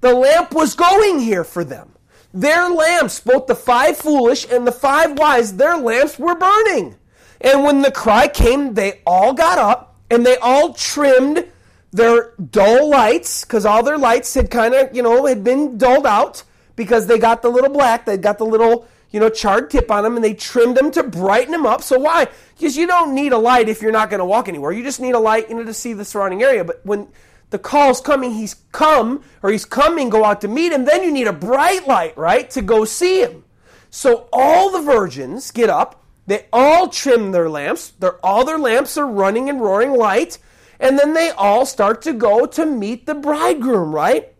The 0.00 0.14
lamp 0.14 0.52
was 0.52 0.74
going 0.74 1.20
here 1.20 1.44
for 1.44 1.64
them. 1.64 1.94
Their 2.34 2.68
lamps, 2.70 3.20
both 3.20 3.46
the 3.46 3.54
five 3.54 3.96
foolish 3.96 4.46
and 4.50 4.66
the 4.66 4.72
five 4.72 5.18
wise, 5.18 5.56
their 5.56 5.76
lamps 5.76 6.18
were 6.18 6.34
burning. 6.34 6.96
And 7.40 7.64
when 7.64 7.82
the 7.82 7.90
cry 7.90 8.28
came, 8.28 8.74
they 8.74 9.00
all 9.06 9.32
got 9.32 9.58
up 9.58 9.96
and 10.10 10.26
they 10.26 10.36
all 10.38 10.74
trimmed 10.74 11.46
their 11.90 12.32
dull 12.50 12.90
lights, 12.90 13.44
because 13.44 13.64
all 13.64 13.82
their 13.82 13.96
lights 13.96 14.34
had 14.34 14.50
kind 14.50 14.74
of, 14.74 14.94
you 14.94 15.02
know, 15.02 15.24
had 15.24 15.42
been 15.42 15.78
dulled 15.78 16.06
out 16.06 16.42
because 16.76 17.06
they 17.06 17.18
got 17.18 17.40
the 17.40 17.48
little 17.48 17.70
black, 17.70 18.04
they 18.04 18.18
got 18.18 18.36
the 18.36 18.44
little, 18.44 18.86
you 19.10 19.18
know, 19.18 19.30
charred 19.30 19.70
tip 19.70 19.90
on 19.90 20.04
them 20.04 20.14
and 20.14 20.22
they 20.22 20.34
trimmed 20.34 20.76
them 20.76 20.90
to 20.90 21.02
brighten 21.02 21.50
them 21.50 21.64
up. 21.64 21.82
So 21.82 21.98
why? 21.98 22.28
Because 22.54 22.76
you 22.76 22.86
don't 22.86 23.14
need 23.14 23.32
a 23.32 23.38
light 23.38 23.70
if 23.70 23.80
you're 23.80 23.90
not 23.90 24.10
going 24.10 24.18
to 24.18 24.26
walk 24.26 24.48
anywhere. 24.48 24.70
You 24.70 24.82
just 24.82 25.00
need 25.00 25.14
a 25.14 25.18
light, 25.18 25.48
you 25.48 25.56
know, 25.56 25.64
to 25.64 25.72
see 25.72 25.94
the 25.94 26.04
surrounding 26.04 26.42
area. 26.42 26.62
But 26.62 26.84
when 26.84 27.08
the 27.50 27.58
call's 27.58 28.00
coming, 28.00 28.32
he's 28.32 28.54
come, 28.72 29.22
or 29.42 29.50
he's 29.50 29.64
coming, 29.64 30.10
go 30.10 30.24
out 30.24 30.40
to 30.42 30.48
meet 30.48 30.72
him, 30.72 30.84
then 30.84 31.02
you 31.02 31.10
need 31.10 31.26
a 31.26 31.32
bright 31.32 31.86
light, 31.86 32.16
right, 32.16 32.48
to 32.50 32.62
go 32.62 32.84
see 32.84 33.22
him. 33.22 33.44
So 33.90 34.28
all 34.32 34.70
the 34.70 34.82
virgins 34.82 35.50
get 35.50 35.70
up, 35.70 36.04
they 36.26 36.46
all 36.52 36.88
trim 36.88 37.32
their 37.32 37.48
lamps, 37.48 37.92
all 38.22 38.44
their 38.44 38.58
lamps 38.58 38.98
are 38.98 39.06
running 39.06 39.48
and 39.48 39.60
roaring 39.60 39.92
light, 39.92 40.38
and 40.78 40.98
then 40.98 41.14
they 41.14 41.30
all 41.30 41.64
start 41.64 42.02
to 42.02 42.12
go 42.12 42.46
to 42.46 42.66
meet 42.66 43.06
the 43.06 43.14
bridegroom, 43.14 43.94
right? 43.94 44.34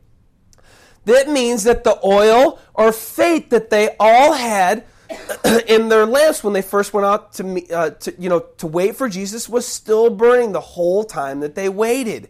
That 1.06 1.30
means 1.30 1.64
that 1.64 1.84
the 1.84 1.98
oil 2.04 2.60
or 2.74 2.92
faith 2.92 3.48
that 3.48 3.70
they 3.70 3.96
all 3.98 4.34
had 4.34 4.84
in 5.66 5.88
their 5.88 6.04
lamps 6.04 6.44
when 6.44 6.52
they 6.52 6.60
first 6.60 6.92
went 6.92 7.06
out 7.06 7.32
to, 7.32 7.74
uh, 7.74 7.90
to, 7.90 8.14
you 8.18 8.28
know, 8.28 8.40
to 8.58 8.66
wait 8.66 8.96
for 8.96 9.08
Jesus 9.08 9.48
was 9.48 9.66
still 9.66 10.10
burning 10.10 10.52
the 10.52 10.60
whole 10.60 11.04
time 11.04 11.40
that 11.40 11.54
they 11.54 11.70
waited, 11.70 12.28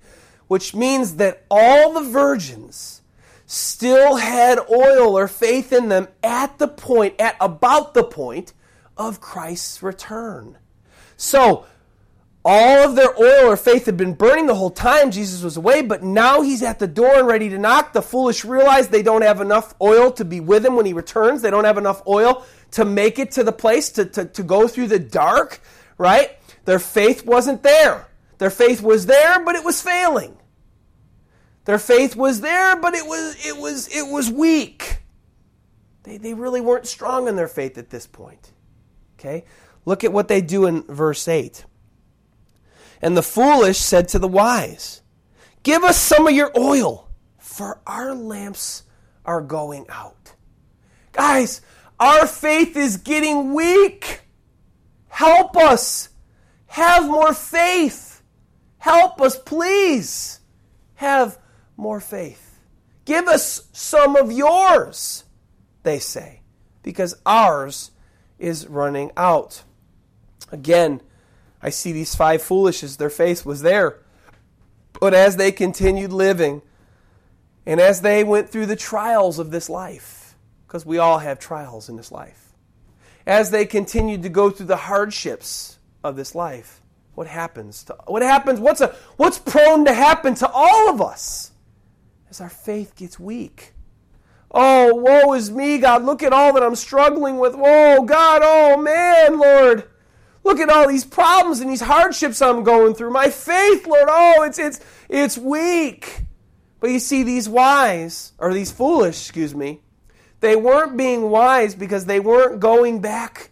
which 0.49 0.75
means 0.75 1.17
that 1.17 1.45
all 1.51 1.93
the 1.93 2.11
virgins 2.11 3.03
still 3.47 4.17
had 4.17 4.59
oil 4.71 5.17
or 5.17 5.29
faith 5.29 5.73
in 5.73 5.89
them 5.89 6.09
at 6.23 6.59
the 6.59 6.69
point, 6.69 7.15
at 7.19 7.37
about 7.41 7.95
the 7.95 8.05
point 8.05 8.53
of 8.97 9.21
Christ's 9.21 9.83
return. 9.83 10.59
So, 11.17 11.67
all 12.45 12.89
of 12.89 12.97
their 12.97 13.15
oil 13.19 13.51
or 13.51 13.57
faith 13.57 13.85
had 13.87 13.99
been 13.99 14.15
burning 14.15 14.47
the 14.47 14.55
whole 14.55 14.71
time 14.71 15.11
Jesus 15.11 15.43
was 15.43 15.59
away, 15.59 15.83
but 15.83 16.03
now 16.03 16.41
he's 16.41 16.63
at 16.63 16.79
the 16.79 16.87
door 16.87 17.19
and 17.19 17.27
ready 17.27 17.51
to 17.51 17.59
knock. 17.59 17.93
The 17.93 18.01
foolish 18.01 18.45
realize 18.45 18.89
they 18.89 19.03
don't 19.03 19.23
have 19.23 19.43
enough 19.43 19.75
oil 19.83 20.11
to 20.13 20.25
be 20.25 20.41
with 20.41 20.65
him 20.65 20.75
when 20.75 20.87
he 20.87 20.95
returns. 20.95 21.43
They 21.43 21.51
don't 21.51 21.65
have 21.65 21.77
enough 21.77 22.03
oil 22.07 22.47
to 22.71 22.87
make 22.87 23.19
it 23.19 23.33
to 23.33 23.45
the 23.45 23.53
place, 23.53 23.91
to, 23.91 24.07
to, 24.07 24.25
to 24.25 24.43
go 24.43 24.67
through 24.67 24.87
the 24.87 24.99
dark, 24.99 25.61
right? 25.99 26.39
Their 26.65 26.79
faith 26.79 27.27
wasn't 27.27 27.63
there. 27.63 28.07
Their 28.39 28.51
faith 28.51 28.81
was 28.81 29.05
there, 29.05 29.45
but 29.45 29.55
it 29.55 29.65
was 29.65 29.83
failing. 29.83 30.38
Their 31.69 31.79
faith 31.79 32.17
was 32.17 32.41
there, 32.41 32.77
but 32.77 32.95
it 32.95 33.05
was 33.05 33.47
it 33.47 33.55
was 33.55 33.95
it 33.95 34.11
was 34.11 34.31
weak. 34.31 35.03
They, 36.03 36.17
they 36.17 36.33
really 36.33 36.63
weren't 36.63 36.87
strong 36.87 37.29
in 37.29 37.37
their 37.37 37.47
faith 37.47 37.77
at 37.77 37.91
this 37.91 38.07
point. 38.07 38.53
Okay? 39.19 39.45
Look 39.85 40.03
at 40.03 40.11
what 40.11 40.29
they 40.29 40.41
do 40.41 40.65
in 40.65 40.85
verse 40.85 41.29
8. 41.29 41.67
And 43.03 43.15
the 43.15 43.23
foolish 43.23 43.77
said 43.77 44.09
to 44.09 44.19
the 44.19 44.27
wise, 44.27 45.03
Give 45.63 45.85
us 45.85 45.99
some 45.99 46.27
of 46.27 46.33
your 46.33 46.59
oil, 46.59 47.11
for 47.37 47.83
our 47.87 48.15
lamps 48.15 48.85
are 49.27 49.43
going 49.43 49.85
out. 49.91 50.33
Guys, 51.13 51.61
our 52.01 52.27
faith 52.27 52.79
is 52.79 52.97
getting 52.97 53.53
weak. 53.53 54.23
Help 55.09 55.55
us. 55.55 56.09
Have 56.69 57.05
more 57.05 57.35
faith. 57.35 58.23
Help 58.79 59.21
us, 59.21 59.39
please. 59.39 60.41
Have 60.95 61.39
more 61.79 62.01
faith. 62.01 62.59
Give 63.05 63.27
us 63.27 63.69
some 63.73 64.17
of 64.17 64.31
yours, 64.31 65.25
they 65.83 65.99
say, 65.99 66.43
because 66.83 67.17
ours 67.25 67.93
is 68.39 68.67
running 68.67 69.11
out. 69.17 69.63
Again, 70.53 71.01
I 71.63 71.71
see 71.71 71.93
these 71.93 72.15
five 72.15 72.43
foolishes, 72.43 72.97
their 72.99 73.11
faith 73.11 73.47
was 73.47 73.63
there. 73.63 74.01
But 75.01 75.15
as 75.15 75.37
they 75.37 75.53
continued 75.53 76.13
living, 76.13 76.61
and 77.65 77.81
as 77.81 78.01
they 78.01 78.25
went 78.25 78.51
through 78.51 78.67
the 78.67 78.77
trials 78.77 79.39
of 79.39 79.51
this 79.51 79.71
life, 79.71 80.35
because 80.67 80.85
we 80.85 80.99
all 80.99 81.19
have 81.19 81.39
trials 81.39 81.89
in 81.89 81.97
this 81.97 82.13
life, 82.13 82.53
as 83.27 83.51
they 83.51 83.65
continued 83.65 84.23
to 84.23 84.29
go 84.29 84.51
through 84.51 84.67
the 84.67 84.77
hardships 84.77 85.79
of 86.03 86.17
this 86.17 86.35
life, 86.35 86.83
what 87.15 87.27
happens 87.27 87.83
to 87.83 87.97
what 88.07 88.23
happens 88.23 88.61
what's 88.61 88.81
a 88.81 88.95
what's 89.17 89.41
prone 89.41 89.85
to 89.85 89.93
happen 89.93 90.37
to 90.37 90.49
all 90.49 90.89
of 90.89 91.03
us 91.03 91.48
as 92.31 92.41
our 92.41 92.49
faith 92.49 92.95
gets 92.97 93.19
weak 93.19 93.73
oh 94.51 94.95
woe 94.95 95.33
is 95.35 95.51
me 95.51 95.79
god 95.79 96.03
look 96.05 96.23
at 96.23 96.33
all 96.33 96.53
that 96.53 96.63
i'm 96.63 96.77
struggling 96.77 97.39
with 97.39 97.55
oh 97.57 98.03
god 98.05 98.41
oh 98.43 98.81
man 98.81 99.39
lord 99.39 99.89
Look 100.49 100.61
at 100.61 100.71
all 100.71 100.89
these 100.89 101.05
problems 101.05 101.61
and 101.61 101.69
these 101.69 101.83
hardships 101.83 102.41
I'm 102.41 102.63
going 102.63 102.95
through. 102.95 103.11
My 103.11 103.29
faith, 103.29 103.87
Lord, 103.87 104.09
oh, 104.11 104.45
it's 104.45 104.59
it's 104.59 104.81
it's 105.07 105.37
weak. 105.37 106.23
But 106.81 106.91
you 106.91 107.01
see, 107.01 107.23
these 107.23 107.51
wise, 107.51 108.33
or 108.39 108.55
these 108.55 108.73
foolish, 108.73 109.21
excuse 109.21 109.55
me, 109.55 109.83
they 110.41 110.57
weren't 110.57 110.97
being 110.97 111.29
wise 111.29 111.75
because 111.75 112.07
they 112.07 112.19
weren't 112.19 112.61
going 112.61 113.03
back 113.03 113.51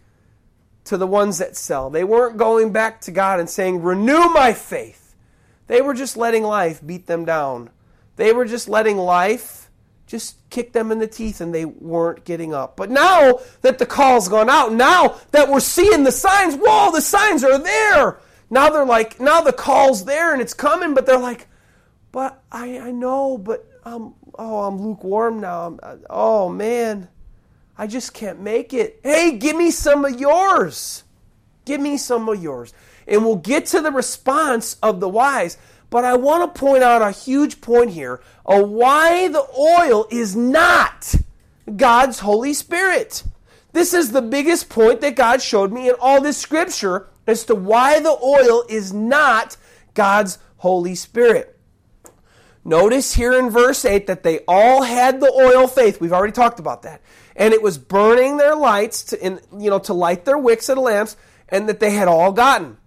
to 0.85 0.97
the 0.97 1.05
ones 1.05 1.37
that 1.37 1.55
sell. 1.55 1.91
They 1.91 2.03
weren't 2.03 2.37
going 2.37 2.71
back 2.71 3.01
to 3.01 3.11
God 3.11 3.39
and 3.39 3.47
saying, 3.47 3.83
Renew 3.83 4.29
my 4.29 4.53
faith. 4.53 5.15
They 5.67 5.81
were 5.81 5.93
just 5.93 6.17
letting 6.17 6.41
life 6.41 6.83
beat 6.83 7.05
them 7.05 7.25
down. 7.25 7.69
They 8.17 8.33
were 8.33 8.45
just 8.45 8.67
letting 8.67 8.97
life 8.97 9.67
just 10.07 10.37
kick 10.49 10.71
them 10.71 10.91
in 10.91 10.99
the 10.99 11.07
teeth 11.07 11.41
and 11.41 11.53
they 11.53 11.65
weren't 11.65 12.23
getting 12.23 12.53
up. 12.53 12.77
But 12.77 12.89
now 12.89 13.41
that 13.61 13.77
the 13.77 13.85
call's 13.85 14.29
gone 14.29 14.49
out, 14.49 14.71
now 14.71 15.19
that 15.31 15.49
we're 15.49 15.59
seeing 15.59 16.03
the 16.03 16.11
signs, 16.11 16.55
whoa, 16.55 16.91
the 16.91 17.01
signs 17.01 17.43
are 17.43 17.59
there. 17.59 18.19
Now 18.49 18.69
they're 18.69 18.85
like, 18.85 19.19
now 19.19 19.41
the 19.41 19.51
call's 19.51 20.05
there 20.05 20.31
and 20.31 20.41
it's 20.41 20.53
coming, 20.53 20.93
but 20.93 21.05
they're 21.05 21.19
like, 21.19 21.47
but 22.13 22.41
I, 22.51 22.79
I 22.79 22.91
know, 22.91 23.37
but 23.37 23.67
I'm, 23.83 24.13
oh, 24.39 24.63
I'm 24.63 24.81
lukewarm 24.81 25.41
now. 25.41 25.67
I'm, 25.67 25.79
uh, 25.83 25.97
oh, 26.09 26.49
man. 26.49 27.09
I 27.77 27.85
just 27.85 28.13
can't 28.13 28.39
make 28.39 28.73
it. 28.73 29.01
Hey, 29.03 29.37
give 29.37 29.55
me 29.55 29.71
some 29.71 30.05
of 30.05 30.19
yours. 30.19 31.03
Give 31.65 31.81
me 31.81 31.97
some 31.97 32.27
of 32.29 32.41
yours. 32.41 32.73
And 33.07 33.23
we'll 33.25 33.35
get 33.35 33.67
to 33.67 33.81
the 33.81 33.91
response 33.91 34.77
of 34.81 35.01
the 35.01 35.09
wise. 35.09 35.57
But 35.89 36.03
I 36.03 36.15
want 36.15 36.53
to 36.53 36.59
point 36.59 36.83
out 36.83 37.01
a 37.01 37.11
huge 37.11 37.61
point 37.61 37.91
here 37.91 38.21
of 38.45 38.69
why 38.69 39.27
the 39.29 39.45
oil 39.57 40.05
is 40.11 40.35
not 40.35 41.15
God's 41.75 42.19
Holy 42.19 42.53
Spirit. 42.53 43.23
This 43.71 43.93
is 43.93 44.11
the 44.11 44.21
biggest 44.21 44.69
point 44.69 45.01
that 45.01 45.15
God 45.15 45.41
showed 45.41 45.71
me 45.71 45.89
in 45.89 45.95
all 45.99 46.21
this 46.21 46.37
scripture 46.37 47.07
as 47.25 47.45
to 47.45 47.55
why 47.55 47.99
the 47.99 48.17
oil 48.23 48.63
is 48.69 48.91
not 48.91 49.57
God's 49.93 50.39
Holy 50.57 50.95
Spirit. 50.95 51.57
Notice 52.63 53.13
here 53.13 53.31
in 53.39 53.49
verse 53.49 53.85
8 53.85 54.07
that 54.07 54.23
they 54.23 54.39
all 54.47 54.81
had 54.81 55.21
the 55.21 55.31
oil 55.31 55.67
faith. 55.67 56.01
We've 56.01 56.11
already 56.11 56.33
talked 56.33 56.59
about 56.59 56.81
that. 56.83 57.01
And 57.35 57.53
it 57.53 57.61
was 57.61 57.77
burning 57.77 58.37
their 58.37 58.55
lights 58.55 59.03
to, 59.03 59.25
in, 59.25 59.39
you 59.57 59.69
know, 59.69 59.79
to 59.79 59.93
light 59.93 60.25
their 60.25 60.37
wicks 60.37 60.67
the 60.67 60.75
lamps, 60.75 61.15
and 61.47 61.69
that 61.69 61.79
they 61.79 61.91
had 61.91 62.09
all 62.09 62.33
gotten. 62.33 62.77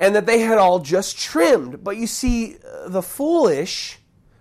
And 0.00 0.14
that 0.14 0.26
they 0.26 0.40
had 0.40 0.58
all 0.58 0.78
just 0.78 1.18
trimmed. 1.18 1.82
But 1.82 1.96
you 1.96 2.06
see, 2.06 2.56
uh, 2.56 2.88
the 2.88 3.02
foolish, 3.02 3.98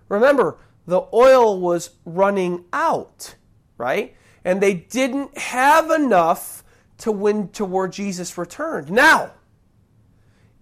remember, 0.10 0.58
the 0.86 1.05
oil 1.14 1.60
was 1.60 1.91
running 2.05 2.66
out, 2.72 3.36
right? 3.78 4.16
And 4.45 4.62
they 4.62 4.74
didn't 4.74 5.38
have 5.38 5.91
enough 5.91 6.64
to 6.99 7.12
win 7.12 7.49
toward 7.49 7.91
Jesus' 7.91 8.38
return. 8.38 8.88
Now, 8.89 9.32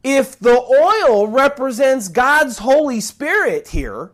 if 0.03 0.37
the 0.37 0.61
oil 0.61 1.27
represents 1.27 2.09
God's 2.09 2.59
Holy 2.59 2.99
Spirit 2.99 3.69
here, 3.69 4.11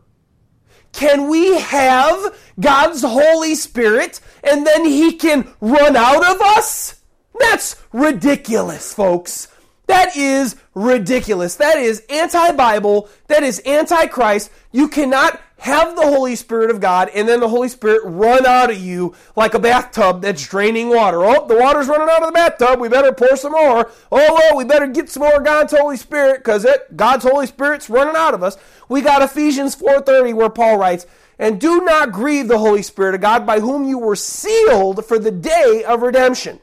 can 0.93 1.29
we 1.29 1.59
have 1.59 2.37
God's 2.59 3.01
Holy 3.01 3.55
Spirit 3.55 4.19
and 4.43 4.65
then 4.65 4.85
He 4.85 5.13
can 5.13 5.53
run 5.59 5.95
out 5.95 6.29
of 6.29 6.41
us? 6.41 7.01
That's 7.39 7.81
ridiculous, 7.91 8.93
folks. 8.93 9.47
That 9.87 10.15
is 10.15 10.55
ridiculous. 10.73 11.55
That 11.55 11.77
is 11.77 12.03
anti 12.09 12.51
Bible. 12.53 13.09
That 13.27 13.43
is 13.43 13.59
anti 13.59 14.07
Christ. 14.07 14.51
You 14.71 14.87
cannot 14.87 15.41
have 15.61 15.95
the 15.95 16.01
Holy 16.01 16.35
Spirit 16.35 16.71
of 16.71 16.79
God 16.79 17.07
and 17.13 17.29
then 17.29 17.39
the 17.39 17.47
Holy 17.47 17.67
Spirit 17.67 18.01
run 18.03 18.47
out 18.47 18.71
of 18.71 18.79
you 18.79 19.13
like 19.35 19.53
a 19.53 19.59
bathtub 19.59 20.23
that's 20.23 20.47
draining 20.47 20.89
water. 20.89 21.23
Oh, 21.23 21.47
the 21.47 21.55
water's 21.55 21.87
running 21.87 22.09
out 22.09 22.23
of 22.23 22.29
the 22.29 22.33
bathtub. 22.33 22.79
We 22.79 22.89
better 22.89 23.11
pour 23.11 23.35
some 23.35 23.51
more. 23.51 23.91
Oh, 24.11 24.33
well, 24.33 24.57
we 24.57 24.63
better 24.63 24.87
get 24.87 25.09
some 25.09 25.21
more 25.21 25.39
God's 25.39 25.71
Holy 25.71 25.97
Spirit 25.97 26.39
because 26.39 26.65
God's 26.95 27.25
Holy 27.25 27.45
Spirit's 27.45 27.91
running 27.91 28.15
out 28.15 28.33
of 28.33 28.41
us. 28.41 28.57
We 28.89 29.01
got 29.01 29.21
Ephesians 29.21 29.75
4.30 29.75 30.33
where 30.33 30.49
Paul 30.49 30.77
writes, 30.77 31.05
And 31.37 31.61
do 31.61 31.81
not 31.81 32.11
grieve 32.11 32.47
the 32.47 32.57
Holy 32.57 32.81
Spirit 32.81 33.13
of 33.13 33.21
God 33.21 33.45
by 33.45 33.59
whom 33.59 33.85
you 33.85 33.99
were 33.99 34.15
sealed 34.15 35.05
for 35.05 35.19
the 35.19 35.31
day 35.31 35.83
of 35.87 36.01
redemption. 36.01 36.59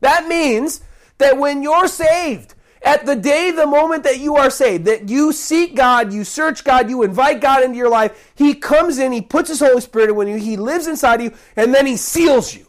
That 0.00 0.28
means 0.28 0.82
that 1.16 1.38
when 1.38 1.62
you're 1.62 1.88
saved, 1.88 2.53
at 2.84 3.06
the 3.06 3.16
day, 3.16 3.50
the 3.50 3.66
moment 3.66 4.04
that 4.04 4.20
you 4.20 4.36
are 4.36 4.50
saved, 4.50 4.84
that 4.84 5.08
you 5.08 5.32
seek 5.32 5.74
God, 5.74 6.12
you 6.12 6.22
search 6.22 6.64
God, 6.64 6.90
you 6.90 7.02
invite 7.02 7.40
God 7.40 7.62
into 7.62 7.78
your 7.78 7.88
life, 7.88 8.32
He 8.34 8.54
comes 8.54 8.98
in, 8.98 9.10
He 9.10 9.22
puts 9.22 9.48
His 9.48 9.60
Holy 9.60 9.80
Spirit 9.80 10.10
in 10.10 10.28
you, 10.28 10.36
He 10.36 10.58
lives 10.58 10.86
inside 10.86 11.20
of 11.20 11.32
you, 11.32 11.38
and 11.56 11.74
then 11.74 11.86
He 11.86 11.96
seals 11.96 12.54
you. 12.54 12.66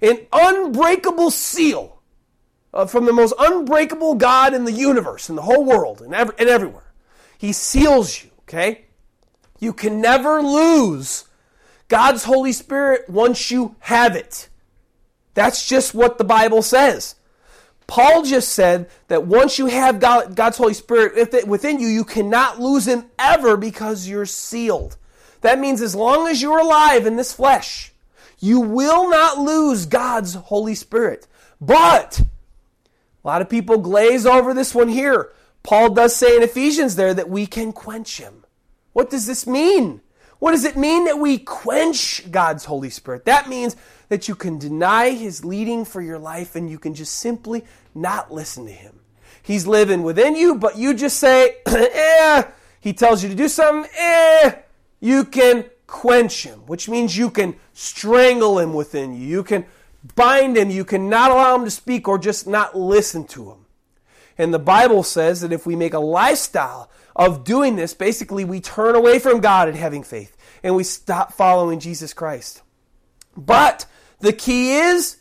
An 0.00 0.26
unbreakable 0.32 1.32
seal 1.32 2.00
uh, 2.72 2.86
from 2.86 3.04
the 3.04 3.12
most 3.12 3.34
unbreakable 3.38 4.14
God 4.14 4.54
in 4.54 4.64
the 4.64 4.72
universe, 4.72 5.28
in 5.28 5.34
the 5.34 5.42
whole 5.42 5.64
world, 5.64 6.02
and, 6.02 6.14
ev- 6.14 6.34
and 6.38 6.48
everywhere. 6.48 6.92
He 7.36 7.52
seals 7.52 8.22
you, 8.22 8.30
okay? 8.42 8.84
You 9.58 9.72
can 9.72 10.00
never 10.00 10.40
lose 10.40 11.24
God's 11.88 12.24
Holy 12.24 12.52
Spirit 12.52 13.08
once 13.08 13.50
you 13.50 13.74
have 13.80 14.14
it. 14.14 14.48
That's 15.34 15.66
just 15.68 15.94
what 15.94 16.18
the 16.18 16.24
Bible 16.24 16.62
says. 16.62 17.16
Paul 17.86 18.22
just 18.22 18.52
said 18.52 18.90
that 19.08 19.26
once 19.26 19.58
you 19.58 19.66
have 19.66 20.00
God's 20.00 20.56
Holy 20.56 20.74
Spirit 20.74 21.46
within 21.46 21.78
you, 21.78 21.86
you 21.86 22.04
cannot 22.04 22.60
lose 22.60 22.88
Him 22.88 23.04
ever 23.18 23.56
because 23.56 24.08
you're 24.08 24.26
sealed. 24.26 24.96
That 25.42 25.60
means 25.60 25.80
as 25.80 25.94
long 25.94 26.26
as 26.26 26.42
you're 26.42 26.58
alive 26.58 27.06
in 27.06 27.16
this 27.16 27.32
flesh, 27.32 27.92
you 28.40 28.60
will 28.60 29.08
not 29.08 29.38
lose 29.38 29.86
God's 29.86 30.34
Holy 30.34 30.74
Spirit. 30.74 31.28
But 31.60 32.20
a 32.20 33.26
lot 33.26 33.40
of 33.40 33.48
people 33.48 33.78
glaze 33.78 34.26
over 34.26 34.52
this 34.52 34.74
one 34.74 34.88
here. 34.88 35.32
Paul 35.62 35.90
does 35.90 36.14
say 36.14 36.36
in 36.36 36.42
Ephesians 36.42 36.96
there 36.96 37.14
that 37.14 37.28
we 37.28 37.46
can 37.46 37.72
quench 37.72 38.18
Him. 38.18 38.44
What 38.92 39.10
does 39.10 39.26
this 39.26 39.46
mean? 39.46 40.00
What 40.38 40.50
does 40.50 40.64
it 40.64 40.76
mean 40.76 41.04
that 41.06 41.18
we 41.18 41.38
quench 41.38 42.30
God's 42.30 42.66
Holy 42.66 42.90
Spirit? 42.90 43.24
That 43.24 43.48
means 43.48 43.74
that 44.08 44.28
you 44.28 44.34
can 44.34 44.58
deny 44.58 45.10
His 45.10 45.44
leading 45.44 45.84
for 45.84 46.00
your 46.00 46.18
life 46.18 46.56
and 46.56 46.70
you 46.70 46.78
can 46.78 46.94
just 46.94 47.14
simply 47.14 47.64
not 47.94 48.32
listen 48.32 48.66
to 48.66 48.72
Him. 48.72 49.00
He's 49.42 49.66
living 49.66 50.02
within 50.02 50.34
you, 50.34 50.56
but 50.56 50.76
you 50.76 50.94
just 50.94 51.18
say, 51.18 51.56
eh. 51.66 52.42
He 52.80 52.92
tells 52.92 53.22
you 53.22 53.28
to 53.28 53.34
do 53.34 53.48
something, 53.48 53.90
eh. 53.96 54.56
You 55.00 55.24
can 55.24 55.66
quench 55.86 56.44
Him, 56.44 56.60
which 56.66 56.88
means 56.88 57.16
you 57.16 57.30
can 57.30 57.56
strangle 57.72 58.58
Him 58.58 58.74
within 58.74 59.14
you. 59.14 59.26
You 59.26 59.42
can 59.44 59.66
bind 60.14 60.56
Him. 60.56 60.70
You 60.70 60.84
can 60.84 61.08
not 61.08 61.30
allow 61.30 61.56
Him 61.56 61.64
to 61.64 61.70
speak 61.70 62.08
or 62.08 62.18
just 62.18 62.46
not 62.46 62.76
listen 62.76 63.24
to 63.28 63.50
Him. 63.50 63.66
And 64.38 64.52
the 64.52 64.58
Bible 64.58 65.02
says 65.02 65.40
that 65.40 65.52
if 65.52 65.66
we 65.66 65.76
make 65.76 65.94
a 65.94 65.98
lifestyle 65.98 66.90
of 67.14 67.44
doing 67.44 67.76
this, 67.76 67.94
basically 67.94 68.44
we 68.44 68.60
turn 68.60 68.94
away 68.94 69.18
from 69.18 69.40
God 69.40 69.68
and 69.68 69.76
having 69.76 70.02
faith 70.02 70.36
and 70.62 70.76
we 70.76 70.84
stop 70.84 71.32
following 71.32 71.80
Jesus 71.80 72.12
Christ. 72.12 72.62
But 73.36 73.86
the 74.26 74.32
key 74.32 74.72
is, 74.72 75.18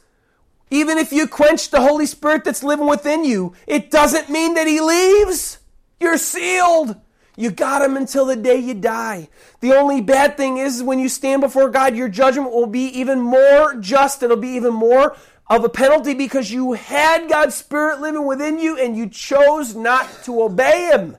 even 0.71 0.97
if 0.97 1.11
you 1.11 1.27
quench 1.27 1.69
the 1.69 1.81
Holy 1.81 2.07
Spirit 2.07 2.43
that's 2.43 2.63
living 2.63 2.87
within 2.87 3.23
you, 3.23 3.53
it 3.67 3.91
doesn't 3.91 4.29
mean 4.29 4.55
that 4.55 4.67
He 4.67 4.81
leaves. 4.81 5.59
You're 5.99 6.17
sealed. 6.17 6.99
You 7.37 7.51
got 7.51 7.83
Him 7.83 7.97
until 7.97 8.25
the 8.25 8.35
day 8.35 8.57
you 8.57 8.73
die. 8.73 9.29
The 9.59 9.73
only 9.73 10.01
bad 10.01 10.37
thing 10.37 10.57
is 10.57 10.81
when 10.81 10.99
you 10.99 11.07
stand 11.07 11.41
before 11.41 11.69
God, 11.69 11.95
your 11.95 12.09
judgment 12.09 12.51
will 12.51 12.65
be 12.65 12.85
even 12.99 13.21
more 13.21 13.75
just. 13.75 14.23
It'll 14.23 14.37
be 14.37 14.55
even 14.55 14.73
more 14.73 15.15
of 15.47 15.63
a 15.63 15.69
penalty 15.69 16.15
because 16.15 16.51
you 16.51 16.73
had 16.73 17.29
God's 17.29 17.53
Spirit 17.53 18.01
living 18.01 18.25
within 18.25 18.57
you 18.57 18.75
and 18.75 18.97
you 18.97 19.07
chose 19.07 19.75
not 19.75 20.09
to 20.23 20.41
obey 20.41 20.89
Him. 20.91 21.17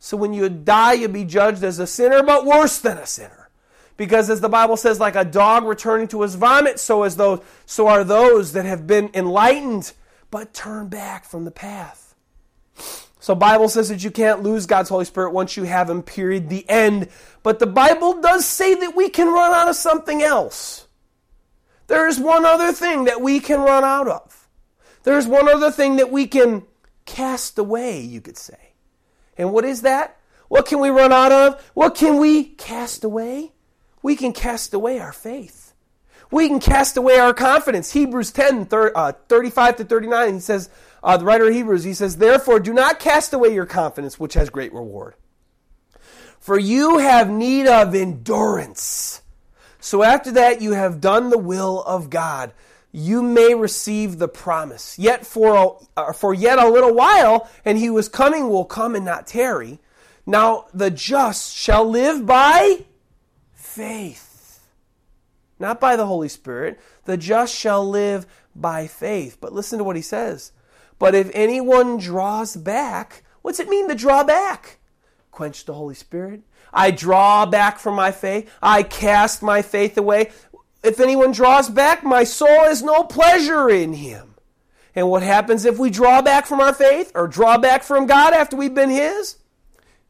So 0.00 0.16
when 0.16 0.34
you 0.34 0.48
die, 0.48 0.94
you'll 0.94 1.12
be 1.12 1.24
judged 1.24 1.62
as 1.62 1.78
a 1.78 1.86
sinner, 1.86 2.24
but 2.24 2.44
worse 2.44 2.78
than 2.80 2.98
a 2.98 3.06
sinner. 3.06 3.43
Because 3.96 4.28
as 4.28 4.40
the 4.40 4.48
Bible 4.48 4.76
says, 4.76 4.98
like 4.98 5.16
a 5.16 5.24
dog 5.24 5.64
returning 5.64 6.08
to 6.08 6.22
his 6.22 6.34
vomit, 6.34 6.80
so 6.80 7.04
as 7.04 7.16
those, 7.16 7.40
so 7.66 7.86
are 7.86 8.02
those 8.02 8.52
that 8.52 8.64
have 8.64 8.86
been 8.86 9.10
enlightened, 9.14 9.92
but 10.30 10.52
turn 10.52 10.88
back 10.88 11.24
from 11.24 11.44
the 11.44 11.50
path. 11.50 12.14
So 13.24 13.34
Bible 13.34 13.70
says 13.70 13.88
that 13.88 14.04
you 14.04 14.10
can't 14.10 14.42
lose 14.42 14.66
God's 14.66 14.90
Holy 14.90 15.06
Spirit 15.06 15.32
once 15.32 15.56
you 15.56 15.62
have 15.62 15.88
him, 15.88 16.02
period, 16.02 16.50
the 16.50 16.68
end. 16.68 17.08
But 17.42 17.58
the 17.58 17.66
Bible 17.66 18.20
does 18.20 18.44
say 18.44 18.74
that 18.74 18.94
we 18.94 19.08
can 19.08 19.28
run 19.28 19.50
out 19.50 19.66
of 19.66 19.76
something 19.76 20.22
else. 20.22 20.86
There 21.86 22.06
is 22.06 22.18
one 22.18 22.44
other 22.44 22.70
thing 22.72 23.04
that 23.04 23.22
we 23.22 23.40
can 23.40 23.60
run 23.60 23.82
out 23.82 24.08
of. 24.08 24.48
There's 25.04 25.26
one 25.26 25.48
other 25.48 25.70
thing 25.70 25.96
that 25.96 26.10
we 26.10 26.26
can 26.26 26.64
cast 27.06 27.58
away, 27.58 28.00
you 28.00 28.20
could 28.20 28.36
say. 28.36 28.74
And 29.38 29.54
what 29.54 29.64
is 29.64 29.80
that? 29.82 30.18
What 30.48 30.66
can 30.66 30.80
we 30.80 30.90
run 30.90 31.10
out 31.10 31.32
of? 31.32 31.70
What 31.72 31.94
can 31.94 32.18
we 32.18 32.44
cast 32.44 33.04
away? 33.04 33.53
We 34.04 34.14
can 34.16 34.34
cast 34.34 34.74
away 34.74 34.98
our 34.98 35.14
faith. 35.14 35.72
We 36.30 36.46
can 36.46 36.60
cast 36.60 36.98
away 36.98 37.18
our 37.18 37.32
confidence. 37.32 37.92
Hebrews 37.92 38.32
10, 38.32 38.68
uh, 38.70 39.12
35 39.28 39.76
to 39.76 39.84
39, 39.84 40.34
he 40.34 40.40
says, 40.40 40.68
uh, 41.02 41.16
the 41.16 41.24
writer 41.24 41.48
of 41.48 41.54
Hebrews, 41.54 41.84
he 41.84 41.94
says, 41.94 42.18
Therefore, 42.18 42.60
do 42.60 42.74
not 42.74 43.00
cast 43.00 43.32
away 43.32 43.54
your 43.54 43.64
confidence, 43.64 44.20
which 44.20 44.34
has 44.34 44.50
great 44.50 44.74
reward. 44.74 45.14
For 46.38 46.58
you 46.58 46.98
have 46.98 47.30
need 47.30 47.66
of 47.66 47.94
endurance. 47.94 49.22
So 49.80 50.02
after 50.02 50.30
that, 50.32 50.60
you 50.60 50.72
have 50.72 51.00
done 51.00 51.30
the 51.30 51.38
will 51.38 51.82
of 51.84 52.10
God. 52.10 52.52
You 52.92 53.22
may 53.22 53.54
receive 53.54 54.18
the 54.18 54.28
promise. 54.28 54.98
Yet 54.98 55.24
for, 55.24 55.56
a, 55.96 56.00
uh, 56.00 56.12
for 56.12 56.34
yet 56.34 56.58
a 56.58 56.68
little 56.68 56.92
while, 56.92 57.50
and 57.64 57.78
he 57.78 57.88
was 57.88 58.10
coming 58.10 58.50
will 58.50 58.66
come 58.66 58.94
and 58.94 59.04
not 59.06 59.26
tarry. 59.26 59.78
Now 60.26 60.66
the 60.74 60.90
just 60.90 61.56
shall 61.56 61.88
live 61.88 62.26
by 62.26 62.84
faith. 63.74 64.60
Not 65.58 65.80
by 65.80 65.96
the 65.96 66.06
Holy 66.06 66.28
Spirit. 66.28 66.80
The 67.04 67.16
just 67.16 67.54
shall 67.54 67.88
live 67.88 68.26
by 68.54 68.86
faith. 68.86 69.38
But 69.40 69.52
listen 69.52 69.78
to 69.78 69.84
what 69.84 69.96
he 69.96 70.02
says. 70.02 70.52
But 70.98 71.14
if 71.14 71.30
anyone 71.34 71.98
draws 71.98 72.56
back, 72.56 73.24
what's 73.42 73.60
it 73.60 73.68
mean 73.68 73.88
to 73.88 73.94
draw 73.94 74.24
back? 74.24 74.78
Quench 75.30 75.64
the 75.64 75.74
Holy 75.74 75.94
Spirit. 75.94 76.42
I 76.72 76.90
draw 76.90 77.46
back 77.46 77.78
from 77.78 77.94
my 77.94 78.12
faith. 78.12 78.50
I 78.62 78.82
cast 78.82 79.42
my 79.42 79.62
faith 79.62 79.98
away. 79.98 80.30
If 80.82 81.00
anyone 81.00 81.32
draws 81.32 81.68
back, 81.68 82.04
my 82.04 82.24
soul 82.24 82.64
has 82.64 82.82
no 82.82 83.04
pleasure 83.04 83.68
in 83.68 83.94
him. 83.94 84.34
And 84.94 85.10
what 85.10 85.22
happens 85.22 85.64
if 85.64 85.78
we 85.78 85.90
draw 85.90 86.22
back 86.22 86.46
from 86.46 86.60
our 86.60 86.72
faith 86.74 87.10
or 87.14 87.26
draw 87.26 87.58
back 87.58 87.82
from 87.82 88.06
God 88.06 88.32
after 88.32 88.56
we've 88.56 88.74
been 88.74 88.90
his? 88.90 89.36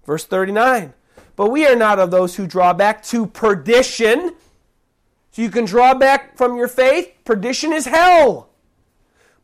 Verse 0.05 0.25
39. 0.27 0.93
But 1.37 1.51
we 1.51 1.67
are 1.67 1.77
not 1.77 1.99
of 1.99 2.11
those 2.11 2.37
who 2.37 2.47
draw 2.47 2.73
back 2.73 3.03
to 3.05 3.27
perdition. 3.27 4.35
So 5.33 5.43
you 5.43 5.51
can 5.51 5.65
draw 5.65 5.95
back 5.95 6.37
from 6.37 6.57
your 6.57 6.69
faith. 6.69 7.13
Perdition 7.25 7.73
is 7.73 7.87
hell. 7.87 8.51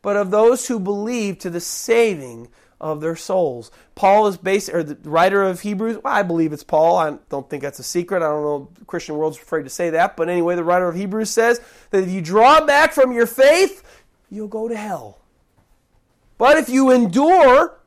But 0.01 0.15
of 0.15 0.31
those 0.31 0.67
who 0.67 0.79
believe 0.79 1.39
to 1.39 1.49
the 1.49 1.59
saving 1.59 2.47
of 2.79 2.99
their 2.99 3.15
souls. 3.15 3.69
Paul 3.93 4.25
is 4.27 4.37
based, 4.37 4.69
or 4.69 4.81
the 4.81 4.97
writer 5.07 5.43
of 5.43 5.61
Hebrews, 5.61 5.99
well, 6.03 6.13
I 6.13 6.23
believe 6.23 6.51
it's 6.51 6.63
Paul. 6.63 6.97
I 6.97 7.17
don't 7.29 7.47
think 7.47 7.61
that's 7.61 7.77
a 7.77 7.83
secret. 7.83 8.23
I 8.23 8.27
don't 8.29 8.43
know 8.43 8.69
the 8.79 8.85
Christian 8.85 9.15
world's 9.15 9.37
afraid 9.37 9.63
to 9.63 9.69
say 9.69 9.91
that. 9.91 10.17
But 10.17 10.29
anyway, 10.29 10.55
the 10.55 10.63
writer 10.63 10.87
of 10.87 10.95
Hebrews 10.95 11.29
says 11.29 11.61
that 11.91 12.03
if 12.03 12.09
you 12.09 12.21
draw 12.21 12.65
back 12.65 12.93
from 12.93 13.11
your 13.11 13.27
faith, 13.27 13.83
you'll 14.31 14.47
go 14.47 14.67
to 14.67 14.75
hell. 14.75 15.19
But 16.39 16.57
if 16.57 16.69
you 16.69 16.89
endure, 16.89 17.77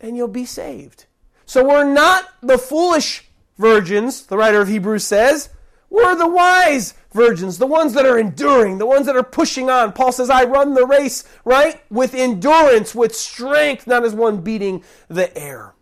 and 0.00 0.16
you'll 0.16 0.28
be 0.28 0.46
saved. 0.46 1.06
So 1.46 1.64
we're 1.64 1.84
not 1.84 2.24
the 2.42 2.58
foolish 2.58 3.29
virgins, 3.60 4.26
the 4.26 4.36
writer 4.36 4.60
of 4.60 4.68
Hebrews 4.68 5.04
says. 5.04 5.50
We're 5.90 6.14
the 6.14 6.28
wise 6.28 6.94
virgins, 7.12 7.58
the 7.58 7.66
ones 7.66 7.92
that 7.94 8.06
are 8.06 8.18
enduring, 8.18 8.78
the 8.78 8.86
ones 8.86 9.06
that 9.06 9.16
are 9.16 9.24
pushing 9.24 9.68
on. 9.68 9.92
Paul 9.92 10.12
says, 10.12 10.30
I 10.30 10.44
run 10.44 10.74
the 10.74 10.86
race, 10.86 11.24
right? 11.44 11.82
With 11.90 12.14
endurance, 12.14 12.94
with 12.94 13.14
strength, 13.14 13.86
not 13.86 14.04
as 14.04 14.14
one 14.14 14.40
beating 14.40 14.84
the 15.08 15.36
air. 15.36 15.74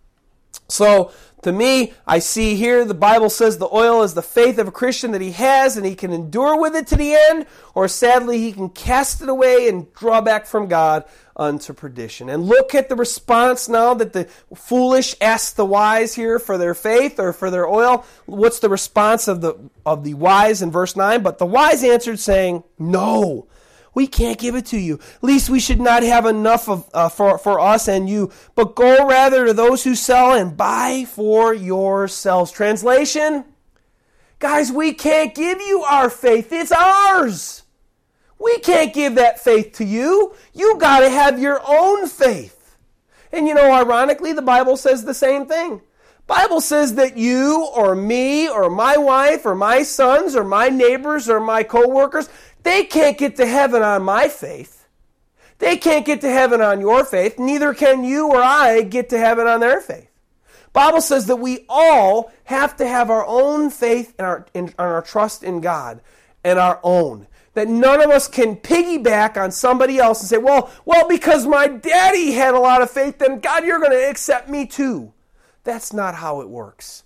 So, 0.68 1.12
to 1.49 1.53
me, 1.53 1.92
I 2.07 2.20
see 2.20 2.55
here 2.55 2.84
the 2.84 2.94
Bible 2.94 3.30
says 3.30 3.59
the 3.59 3.68
oil 3.72 4.03
is 4.03 4.14
the 4.14 4.22
faith 4.22 4.59
of 4.59 4.68
a 4.68 4.72
Christian 4.72 5.11
that 5.12 5.20
he 5.20 5.32
has 5.32 5.76
and 5.76 5.84
he 5.84 5.94
can 5.94 6.12
endure 6.12 6.61
with 6.61 6.76
it 6.76 6.86
to 6.88 6.96
the 6.96 7.14
end, 7.14 7.46
or 7.74 7.88
sadly, 7.88 8.38
he 8.38 8.53
can 8.53 8.68
cast 8.68 9.20
it 9.22 9.28
away 9.28 9.68
and 9.68 9.92
draw 9.94 10.20
back 10.20 10.46
from 10.46 10.68
God 10.68 11.05
unto 11.36 11.72
perdition. 11.72 12.28
And 12.28 12.44
look 12.44 12.74
at 12.74 12.88
the 12.88 12.96
response 12.96 13.68
now 13.68 13.94
that 13.94 14.12
the 14.12 14.24
foolish 14.55 15.14
ask 15.20 15.55
the 15.55 15.64
wise 15.64 16.14
here 16.14 16.38
for 16.38 16.59
their 16.59 16.74
faith 16.74 17.18
or 17.18 17.32
for 17.32 17.51
their 17.51 17.66
oil. 17.66 18.05
What's 18.26 18.59
the 18.59 18.68
response 18.68 19.28
of 19.28 19.40
the 19.40 19.55
of 19.86 20.05
the 20.05 20.14
wise 20.14 20.62
in 20.62 20.70
verse 20.70 20.96
9? 20.96 21.22
But 21.22 21.38
the 21.38 21.46
wise 21.46 21.84
answered 21.84 22.18
saying, 22.18 22.64
"No, 22.78 23.46
we 23.95 24.07
can't 24.07 24.39
give 24.39 24.55
it 24.55 24.66
to 24.66 24.78
you. 24.78 25.01
At 25.16 25.24
Least 25.24 25.51
we 25.51 25.61
should 25.61 25.80
not 25.80 26.03
have 26.03 26.26
enough 26.26 26.68
of, 26.68 26.89
uh, 26.95 27.09
for, 27.09 27.39
for 27.39 27.61
us 27.61 27.89
and 27.89 28.09
you, 28.09 28.30
but 28.55 28.74
go 28.74 29.07
rather 29.07 29.47
to 29.47 29.53
those 29.53 29.84
who 29.84 29.95
sell 29.95 30.32
and 30.32 30.57
buy 30.57 31.05
for 31.09 31.53
yourselves. 31.55 32.53
Translation 32.53 33.45
Guys, 34.39 34.70
we 34.70 34.93
can't 34.93 35.34
give 35.34 35.61
you 35.61 35.82
our 35.82 36.09
faith, 36.09 36.53
it's 36.53 36.70
ours. 36.70 37.64
We 38.39 38.59
can't 38.61 38.95
give 38.95 39.16
that 39.16 39.41
faith 39.41 39.72
to 39.74 39.84
you. 39.84 40.32
You 40.55 40.78
got 40.78 41.01
to 41.01 41.11
have 41.11 41.41
your 41.41 41.61
own 41.66 42.07
faith. 42.07 42.76
And 43.32 43.49
you 43.49 43.55
know, 43.55 43.72
ironically, 43.72 44.32
the 44.32 44.43
Bible 44.43 44.76
says 44.76 45.05
the 45.05 45.14
same 45.14 45.47
thing. 45.47 45.82
Bible 46.28 46.61
says 46.61 46.95
that 46.97 47.16
you 47.16 47.66
or 47.74 47.95
me 47.95 48.49
or 48.49 48.68
my 48.68 48.99
wife 48.99 49.47
or 49.47 49.55
my 49.55 49.82
sons 49.82 50.36
or 50.36 50.45
my 50.45 50.68
neighbors 50.68 51.28
or 51.28 51.41
my 51.41 51.62
coworkers, 51.62 52.28
they 52.68 52.84
can't 52.84 53.16
get 53.16 53.36
to 53.36 53.46
heaven 53.46 53.82
on 53.82 54.02
my 54.02 54.28
faith. 54.28 54.86
They 55.58 55.78
can't 55.78 56.04
get 56.04 56.20
to 56.20 56.28
heaven 56.28 56.60
on 56.60 56.80
your 56.80 57.04
faith. 57.04 57.38
Neither 57.38 57.72
can 57.72 58.04
you 58.04 58.28
or 58.28 58.42
I 58.42 58.82
get 58.82 59.08
to 59.08 59.18
heaven 59.18 59.46
on 59.46 59.60
their 59.60 59.80
faith. 59.80 60.10
Bible 60.74 61.00
says 61.00 61.26
that 61.26 61.36
we 61.36 61.64
all 61.68 62.30
have 62.44 62.76
to 62.76 62.86
have 62.86 63.10
our 63.10 63.26
own 63.26 63.70
faith 63.70 64.14
and 64.18 64.26
our, 64.26 64.46
in, 64.52 64.74
our 64.78 65.00
trust 65.00 65.42
in 65.42 65.62
God 65.62 66.02
and 66.44 66.58
our 66.58 66.78
own. 66.82 67.26
That 67.54 67.68
none 67.68 68.02
of 68.02 68.10
us 68.10 68.28
can 68.28 68.56
piggyback 68.56 69.36
on 69.42 69.50
somebody 69.50 69.98
else 69.98 70.20
and 70.20 70.28
say, 70.28 70.38
well, 70.38 70.70
well, 70.84 71.08
because 71.08 71.46
my 71.46 71.66
daddy 71.68 72.32
had 72.32 72.54
a 72.54 72.60
lot 72.60 72.82
of 72.82 72.90
faith, 72.90 73.18
then 73.18 73.40
God, 73.40 73.64
you're 73.64 73.80
going 73.80 73.92
to 73.92 74.10
accept 74.10 74.48
me 74.48 74.66
too. 74.66 75.12
That's 75.64 75.92
not 75.92 76.14
how 76.14 76.42
it 76.42 76.48
works. 76.48 77.02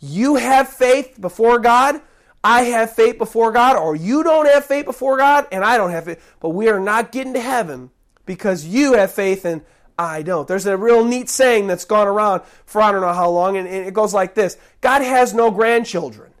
You 0.00 0.36
have 0.36 0.68
faith 0.68 1.20
before 1.20 1.58
God. 1.58 2.00
I 2.44 2.62
have 2.62 2.94
faith 2.94 3.18
before 3.18 3.52
God, 3.52 3.76
or 3.76 3.94
you 3.94 4.22
don't 4.22 4.46
have 4.46 4.64
faith 4.64 4.84
before 4.84 5.16
God, 5.16 5.46
and 5.52 5.64
I 5.64 5.76
don't 5.76 5.90
have 5.90 6.04
faith. 6.04 6.34
But 6.40 6.50
we 6.50 6.68
are 6.68 6.80
not 6.80 7.12
getting 7.12 7.34
to 7.34 7.40
heaven 7.40 7.90
because 8.26 8.64
you 8.64 8.94
have 8.94 9.12
faith 9.12 9.44
and 9.44 9.62
I 9.98 10.22
don't. 10.22 10.48
There's 10.48 10.66
a 10.66 10.76
real 10.76 11.04
neat 11.04 11.28
saying 11.28 11.66
that's 11.66 11.84
gone 11.84 12.08
around 12.08 12.42
for 12.64 12.82
I 12.82 12.90
don't 12.90 13.02
know 13.02 13.12
how 13.12 13.30
long, 13.30 13.56
and 13.56 13.68
it 13.68 13.94
goes 13.94 14.12
like 14.12 14.34
this 14.34 14.56
God 14.80 15.02
has 15.02 15.34
no 15.34 15.50
grandchildren, 15.50 16.32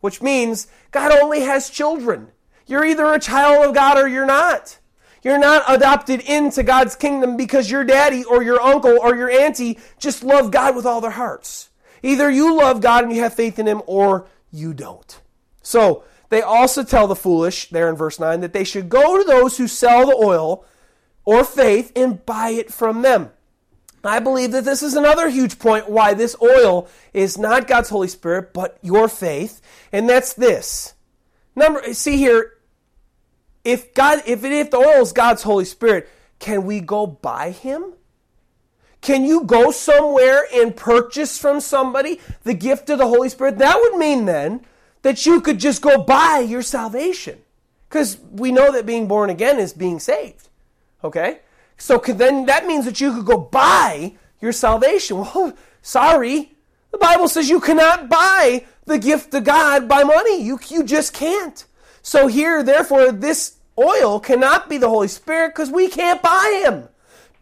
which 0.00 0.22
means 0.22 0.68
God 0.90 1.12
only 1.12 1.40
has 1.40 1.68
children. 1.68 2.28
You're 2.66 2.84
either 2.84 3.12
a 3.12 3.20
child 3.20 3.64
of 3.66 3.74
God 3.74 3.98
or 3.98 4.08
you're 4.08 4.26
not. 4.26 4.78
You're 5.22 5.38
not 5.38 5.64
adopted 5.68 6.20
into 6.20 6.62
God's 6.62 6.94
kingdom 6.94 7.36
because 7.36 7.70
your 7.70 7.84
daddy 7.84 8.24
or 8.24 8.42
your 8.42 8.60
uncle 8.60 8.96
or 9.00 9.16
your 9.16 9.30
auntie 9.30 9.78
just 9.98 10.22
love 10.22 10.50
God 10.50 10.76
with 10.76 10.86
all 10.86 11.00
their 11.00 11.10
hearts. 11.10 11.70
Either 12.02 12.30
you 12.30 12.56
love 12.56 12.80
God 12.80 13.04
and 13.04 13.12
you 13.12 13.22
have 13.22 13.34
faith 13.34 13.58
in 13.58 13.66
Him 13.66 13.82
or 13.86 14.26
you 14.52 14.72
don't. 14.72 15.20
So 15.66 16.04
they 16.28 16.42
also 16.42 16.84
tell 16.84 17.08
the 17.08 17.16
foolish, 17.16 17.70
there 17.70 17.88
in 17.90 17.96
verse 17.96 18.20
9, 18.20 18.40
that 18.40 18.52
they 18.52 18.62
should 18.62 18.88
go 18.88 19.18
to 19.18 19.24
those 19.24 19.58
who 19.58 19.66
sell 19.66 20.06
the 20.06 20.14
oil 20.14 20.64
or 21.24 21.42
faith 21.42 21.90
and 21.96 22.24
buy 22.24 22.50
it 22.50 22.72
from 22.72 23.02
them. 23.02 23.30
I 24.04 24.20
believe 24.20 24.52
that 24.52 24.64
this 24.64 24.84
is 24.84 24.94
another 24.94 25.28
huge 25.28 25.58
point 25.58 25.90
why 25.90 26.14
this 26.14 26.36
oil 26.40 26.88
is 27.12 27.36
not 27.36 27.66
God's 27.66 27.88
Holy 27.88 28.06
Spirit, 28.06 28.54
but 28.54 28.78
your 28.80 29.08
faith, 29.08 29.60
and 29.90 30.08
that's 30.08 30.34
this. 30.34 30.94
Number, 31.56 31.92
see 31.94 32.16
here, 32.16 32.52
if 33.64 33.92
God, 33.92 34.22
if 34.24 34.44
it, 34.44 34.52
if 34.52 34.70
the 34.70 34.76
oil 34.76 35.02
is 35.02 35.12
God's 35.12 35.42
Holy 35.42 35.64
Spirit, 35.64 36.08
can 36.38 36.64
we 36.64 36.78
go 36.78 37.08
buy 37.08 37.50
Him? 37.50 37.94
Can 39.00 39.24
you 39.24 39.42
go 39.42 39.72
somewhere 39.72 40.46
and 40.54 40.76
purchase 40.76 41.36
from 41.36 41.58
somebody 41.58 42.20
the 42.44 42.54
gift 42.54 42.88
of 42.88 42.98
the 42.98 43.08
Holy 43.08 43.28
Spirit? 43.28 43.58
That 43.58 43.80
would 43.80 43.98
mean 43.98 44.26
then 44.26 44.64
that 45.06 45.24
you 45.24 45.40
could 45.40 45.60
just 45.60 45.82
go 45.82 46.02
buy 46.02 46.40
your 46.40 46.62
salvation. 46.62 47.38
Because 47.88 48.18
we 48.32 48.50
know 48.50 48.72
that 48.72 48.86
being 48.86 49.06
born 49.06 49.30
again 49.30 49.60
is 49.60 49.72
being 49.72 50.00
saved. 50.00 50.48
Okay? 51.04 51.38
So 51.76 51.98
then 51.98 52.46
that 52.46 52.66
means 52.66 52.86
that 52.86 53.00
you 53.00 53.14
could 53.14 53.24
go 53.24 53.38
buy 53.38 54.16
your 54.40 54.50
salvation. 54.50 55.18
Well, 55.34 55.56
sorry. 55.80 56.50
The 56.90 56.98
Bible 56.98 57.28
says 57.28 57.48
you 57.48 57.60
cannot 57.60 58.08
buy 58.08 58.66
the 58.86 58.98
gift 58.98 59.32
of 59.32 59.44
God 59.44 59.88
by 59.88 60.02
money. 60.02 60.42
You, 60.42 60.58
you 60.66 60.82
just 60.82 61.12
can't. 61.12 61.64
So 62.02 62.26
here, 62.26 62.64
therefore, 62.64 63.12
this 63.12 63.58
oil 63.78 64.18
cannot 64.18 64.68
be 64.68 64.76
the 64.76 64.88
Holy 64.88 65.06
Spirit 65.06 65.50
because 65.54 65.70
we 65.70 65.86
can't 65.86 66.20
buy 66.20 66.64
him. 66.64 66.88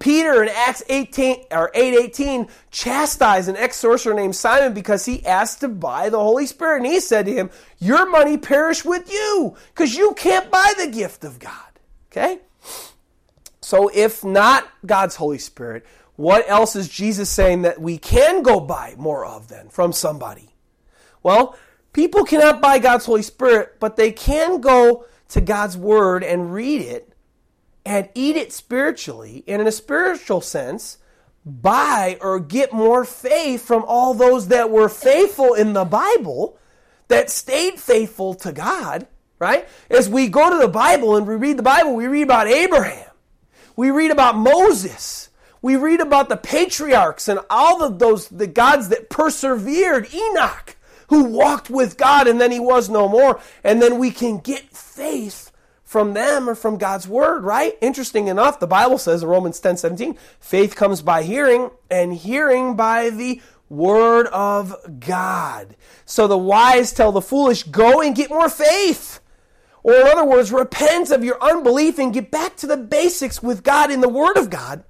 Peter 0.04 0.42
in 0.42 0.50
Acts 0.50 0.82
18 0.90 1.46
or 1.50 1.70
8:18 1.74 2.46
chastised 2.70 3.48
an 3.48 3.56
ex-sorcerer 3.56 4.12
named 4.12 4.36
Simon 4.36 4.74
because 4.74 5.06
he 5.06 5.24
asked 5.24 5.60
to 5.60 5.68
buy 5.68 6.10
the 6.10 6.18
Holy 6.18 6.44
Spirit. 6.44 6.82
And 6.82 6.86
he 6.86 7.00
said 7.00 7.24
to 7.24 7.32
him, 7.32 7.48
Your 7.78 8.04
money 8.10 8.36
perish 8.36 8.84
with 8.84 9.10
you, 9.10 9.56
because 9.68 9.96
you 9.96 10.12
can't 10.12 10.50
buy 10.50 10.74
the 10.76 10.88
gift 10.88 11.24
of 11.24 11.38
God. 11.38 11.80
Okay? 12.12 12.40
So 13.62 13.90
if 13.94 14.22
not 14.22 14.68
God's 14.84 15.16
Holy 15.16 15.38
Spirit, 15.38 15.86
what 16.16 16.44
else 16.50 16.76
is 16.76 16.86
Jesus 16.90 17.30
saying 17.30 17.62
that 17.62 17.80
we 17.80 17.96
can 17.96 18.42
go 18.42 18.60
buy 18.60 18.96
more 18.98 19.24
of 19.24 19.48
then 19.48 19.70
from 19.70 19.94
somebody? 19.94 20.50
Well, 21.22 21.56
people 21.94 22.24
cannot 22.24 22.60
buy 22.60 22.78
God's 22.78 23.06
Holy 23.06 23.22
Spirit, 23.22 23.76
but 23.80 23.96
they 23.96 24.12
can 24.12 24.60
go 24.60 25.06
to 25.28 25.40
God's 25.40 25.78
Word 25.78 26.22
and 26.22 26.52
read 26.52 26.82
it 26.82 27.13
and 27.84 28.08
eat 28.14 28.36
it 28.36 28.52
spiritually, 28.52 29.44
and 29.46 29.60
in 29.60 29.68
a 29.68 29.72
spiritual 29.72 30.40
sense, 30.40 30.98
buy 31.44 32.16
or 32.20 32.40
get 32.40 32.72
more 32.72 33.04
faith 33.04 33.64
from 33.64 33.84
all 33.86 34.14
those 34.14 34.48
that 34.48 34.70
were 34.70 34.88
faithful 34.88 35.54
in 35.54 35.74
the 35.74 35.84
Bible, 35.84 36.58
that 37.08 37.30
stayed 37.30 37.78
faithful 37.78 38.34
to 38.34 38.52
God, 38.52 39.06
right? 39.38 39.68
As 39.90 40.08
we 40.08 40.28
go 40.28 40.50
to 40.50 40.56
the 40.56 40.68
Bible 40.68 41.16
and 41.16 41.26
we 41.26 41.34
read 41.34 41.58
the 41.58 41.62
Bible, 41.62 41.94
we 41.94 42.06
read 42.06 42.22
about 42.22 42.46
Abraham, 42.46 43.10
we 43.76 43.90
read 43.90 44.10
about 44.10 44.36
Moses, 44.36 45.28
we 45.60 45.76
read 45.76 46.00
about 46.00 46.28
the 46.28 46.36
patriarchs 46.36 47.28
and 47.28 47.40
all 47.50 47.82
of 47.82 47.98
those 47.98 48.28
the 48.28 48.46
gods 48.46 48.88
that 48.88 49.10
persevered, 49.10 50.12
Enoch, 50.14 50.76
who 51.08 51.24
walked 51.24 51.68
with 51.68 51.98
God 51.98 52.26
and 52.26 52.40
then 52.40 52.50
he 52.50 52.60
was 52.60 52.88
no 52.88 53.08
more, 53.08 53.40
and 53.62 53.82
then 53.82 53.98
we 53.98 54.10
can 54.10 54.38
get 54.38 54.70
faith 54.70 55.43
from 55.94 56.12
them 56.12 56.50
or 56.50 56.56
from 56.56 56.76
God's 56.76 57.06
word, 57.06 57.44
right? 57.44 57.78
Interesting 57.80 58.26
enough, 58.26 58.58
the 58.58 58.66
Bible 58.66 58.98
says 58.98 59.22
in 59.22 59.28
Romans 59.28 59.60
10 59.60 59.76
17, 59.76 60.18
faith 60.40 60.74
comes 60.74 61.02
by 61.02 61.22
hearing, 61.22 61.70
and 61.88 62.12
hearing 62.12 62.74
by 62.74 63.10
the 63.10 63.40
word 63.68 64.26
of 64.26 64.74
God. 64.98 65.76
So 66.04 66.26
the 66.26 66.36
wise 66.36 66.92
tell 66.92 67.12
the 67.12 67.20
foolish, 67.20 67.62
go 67.62 68.02
and 68.02 68.12
get 68.12 68.28
more 68.28 68.48
faith. 68.48 69.20
Or, 69.84 69.94
in 69.94 70.08
other 70.08 70.24
words, 70.24 70.50
repent 70.50 71.12
of 71.12 71.22
your 71.22 71.40
unbelief 71.40 72.00
and 72.00 72.12
get 72.12 72.28
back 72.28 72.56
to 72.56 72.66
the 72.66 72.76
basics 72.76 73.40
with 73.40 73.62
God 73.62 73.92
in 73.92 74.00
the 74.00 74.08
Word 74.08 74.36
of 74.36 74.50
God 74.50 74.82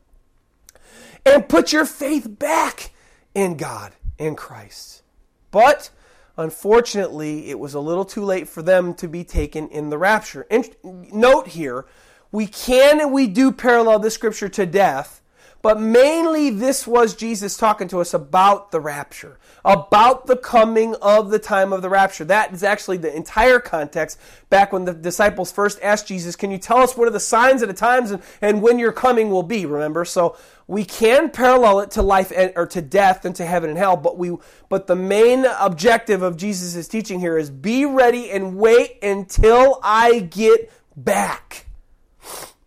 and 1.27 1.47
put 1.47 1.71
your 1.71 1.85
faith 1.85 2.39
back 2.39 2.93
in 3.35 3.59
God, 3.59 3.93
in 4.17 4.37
Christ. 4.37 5.03
But 5.51 5.91
unfortunately, 6.37 7.51
it 7.51 7.59
was 7.59 7.74
a 7.74 7.80
little 7.80 8.05
too 8.05 8.24
late 8.24 8.49
for 8.49 8.62
them 8.62 8.95
to 8.95 9.09
be 9.09 9.24
taken 9.24 9.68
in 9.68 9.91
the 9.91 9.99
rapture. 9.99 10.47
And 10.51 10.74
note 10.82 11.49
here, 11.49 11.87
we 12.32 12.47
can 12.47 13.01
and 13.01 13.12
we 13.12 13.26
do 13.26 13.53
parallel 13.53 13.99
this 14.01 14.14
scripture 14.14 14.49
to 14.49 14.66
death 14.66 15.22
but 15.64 15.80
mainly, 15.80 16.51
this 16.51 16.87
was 16.87 17.14
Jesus 17.14 17.57
talking 17.57 17.89
to 17.89 18.03
us 18.03 18.12
about 18.12 18.70
the 18.70 18.80
rapture, 18.80 19.39
about 19.65 20.27
the 20.27 20.37
coming 20.37 20.95
of 20.97 21.31
the 21.31 21.39
time 21.39 21.73
of 21.73 21.81
the 21.81 21.89
rapture. 21.89 22.25
That 22.25 22.53
is 22.53 22.62
actually 22.62 22.99
the 22.99 23.15
entire 23.15 23.59
context 23.59 24.21
back 24.51 24.73
when 24.73 24.85
the 24.85 24.93
disciples 24.93 25.51
first 25.51 25.79
asked 25.83 26.07
Jesus, 26.07 26.37
Can 26.37 26.51
you 26.51 26.59
tell 26.59 26.79
us 26.79 26.97
what 26.97 27.09
are 27.09 27.12
the 27.12 27.21
signs 27.21 27.62
of 27.62 27.69
the 27.69 27.75
times 27.75 28.11
and, 28.11 28.23
and 28.43 28.61
when 28.61 28.79
your 28.79 28.93
coming 28.93 29.31
will 29.31 29.43
be? 29.43 29.65
Remember? 29.65 30.05
So 30.05 30.37
we 30.67 30.85
can 30.85 31.31
parallel 31.31 31.81
it 31.81 31.91
to 31.93 32.03
life 32.03 32.33
and, 32.35 32.53
or 32.57 32.67
to 32.69 32.83
death 32.83 33.25
and 33.25 33.35
to 33.37 33.47
heaven 33.47 33.71
and 33.71 33.79
hell, 33.79 33.97
but 33.97 34.19
we 34.19 34.37
but 34.69 34.87
the 34.87 34.97
main 34.97 35.47
objective 35.59 36.23
of 36.23 36.37
Jesus' 36.37 36.87
teaching 36.89 37.21
here 37.21 37.39
is 37.39 37.51
be 37.51 37.85
ready 37.85 38.31
and 38.31 38.57
wait 38.57 39.03
until 39.03 39.81
I 39.83 40.21
get 40.21 40.71
back. 40.97 41.67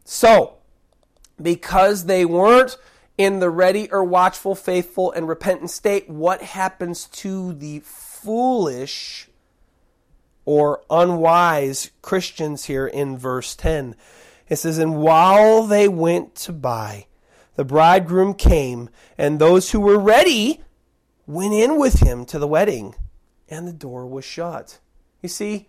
So, 0.04 0.58
because 1.42 2.06
they 2.06 2.26
weren't 2.26 2.78
in 3.18 3.40
the 3.40 3.50
ready 3.50 3.90
or 3.92 4.04
watchful, 4.04 4.56
faithful, 4.56 5.12
and 5.12 5.28
repentant 5.28 5.72
state, 5.72 6.10
what 6.10 6.42
happens 6.42 7.06
to 7.08 7.54
the 7.54 7.80
foolish 7.80 9.28
or 10.46 10.82
unwise 10.90 11.92
Christians 12.02 12.66
here 12.66 12.88
in 12.88 13.18
verse 13.18 13.56
10? 13.56 13.96
It 14.50 14.58
says, 14.58 14.78
And 14.78 14.98
while 15.02 15.64
they 15.64 15.88
went 15.88 16.36
to 16.36 16.54
buy, 16.54 17.08
the 17.56 17.66
bridegroom 17.66 18.36
came, 18.36 18.90
and 19.18 19.40
those 19.40 19.72
who 19.72 19.80
were 19.80 20.00
ready 20.00 20.62
went 21.26 21.54
in 21.54 21.78
with 21.78 22.02
him 22.02 22.24
to 22.26 22.40
the 22.40 22.48
wedding, 22.48 22.96
and 23.50 23.68
the 23.68 23.74
door 23.74 24.06
was 24.06 24.24
shut. 24.24 24.80
You 25.22 25.30
see, 25.30 25.68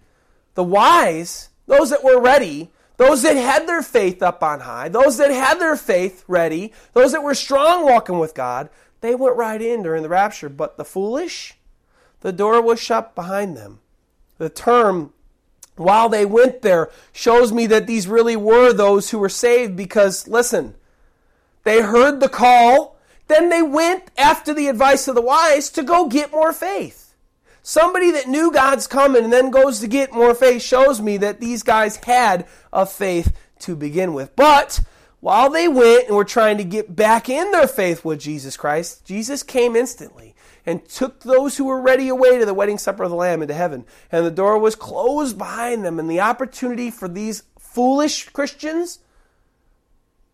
the 0.54 0.62
wise, 0.62 1.48
those 1.66 1.90
that 1.90 2.04
were 2.04 2.20
ready, 2.20 2.70
those 2.98 3.22
that 3.22 3.36
had 3.36 3.66
their 3.66 3.80
faith 3.80 4.22
up 4.22 4.42
on 4.42 4.60
high, 4.60 4.88
those 4.88 5.16
that 5.16 5.30
had 5.30 5.58
their 5.60 5.76
faith 5.76 6.24
ready, 6.28 6.72
those 6.92 7.12
that 7.12 7.22
were 7.22 7.34
strong 7.34 7.84
walking 7.84 8.18
with 8.18 8.34
God, 8.34 8.68
they 9.00 9.14
went 9.14 9.36
right 9.36 9.62
in 9.62 9.82
during 9.82 10.02
the 10.02 10.08
rapture. 10.08 10.48
But 10.48 10.76
the 10.76 10.84
foolish, 10.84 11.54
the 12.20 12.32
door 12.32 12.60
was 12.60 12.80
shut 12.80 13.14
behind 13.14 13.56
them. 13.56 13.78
The 14.38 14.50
term, 14.50 15.12
while 15.76 16.08
they 16.08 16.26
went 16.26 16.62
there, 16.62 16.90
shows 17.12 17.52
me 17.52 17.66
that 17.68 17.86
these 17.86 18.08
really 18.08 18.36
were 18.36 18.72
those 18.72 19.10
who 19.10 19.20
were 19.20 19.28
saved 19.28 19.76
because, 19.76 20.26
listen, 20.26 20.74
they 21.62 21.82
heard 21.82 22.18
the 22.18 22.28
call, 22.28 22.98
then 23.28 23.48
they 23.48 23.62
went 23.62 24.10
after 24.18 24.52
the 24.52 24.66
advice 24.66 25.06
of 25.06 25.14
the 25.14 25.22
wise 25.22 25.70
to 25.70 25.84
go 25.84 26.08
get 26.08 26.32
more 26.32 26.52
faith. 26.52 27.07
Somebody 27.68 28.12
that 28.12 28.28
knew 28.28 28.50
God's 28.50 28.86
coming 28.86 29.24
and 29.24 29.30
then 29.30 29.50
goes 29.50 29.80
to 29.80 29.88
get 29.88 30.14
more 30.14 30.34
faith 30.34 30.62
shows 30.62 31.02
me 31.02 31.18
that 31.18 31.38
these 31.38 31.62
guys 31.62 31.96
had 31.96 32.46
a 32.72 32.86
faith 32.86 33.36
to 33.58 33.76
begin 33.76 34.14
with. 34.14 34.34
But 34.36 34.80
while 35.20 35.50
they 35.50 35.68
went 35.68 36.06
and 36.06 36.16
were 36.16 36.24
trying 36.24 36.56
to 36.56 36.64
get 36.64 36.96
back 36.96 37.28
in 37.28 37.50
their 37.50 37.68
faith 37.68 38.06
with 38.06 38.20
Jesus 38.20 38.56
Christ, 38.56 39.04
Jesus 39.04 39.42
came 39.42 39.76
instantly 39.76 40.34
and 40.64 40.82
took 40.88 41.20
those 41.20 41.58
who 41.58 41.66
were 41.66 41.82
ready 41.82 42.08
away 42.08 42.38
to 42.38 42.46
the 42.46 42.54
wedding 42.54 42.78
supper 42.78 43.02
of 43.02 43.10
the 43.10 43.16
Lamb 43.16 43.42
into 43.42 43.52
heaven. 43.52 43.84
And 44.10 44.24
the 44.24 44.30
door 44.30 44.58
was 44.58 44.74
closed 44.74 45.36
behind 45.36 45.84
them, 45.84 45.98
and 45.98 46.08
the 46.08 46.20
opportunity 46.20 46.90
for 46.90 47.06
these 47.06 47.42
foolish 47.58 48.30
Christians 48.30 49.00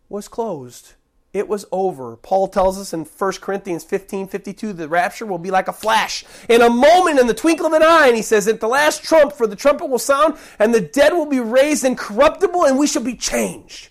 was 0.09 0.29
closed 0.29 0.93
it 1.35 1.49
was 1.49 1.67
over. 1.73 2.17
Paul 2.17 2.47
tells 2.47 2.79
us 2.79 2.93
in 2.93 3.05
1 3.05 3.33
Corinthians 3.41 3.83
15 3.83 4.29
52, 4.29 4.73
the 4.73 4.89
rapture 4.89 5.27
will 5.27 5.39
be 5.39 5.51
like 5.51 5.67
a 5.67 5.73
flash 5.73 6.25
in 6.49 6.63
a 6.63 6.71
moment, 6.71 7.19
in 7.19 7.27
the 7.27 7.35
twinkle 7.35 7.67
of 7.67 7.73
an 7.73 7.83
eye. 7.83 8.07
And 8.07 8.17
he 8.17 8.23
says, 8.23 8.47
At 8.47 8.61
the 8.61 8.69
last 8.69 9.03
trump, 9.03 9.33
for 9.33 9.49
the 9.49 9.57
trumpet 9.57 9.87
will 9.87 9.99
sound, 9.99 10.37
and 10.61 10.73
the 10.73 10.81
dead 10.81 11.13
will 11.13 11.27
be 11.27 11.41
raised 11.41 11.85
incorruptible, 11.85 12.65
and 12.65 12.79
we 12.79 12.87
shall 12.87 13.03
be 13.03 13.17
changed. 13.17 13.89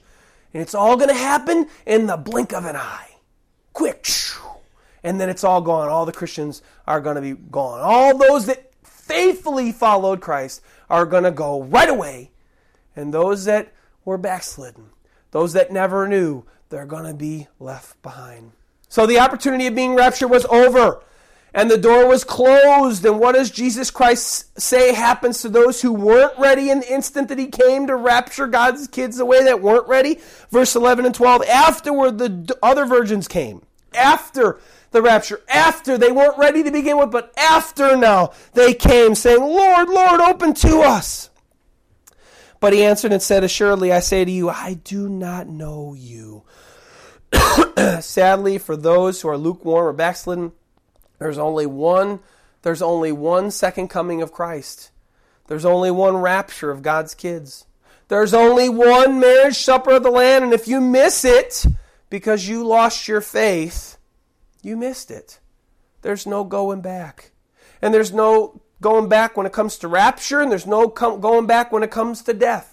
And 0.54 0.62
it's 0.62 0.74
all 0.74 0.96
going 0.96 1.10
to 1.10 1.16
happen 1.16 1.68
in 1.86 2.08
the 2.08 2.16
blink 2.16 2.54
of 2.54 2.64
an 2.64 2.78
eye. 2.78 3.10
Quick. 3.74 4.08
And 5.04 5.20
then 5.20 5.28
it's 5.28 5.44
all 5.44 5.62
gone. 5.62 5.89
All 5.89 6.06
the 6.06 6.14
Christians 6.14 6.62
are 6.88 7.02
going 7.02 7.18
to 7.18 7.22
be 7.22 7.34
gone. 7.34 7.82
All 7.82 8.18
those 8.18 8.46
that 8.46 8.72
faithfully 8.84 9.74
followed 9.74 10.22
Christ 10.22 10.62
are 10.89 11.06
going 11.06 11.24
to 11.24 11.32
go 11.32 11.64
right 11.64 11.89
away. 11.89 12.32
And 12.96 13.14
those 13.14 13.44
that 13.46 13.74
were 14.06 14.18
backslidden, 14.18 14.91
those 15.32 15.52
that 15.54 15.72
never 15.72 16.08
knew, 16.08 16.46
they're 16.74 16.86
going 16.88 17.05
to 17.05 17.13
be 17.13 17.47
left 17.59 18.01
behind. 18.01 18.51
So 18.89 19.05
the 19.05 19.19
opportunity 19.19 19.67
of 19.67 19.76
being 19.76 19.93
raptured 19.93 20.32
was 20.32 20.43
over 20.45 21.03
and 21.53 21.69
the 21.69 21.78
door 21.78 22.07
was 22.07 22.24
closed. 22.24 23.05
And 23.05 23.19
what 23.19 23.36
does 23.36 23.51
Jesus 23.51 23.91
Christ 23.91 24.59
say 24.59 24.91
happens 24.91 25.43
to 25.43 25.49
those 25.49 25.84
who 25.84 25.93
weren't 25.93 26.38
ready 26.39 26.71
in 26.71 26.80
the 26.80 26.91
instant 26.91 27.28
that 27.28 27.38
he 27.38 27.45
came 27.45 27.86
to 27.86 27.95
rapture 27.95 28.47
God's 28.47 28.88
kids 28.88 29.19
away 29.19 29.43
that 29.43 29.61
weren't 29.61 29.88
ready? 29.88 30.19
Verse 30.49 30.76
11 30.76 31.05
and 31.05 31.13
12. 31.13 31.43
Afterward, 31.43 32.17
the 32.17 32.57
other 32.63 32.88
virgins 32.88 33.28
came. 33.28 33.61
After 33.93 34.59
the 34.89 35.03
rapture, 35.03 35.41
after 35.47 35.99
they 35.99 36.11
weren't 36.11 36.39
ready 36.39 36.63
to 36.63 36.71
begin 36.71 36.97
with, 36.97 37.11
but 37.11 37.32
after 37.38 37.95
now 37.95 38.34
they 38.53 38.74
came, 38.74 39.13
saying, 39.13 39.41
Lord, 39.41 39.89
Lord, 39.89 40.21
open 40.21 40.55
to 40.55 40.80
us. 40.80 41.30
But 42.59 42.74
he 42.74 42.84
answered 42.84 43.11
and 43.11 43.21
said, 43.21 43.43
Assuredly, 43.43 43.91
I 43.91 43.99
say 43.99 44.26
to 44.26 44.32
you, 44.32 44.49
I 44.49 44.74
do 44.74 45.07
not 45.07 45.47
know 45.47 45.93
you. 45.93 46.43
Sadly, 48.02 48.58
for 48.58 48.76
those 48.76 49.22
who 49.22 49.30
are 49.30 49.38
lukewarm 49.38 49.88
or 49.88 49.94
backslidden, 49.94 50.52
there's 51.20 51.38
only 51.38 51.66
one 51.66 52.20
there's 52.64 52.82
only 52.82 53.12
one 53.12 53.52
second 53.52 53.90
coming 53.90 54.22
of 54.22 54.32
Christ. 54.32 54.90
There's 55.48 55.66
only 55.66 55.92
one 55.92 56.18
rapture 56.18 56.72
of 56.72 56.82
God's 56.82 57.14
kids. 57.14 57.66
There's 58.08 58.34
only 58.34 58.70
one 58.70 59.20
marriage 59.20 59.58
supper 59.58 59.92
of 59.92 60.04
the 60.04 60.10
Lamb, 60.10 60.44
and 60.44 60.54
if 60.54 60.68
you 60.68 60.80
miss 60.80 61.26
it 61.26 61.66
because 62.10 62.48
you 62.48 62.66
lost 62.66 63.08
your 63.08 63.22
faith, 63.22 63.98
you 64.62 64.78
missed 64.78 65.12
it. 65.12 65.40
There's 66.04 66.26
no 66.26 66.44
going 66.44 66.82
back. 66.82 67.32
And 67.82 67.94
there's 67.94 68.14
no 68.14 68.62
going 68.80 69.10
back 69.10 69.36
when 69.36 69.46
it 69.46 69.52
comes 69.52 69.78
to 69.80 69.88
rapture, 69.90 70.40
and 70.40 70.50
there's 70.50 70.68
no 70.68 70.88
going 70.88 71.48
back 71.48 71.72
when 71.72 71.84
it 71.84 71.92
comes 71.92 72.22
to 72.24 72.34
death. 72.34 72.72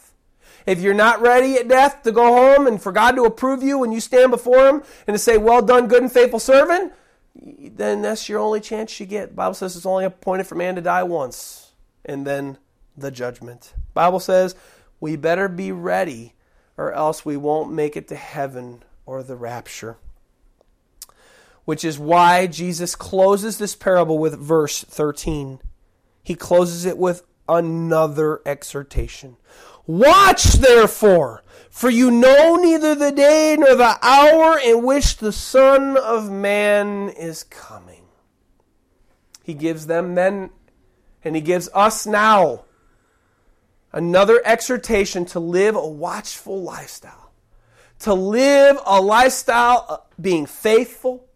If 0.66 0.80
you're 0.80 0.94
not 0.94 1.20
ready 1.20 1.56
at 1.56 1.68
death 1.68 2.02
to 2.02 2.12
go 2.12 2.26
home 2.26 2.66
and 2.66 2.80
for 2.80 2.92
God 2.92 3.12
to 3.12 3.24
approve 3.24 3.62
you 3.62 3.78
when 3.78 3.92
you 3.92 4.00
stand 4.00 4.30
before 4.30 4.66
Him 4.66 4.82
and 5.06 5.14
to 5.14 5.18
say, 5.18 5.38
Well 5.38 5.62
done, 5.62 5.88
good 5.88 6.02
and 6.02 6.12
faithful 6.12 6.40
servant, 6.40 6.92
then 7.34 8.02
that's 8.02 8.28
your 8.28 8.40
only 8.40 8.60
chance 8.60 8.98
you 9.00 9.06
get. 9.06 9.30
The 9.30 9.34
Bible 9.34 9.54
says 9.54 9.76
it's 9.76 9.86
only 9.86 10.04
appointed 10.04 10.46
for 10.46 10.54
man 10.54 10.74
to 10.74 10.80
die 10.80 11.02
once, 11.02 11.72
and 12.04 12.26
then 12.26 12.58
the 12.96 13.10
judgment. 13.10 13.72
The 13.74 13.94
Bible 13.94 14.20
says 14.20 14.54
we 15.00 15.16
better 15.16 15.48
be 15.48 15.72
ready, 15.72 16.34
or 16.76 16.92
else 16.92 17.24
we 17.24 17.36
won't 17.36 17.72
make 17.72 17.96
it 17.96 18.08
to 18.08 18.16
heaven 18.16 18.82
or 19.06 19.22
the 19.22 19.36
rapture. 19.36 19.96
Which 21.64 21.84
is 21.84 21.98
why 21.98 22.46
Jesus 22.46 22.96
closes 22.96 23.58
this 23.58 23.74
parable 23.74 24.18
with 24.18 24.38
verse 24.38 24.82
13. 24.82 25.60
He 26.22 26.34
closes 26.34 26.84
it 26.84 26.98
with 26.98 27.22
another 27.48 28.40
exhortation. 28.46 29.36
Watch 29.86 30.44
therefore, 30.54 31.42
for 31.70 31.90
you 31.90 32.10
know 32.10 32.56
neither 32.56 32.94
the 32.94 33.12
day 33.12 33.56
nor 33.58 33.74
the 33.74 33.98
hour 34.02 34.58
in 34.58 34.84
which 34.84 35.16
the 35.16 35.32
Son 35.32 35.96
of 35.96 36.30
Man 36.30 37.08
is 37.10 37.44
coming. 37.44 38.04
He 39.42 39.54
gives 39.54 39.86
them 39.86 40.14
then, 40.14 40.50
and 41.24 41.34
he 41.34 41.40
gives 41.40 41.68
us 41.74 42.06
now 42.06 42.64
another 43.92 44.40
exhortation 44.44 45.24
to 45.26 45.40
live 45.40 45.74
a 45.74 45.88
watchful 45.88 46.62
lifestyle. 46.62 47.32
To 48.00 48.14
live 48.14 48.78
a 48.86 49.00
lifestyle 49.00 49.86
uh, 49.88 49.96
being 50.20 50.46
faithful, 50.46 51.26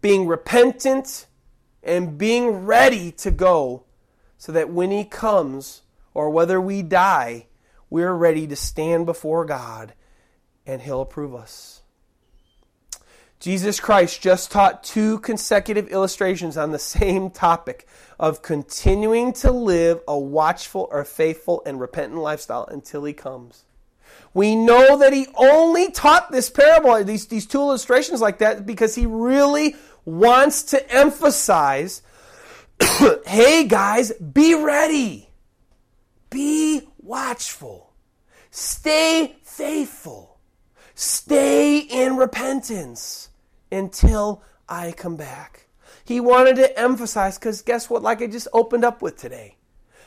being 0.00 0.26
repentant, 0.26 1.26
and 1.82 2.16
being 2.16 2.64
ready 2.64 3.12
to 3.12 3.30
go 3.30 3.84
so 4.38 4.52
that 4.52 4.70
when 4.70 4.90
he 4.90 5.04
comes, 5.04 5.82
or 6.14 6.30
whether 6.30 6.60
we 6.60 6.82
die, 6.82 7.46
we're 7.90 8.12
ready 8.12 8.46
to 8.46 8.56
stand 8.56 9.06
before 9.06 9.44
God 9.44 9.94
and 10.66 10.82
He'll 10.82 11.00
approve 11.00 11.34
us. 11.34 11.82
Jesus 13.40 13.78
Christ 13.78 14.22
just 14.22 14.50
taught 14.50 14.82
two 14.82 15.18
consecutive 15.18 15.88
illustrations 15.88 16.56
on 16.56 16.72
the 16.72 16.78
same 16.78 17.30
topic 17.30 17.86
of 18.18 18.42
continuing 18.42 19.32
to 19.34 19.52
live 19.52 20.00
a 20.08 20.18
watchful 20.18 20.88
or 20.90 21.04
faithful 21.04 21.62
and 21.66 21.80
repentant 21.80 22.20
lifestyle 22.20 22.66
until 22.66 23.04
He 23.04 23.12
comes. 23.12 23.64
We 24.32 24.56
know 24.56 24.96
that 24.98 25.12
He 25.12 25.26
only 25.34 25.90
taught 25.90 26.32
this 26.32 26.48
parable, 26.48 27.02
these, 27.04 27.26
these 27.26 27.46
two 27.46 27.60
illustrations 27.60 28.20
like 28.20 28.38
that, 28.38 28.64
because 28.64 28.94
He 28.94 29.06
really 29.06 29.76
wants 30.04 30.62
to 30.64 30.90
emphasize 30.90 32.02
hey 33.26 33.64
guys, 33.64 34.12
be 34.12 34.54
ready. 34.54 35.28
Be 36.30 36.82
watchful. 37.04 37.92
Stay 38.50 39.36
faithful. 39.42 40.38
Stay 40.94 41.78
in 41.78 42.16
repentance 42.16 43.28
until 43.70 44.42
I 44.68 44.92
come 44.92 45.16
back. 45.16 45.66
He 46.04 46.20
wanted 46.20 46.56
to 46.56 46.78
emphasize, 46.78 47.38
because 47.38 47.62
guess 47.62 47.88
what? 47.88 48.02
Like 48.02 48.22
I 48.22 48.26
just 48.26 48.48
opened 48.52 48.84
up 48.84 49.02
with 49.02 49.16
today, 49.16 49.56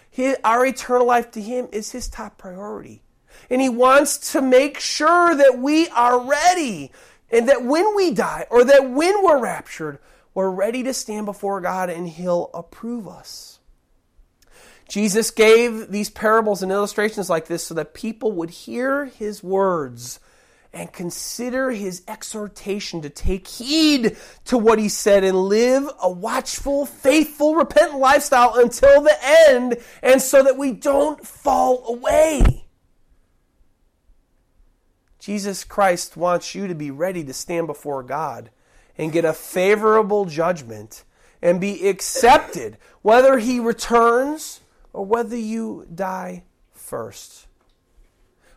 his, 0.10 0.38
our 0.44 0.66
eternal 0.66 1.06
life 1.06 1.32
to 1.32 1.42
Him 1.42 1.68
is 1.72 1.92
His 1.92 2.08
top 2.08 2.38
priority. 2.38 3.04
And 3.50 3.62
He 3.62 3.70
wants 3.70 4.32
to 4.32 4.42
make 4.42 4.80
sure 4.80 5.36
that 5.36 5.60
we 5.60 5.88
are 5.90 6.20
ready 6.20 6.92
and 7.30 7.50
that 7.50 7.64
when 7.64 7.96
we 7.96 8.14
die 8.14 8.46
or 8.50 8.64
that 8.64 8.90
when 8.90 9.24
we're 9.24 9.40
raptured, 9.40 10.00
we're 10.34 10.50
ready 10.50 10.84
to 10.84 10.94
stand 10.94 11.26
before 11.26 11.62
God 11.62 11.90
and 11.90 12.08
He'll 12.08 12.50
approve 12.54 13.08
us. 13.08 13.57
Jesus 14.88 15.32
gave 15.32 15.92
these 15.92 16.10
parables 16.10 16.64
and 16.64 16.72
illustrations 16.72 17.30
like 17.30 17.48
this 17.48 17.66
so 17.66 17.74
that 17.74 17.94
people 17.94 18.32
would 18.32 18.50
hear 18.50 19.06
His 19.06 19.44
words 19.44 20.20
and 20.74 20.92
consider 20.94 21.72
his 21.72 22.04
exhortation 22.08 23.02
to 23.02 23.10
take 23.10 23.48
heed 23.48 24.16
to 24.46 24.58
what 24.58 24.80
he 24.80 24.90
said 24.90 25.24
and 25.24 25.38
live 25.38 25.90
a 26.02 26.10
watchful, 26.10 26.86
faithful, 26.86 27.56
repentant 27.56 28.00
lifestyle 28.00 28.56
until 28.56 29.02
the 29.02 29.18
end, 29.50 29.78
and 30.04 30.22
so 30.22 30.44
that 30.44 30.58
we 30.58 30.72
don't 30.72 31.26
fall 31.26 31.88
away. 31.88 32.66
Jesus 35.20 35.64
Christ 35.64 36.16
wants 36.16 36.54
you 36.54 36.68
to 36.68 36.76
be 36.76 36.92
ready 36.92 37.24
to 37.24 37.34
stand 37.34 37.68
before 37.68 38.04
God 38.04 38.50
and 38.98 39.12
get 39.12 39.26
a 39.26 39.34
favorable 39.34 40.26
judgment 40.26 41.04
and 41.42 41.60
be 41.60 41.88
accepted, 41.88 42.78
whether 43.02 43.40
he 43.40 43.60
returns 43.60 44.62
or 44.98 45.06
whether 45.06 45.38
you 45.38 45.88
die 45.94 46.44
first. 46.72 47.46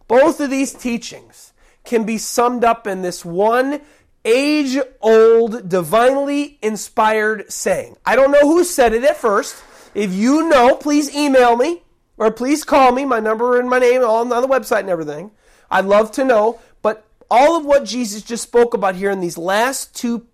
Both 0.09 0.41
of 0.41 0.49
these 0.49 0.73
teachings 0.73 1.53
can 1.85 2.05
be 2.05 2.17
summed 2.17 2.65
up 2.65 2.87
in 2.87 3.03
this 3.03 3.27
one 3.27 3.83
age 4.25 4.79
old, 5.03 5.69
divinely 5.69 6.59
inspired 6.63 7.53
saying. 7.53 7.99
I 8.07 8.17
don't 8.17 8.33
know 8.33 8.41
who 8.41 8.65
said 8.65 8.95
it 8.95 9.05
at 9.05 9.19
first. 9.19 9.63
If 9.95 10.15
you 10.15 10.49
know, 10.49 10.77
please 10.77 11.15
email 11.15 11.57
me 11.57 11.83
or 12.17 12.31
please 12.31 12.65
call 12.65 12.93
me. 12.93 13.05
My 13.05 13.21
number 13.21 13.61
and 13.61 13.69
my 13.69 13.79
name 13.79 14.03
all 14.03 14.21
on 14.21 14.29
the 14.29 14.49
website 14.49 14.81
and 14.81 14.91
everything. 14.91 15.33
I'd 15.71 15.85
love 15.85 16.11
to 16.13 16.25
know. 16.25 16.59
But 16.81 17.05
all 17.31 17.57
of 17.57 17.67
what 17.67 17.85
Jesus 17.85 18.23
just 18.23 18.45
spoke 18.45 18.73
about 18.73 18.95
here 18.95 19.11
in 19.11 19.21
these 19.21 19.37
last 19.37 19.95
two 19.95 20.27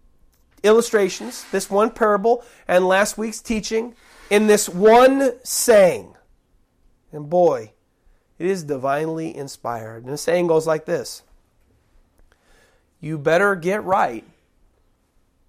illustrations, 0.62 1.44
this 1.50 1.68
one 1.68 1.90
parable 1.90 2.44
and 2.68 2.86
last 2.86 3.18
week's 3.18 3.40
teaching, 3.40 3.94
in 4.30 4.46
this 4.46 4.68
one 4.68 5.32
saying. 5.44 6.14
And 7.12 7.30
boy, 7.30 7.72
it 8.38 8.46
is 8.46 8.64
divinely 8.64 9.34
inspired. 9.34 10.04
And 10.04 10.12
the 10.12 10.18
saying 10.18 10.48
goes 10.48 10.66
like 10.66 10.84
this 10.84 11.22
you 13.00 13.18
better 13.18 13.54
get 13.54 13.84
right 13.84 14.24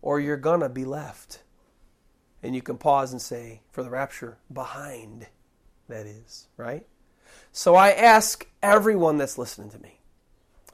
or 0.01 0.19
you're 0.19 0.37
going 0.37 0.61
to 0.61 0.69
be 0.69 0.85
left. 0.85 1.41
And 2.43 2.55
you 2.55 2.61
can 2.61 2.77
pause 2.77 3.11
and 3.11 3.21
say, 3.21 3.61
for 3.71 3.83
the 3.83 3.89
rapture, 3.89 4.37
behind, 4.53 5.27
that 5.89 6.05
is, 6.05 6.47
right? 6.55 6.85
So 7.51 7.75
I 7.75 7.89
ask 7.89 8.47
everyone 8.61 9.17
that's 9.17 9.37
listening 9.37 9.71
to 9.71 9.79
me. 9.79 9.99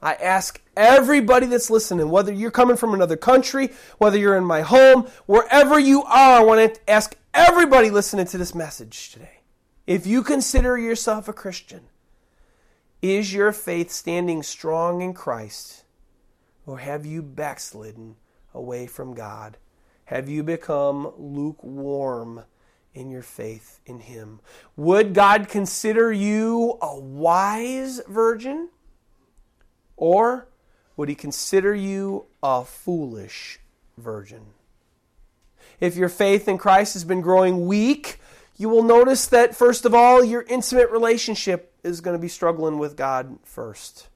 I 0.02 0.12
ask 0.14 0.62
everybody 0.76 1.46
that's 1.46 1.70
listening, 1.70 2.10
whether 2.10 2.30
you're 2.30 2.50
coming 2.50 2.76
from 2.76 2.92
another 2.92 3.16
country, 3.16 3.70
whether 3.96 4.18
you're 4.18 4.36
in 4.36 4.44
my 4.44 4.60
home, 4.60 5.08
wherever 5.24 5.78
you 5.78 6.02
are, 6.02 6.40
I 6.40 6.44
want 6.44 6.74
to 6.74 6.90
ask 6.90 7.16
everybody 7.34 7.90
listening 7.90 8.26
to 8.26 8.38
this 8.38 8.54
message 8.54 9.10
today. 9.10 9.40
If 9.88 10.06
you 10.06 10.22
consider 10.22 10.78
yourself 10.78 11.26
a 11.26 11.32
Christian, 11.32 11.80
is 13.02 13.34
your 13.34 13.50
faith 13.50 13.90
standing 13.90 14.44
strong 14.44 15.02
in 15.02 15.12
Christ? 15.14 15.84
Or 16.64 16.78
have 16.78 17.04
you 17.04 17.22
backslidden 17.22 18.14
away 18.54 18.86
from 18.86 19.14
God? 19.14 19.58
Have 20.06 20.28
you 20.28 20.44
become 20.44 21.12
lukewarm 21.18 22.44
in 22.94 23.10
your 23.10 23.22
faith 23.22 23.80
in 23.84 23.98
Him? 23.98 24.40
Would 24.76 25.12
God 25.12 25.48
consider 25.48 26.12
you 26.12 26.78
a 26.80 26.98
wise 26.98 28.00
virgin? 28.06 28.68
Or 29.96 30.46
would 30.96 31.08
He 31.08 31.16
consider 31.16 31.74
you 31.74 32.26
a 32.42 32.64
foolish 32.64 33.58
virgin? 33.98 34.46
If 35.80 35.96
your 35.96 36.08
faith 36.08 36.48
in 36.48 36.58
Christ 36.58 36.94
has 36.94 37.04
been 37.04 37.20
growing 37.20 37.66
weak, 37.66 38.20
you 38.56 38.68
will 38.68 38.82
notice 38.82 39.26
that, 39.26 39.54
first 39.54 39.84
of 39.84 39.94
all, 39.94 40.24
your 40.24 40.42
intimate 40.42 40.90
relationship 40.90 41.72
is 41.82 42.00
going 42.00 42.16
to 42.16 42.22
be 42.22 42.28
struggling 42.28 42.78
with 42.78 42.96
God 42.96 43.38
first. 43.42 44.08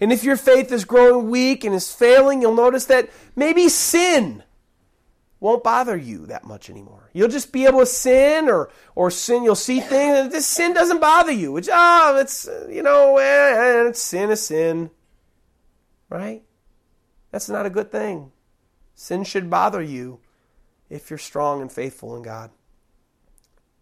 And 0.00 0.12
if 0.12 0.24
your 0.24 0.36
faith 0.36 0.72
is 0.72 0.84
growing 0.84 1.30
weak 1.30 1.64
and 1.64 1.74
is 1.74 1.92
failing, 1.92 2.42
you'll 2.42 2.54
notice 2.54 2.86
that 2.86 3.10
maybe 3.34 3.68
sin 3.68 4.42
won't 5.38 5.62
bother 5.62 5.96
you 5.96 6.26
that 6.26 6.44
much 6.44 6.70
anymore. 6.70 7.10
You'll 7.12 7.28
just 7.28 7.52
be 7.52 7.66
able 7.66 7.80
to 7.80 7.86
sin 7.86 8.48
or, 8.48 8.70
or 8.94 9.10
sin. 9.10 9.42
You'll 9.42 9.54
see 9.54 9.80
things 9.80 10.18
and 10.18 10.32
this 10.32 10.46
sin 10.46 10.72
doesn't 10.72 11.00
bother 11.00 11.32
you. 11.32 11.52
Which, 11.52 11.68
oh, 11.70 12.18
it's, 12.18 12.48
you 12.68 12.82
know, 12.82 13.18
eh, 13.18 13.88
it's 13.88 14.02
sin 14.02 14.30
is 14.30 14.44
sin. 14.44 14.90
Right? 16.08 16.42
That's 17.30 17.48
not 17.48 17.66
a 17.66 17.70
good 17.70 17.92
thing. 17.92 18.32
Sin 18.94 19.24
should 19.24 19.50
bother 19.50 19.82
you 19.82 20.20
if 20.88 21.10
you're 21.10 21.18
strong 21.18 21.60
and 21.60 21.70
faithful 21.70 22.16
in 22.16 22.22
God. 22.22 22.50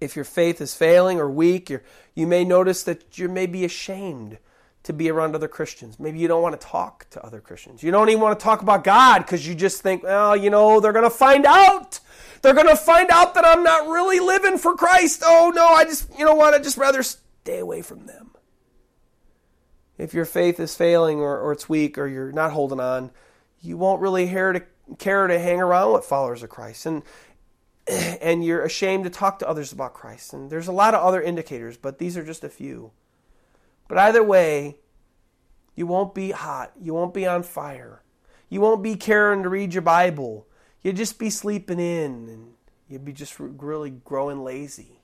If 0.00 0.16
your 0.16 0.24
faith 0.24 0.60
is 0.60 0.74
failing 0.74 1.18
or 1.18 1.30
weak, 1.30 1.72
you 2.14 2.26
may 2.26 2.44
notice 2.44 2.82
that 2.84 3.18
you 3.18 3.28
may 3.28 3.46
be 3.46 3.64
ashamed 3.64 4.38
to 4.82 4.92
be 4.92 5.10
around 5.10 5.34
other 5.34 5.48
Christians. 5.48 5.98
Maybe 5.98 6.18
you 6.18 6.28
don't 6.28 6.42
want 6.42 6.60
to 6.60 6.66
talk 6.66 7.08
to 7.10 7.24
other 7.24 7.40
Christians. 7.40 7.82
You 7.82 7.90
don't 7.90 8.10
even 8.10 8.20
want 8.20 8.38
to 8.38 8.44
talk 8.44 8.60
about 8.60 8.84
God 8.84 9.20
because 9.20 9.46
you 9.46 9.54
just 9.54 9.80
think, 9.80 10.02
well, 10.02 10.36
you 10.36 10.50
know, 10.50 10.78
they're 10.80 10.92
going 10.92 11.04
to 11.04 11.10
find 11.10 11.46
out. 11.46 12.00
They're 12.42 12.54
going 12.54 12.68
to 12.68 12.76
find 12.76 13.10
out 13.10 13.34
that 13.34 13.46
I'm 13.46 13.62
not 13.62 13.88
really 13.88 14.20
living 14.20 14.58
for 14.58 14.74
Christ. 14.74 15.22
Oh, 15.24 15.50
no, 15.54 15.66
I 15.68 15.84
just, 15.84 16.16
you 16.18 16.24
know 16.24 16.34
what? 16.34 16.52
I'd 16.52 16.62
just 16.62 16.76
rather 16.76 17.02
stay 17.02 17.58
away 17.58 17.80
from 17.80 18.04
them. 18.04 18.32
If 19.96 20.12
your 20.12 20.26
faith 20.26 20.60
is 20.60 20.74
failing 20.74 21.20
or, 21.20 21.38
or 21.38 21.52
it's 21.52 21.68
weak 21.68 21.96
or 21.96 22.06
you're 22.06 22.32
not 22.32 22.52
holding 22.52 22.80
on, 22.80 23.10
you 23.62 23.78
won't 23.78 24.02
really 24.02 24.28
care 24.28 24.52
to, 24.52 24.62
care 24.98 25.26
to 25.26 25.38
hang 25.38 25.60
around 25.60 25.92
with 25.92 26.04
followers 26.04 26.42
of 26.42 26.50
Christ. 26.50 26.86
And, 26.86 27.02
and 27.88 28.44
you're 28.44 28.64
ashamed 28.64 29.04
to 29.04 29.10
talk 29.10 29.38
to 29.38 29.48
others 29.48 29.72
about 29.72 29.94
Christ. 29.94 30.32
And 30.32 30.50
there's 30.50 30.68
a 30.68 30.72
lot 30.72 30.94
of 30.94 31.02
other 31.02 31.22
indicators, 31.22 31.76
but 31.76 31.98
these 31.98 32.16
are 32.16 32.24
just 32.24 32.44
a 32.44 32.48
few. 32.48 32.92
But 33.88 33.98
either 33.98 34.22
way, 34.22 34.78
you 35.74 35.86
won't 35.86 36.14
be 36.14 36.30
hot. 36.30 36.72
You 36.80 36.94
won't 36.94 37.14
be 37.14 37.26
on 37.26 37.42
fire. 37.42 38.02
You 38.48 38.60
won't 38.60 38.82
be 38.82 38.96
caring 38.96 39.42
to 39.42 39.48
read 39.48 39.74
your 39.74 39.82
Bible. 39.82 40.46
You'll 40.82 40.94
just 40.94 41.18
be 41.18 41.30
sleeping 41.30 41.80
in 41.80 42.28
and 42.28 42.52
you'll 42.88 43.02
be 43.02 43.12
just 43.12 43.38
really 43.38 43.90
growing 43.90 44.44
lazy. 44.44 45.00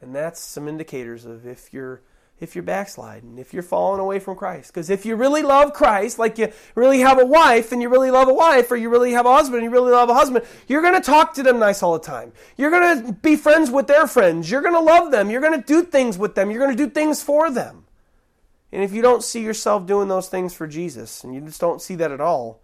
And 0.00 0.14
that's 0.14 0.40
some 0.40 0.68
indicators 0.68 1.24
of 1.24 1.46
if 1.46 1.72
you're 1.72 2.02
if 2.40 2.54
you're 2.54 2.62
backsliding, 2.62 3.38
if 3.38 3.52
you're 3.52 3.62
falling 3.62 4.00
away 4.00 4.18
from 4.18 4.36
Christ. 4.36 4.72
Because 4.72 4.90
if 4.90 5.04
you 5.04 5.16
really 5.16 5.42
love 5.42 5.72
Christ, 5.72 6.18
like 6.18 6.38
you 6.38 6.52
really 6.74 7.00
have 7.00 7.18
a 7.18 7.26
wife 7.26 7.72
and 7.72 7.82
you 7.82 7.88
really 7.88 8.10
love 8.10 8.28
a 8.28 8.34
wife, 8.34 8.70
or 8.70 8.76
you 8.76 8.88
really 8.88 9.12
have 9.12 9.26
a 9.26 9.32
husband 9.32 9.62
and 9.62 9.64
you 9.64 9.70
really 9.70 9.90
love 9.90 10.08
a 10.08 10.14
husband, 10.14 10.44
you're 10.68 10.82
going 10.82 10.94
to 10.94 11.00
talk 11.00 11.34
to 11.34 11.42
them 11.42 11.58
nice 11.58 11.82
all 11.82 11.94
the 11.94 12.04
time. 12.04 12.32
You're 12.56 12.70
going 12.70 13.06
to 13.06 13.12
be 13.12 13.36
friends 13.36 13.70
with 13.70 13.86
their 13.88 14.06
friends. 14.06 14.50
You're 14.50 14.62
going 14.62 14.74
to 14.74 14.80
love 14.80 15.10
them. 15.10 15.30
You're 15.30 15.40
going 15.40 15.60
to 15.60 15.66
do 15.66 15.82
things 15.82 16.16
with 16.16 16.34
them. 16.34 16.50
You're 16.50 16.64
going 16.64 16.76
to 16.76 16.84
do 16.84 16.90
things 16.90 17.22
for 17.22 17.50
them. 17.50 17.84
And 18.70 18.82
if 18.82 18.92
you 18.92 19.02
don't 19.02 19.24
see 19.24 19.42
yourself 19.42 19.86
doing 19.86 20.08
those 20.08 20.28
things 20.28 20.54
for 20.54 20.66
Jesus, 20.66 21.24
and 21.24 21.34
you 21.34 21.40
just 21.40 21.60
don't 21.60 21.80
see 21.80 21.94
that 21.96 22.12
at 22.12 22.20
all, 22.20 22.60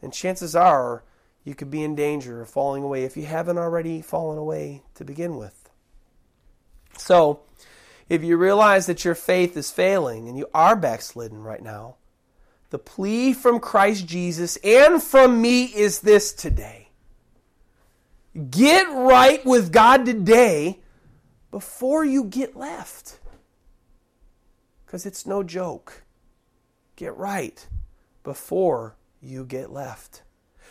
then 0.00 0.10
chances 0.10 0.54
are 0.54 1.02
you 1.44 1.54
could 1.54 1.70
be 1.70 1.82
in 1.82 1.94
danger 1.94 2.42
of 2.42 2.50
falling 2.50 2.82
away 2.82 3.04
if 3.04 3.16
you 3.16 3.24
haven't 3.24 3.58
already 3.58 4.02
fallen 4.02 4.38
away 4.38 4.82
to 4.94 5.04
begin 5.04 5.36
with. 5.36 5.70
So, 6.98 7.40
if 8.10 8.24
you 8.24 8.36
realize 8.36 8.86
that 8.86 9.04
your 9.04 9.14
faith 9.14 9.56
is 9.56 9.70
failing 9.70 10.28
and 10.28 10.36
you 10.36 10.48
are 10.52 10.74
backslidden 10.74 11.42
right 11.42 11.62
now, 11.62 11.94
the 12.70 12.78
plea 12.78 13.32
from 13.32 13.60
Christ 13.60 14.06
Jesus 14.06 14.56
and 14.64 15.02
from 15.02 15.40
me 15.40 15.64
is 15.64 16.00
this 16.00 16.32
today 16.32 16.88
get 18.50 18.84
right 18.88 19.44
with 19.44 19.72
God 19.72 20.06
today 20.06 20.78
before 21.50 22.04
you 22.04 22.24
get 22.24 22.56
left 22.56 23.18
because 24.86 25.06
it's 25.06 25.26
no 25.26 25.42
joke. 25.42 26.02
Get 26.96 27.16
right 27.16 27.64
before 28.22 28.96
you 29.20 29.44
get 29.44 29.72
left. 29.72 30.22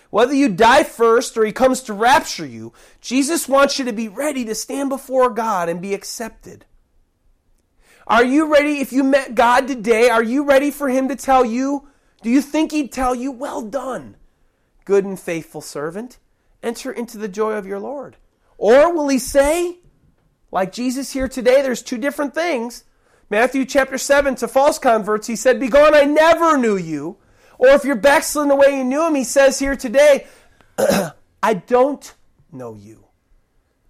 Whether 0.10 0.34
you 0.34 0.50
die 0.50 0.84
first 0.84 1.38
or 1.38 1.46
he 1.46 1.52
comes 1.52 1.82
to 1.84 1.94
rapture 1.94 2.46
you, 2.46 2.74
Jesus 3.02 3.48
wants 3.48 3.78
you 3.78 3.86
to 3.86 3.94
be 3.94 4.08
ready 4.08 4.46
to 4.46 4.56
stand 4.56 4.90
before 4.90 5.30
God 5.30 5.70
and 5.70 5.82
be 5.82 5.94
accepted. 5.94 6.66
Are 8.10 8.26
you 8.26 8.51
ready? 8.51 8.80
If 8.80 8.91
you 8.91 9.03
met 9.03 9.36
God 9.36 9.68
today, 9.68 10.10
are 10.10 10.24
you 10.24 10.43
ready 10.43 10.72
for 10.72 10.89
him 10.89 11.10
to 11.10 11.16
tell 11.16 11.45
you? 11.45 11.88
Do 12.24 12.32
you 12.32 12.41
think 12.41 12.72
he'd 12.72 12.91
tell 12.91 13.14
you, 13.14 13.32
Well 13.32 13.62
done, 13.62 14.18
good 14.84 15.05
and 15.05 15.20
faithful 15.20 15.62
servant? 15.62 16.18
Enter 16.64 16.91
into 16.91 17.20
the 17.20 17.28
joy 17.28 17.53
of 17.53 17.68
your 17.68 17.80
Lord. 17.80 18.18
Or 18.57 18.93
will 18.93 19.07
he 19.10 19.20
say, 19.20 19.78
Like 20.51 20.72
Jesus 20.72 21.14
here 21.14 21.28
today, 21.28 21.62
there's 21.62 21.84
two 21.84 21.99
different 21.99 22.34
things. 22.34 22.84
Matthew 23.30 23.64
chapter 23.64 23.99
7 23.99 24.34
to 24.36 24.47
false 24.47 24.80
converts, 24.80 25.28
he 25.28 25.36
said, 25.36 25.60
Begone, 25.60 25.93
I 25.93 26.05
never 26.05 26.57
knew 26.57 26.78
you. 26.78 27.18
Or 27.60 27.68
if 27.70 27.86
you're 27.86 27.95
backsliding 27.95 28.49
the 28.49 28.55
way 28.55 28.76
you 28.76 28.84
knew 28.84 29.05
him, 29.05 29.14
he 29.14 29.24
says 29.24 29.60
here 29.60 29.76
today, 29.76 30.26
I 31.43 31.53
don't 31.53 32.12
know 32.51 32.74
you. 32.74 33.05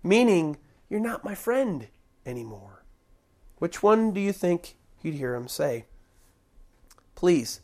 Meaning, 0.04 0.58
you're 0.90 1.00
not 1.00 1.24
my 1.24 1.36
friend 1.36 1.88
anymore. 2.26 2.79
Which 3.60 3.84
one 3.84 4.12
do 4.12 4.20
you 4.20 4.34
think 4.34 4.76
you'd 5.02 5.16
hear 5.16 5.36
him 5.36 5.48
say? 5.48 5.86
Please, 7.16 7.62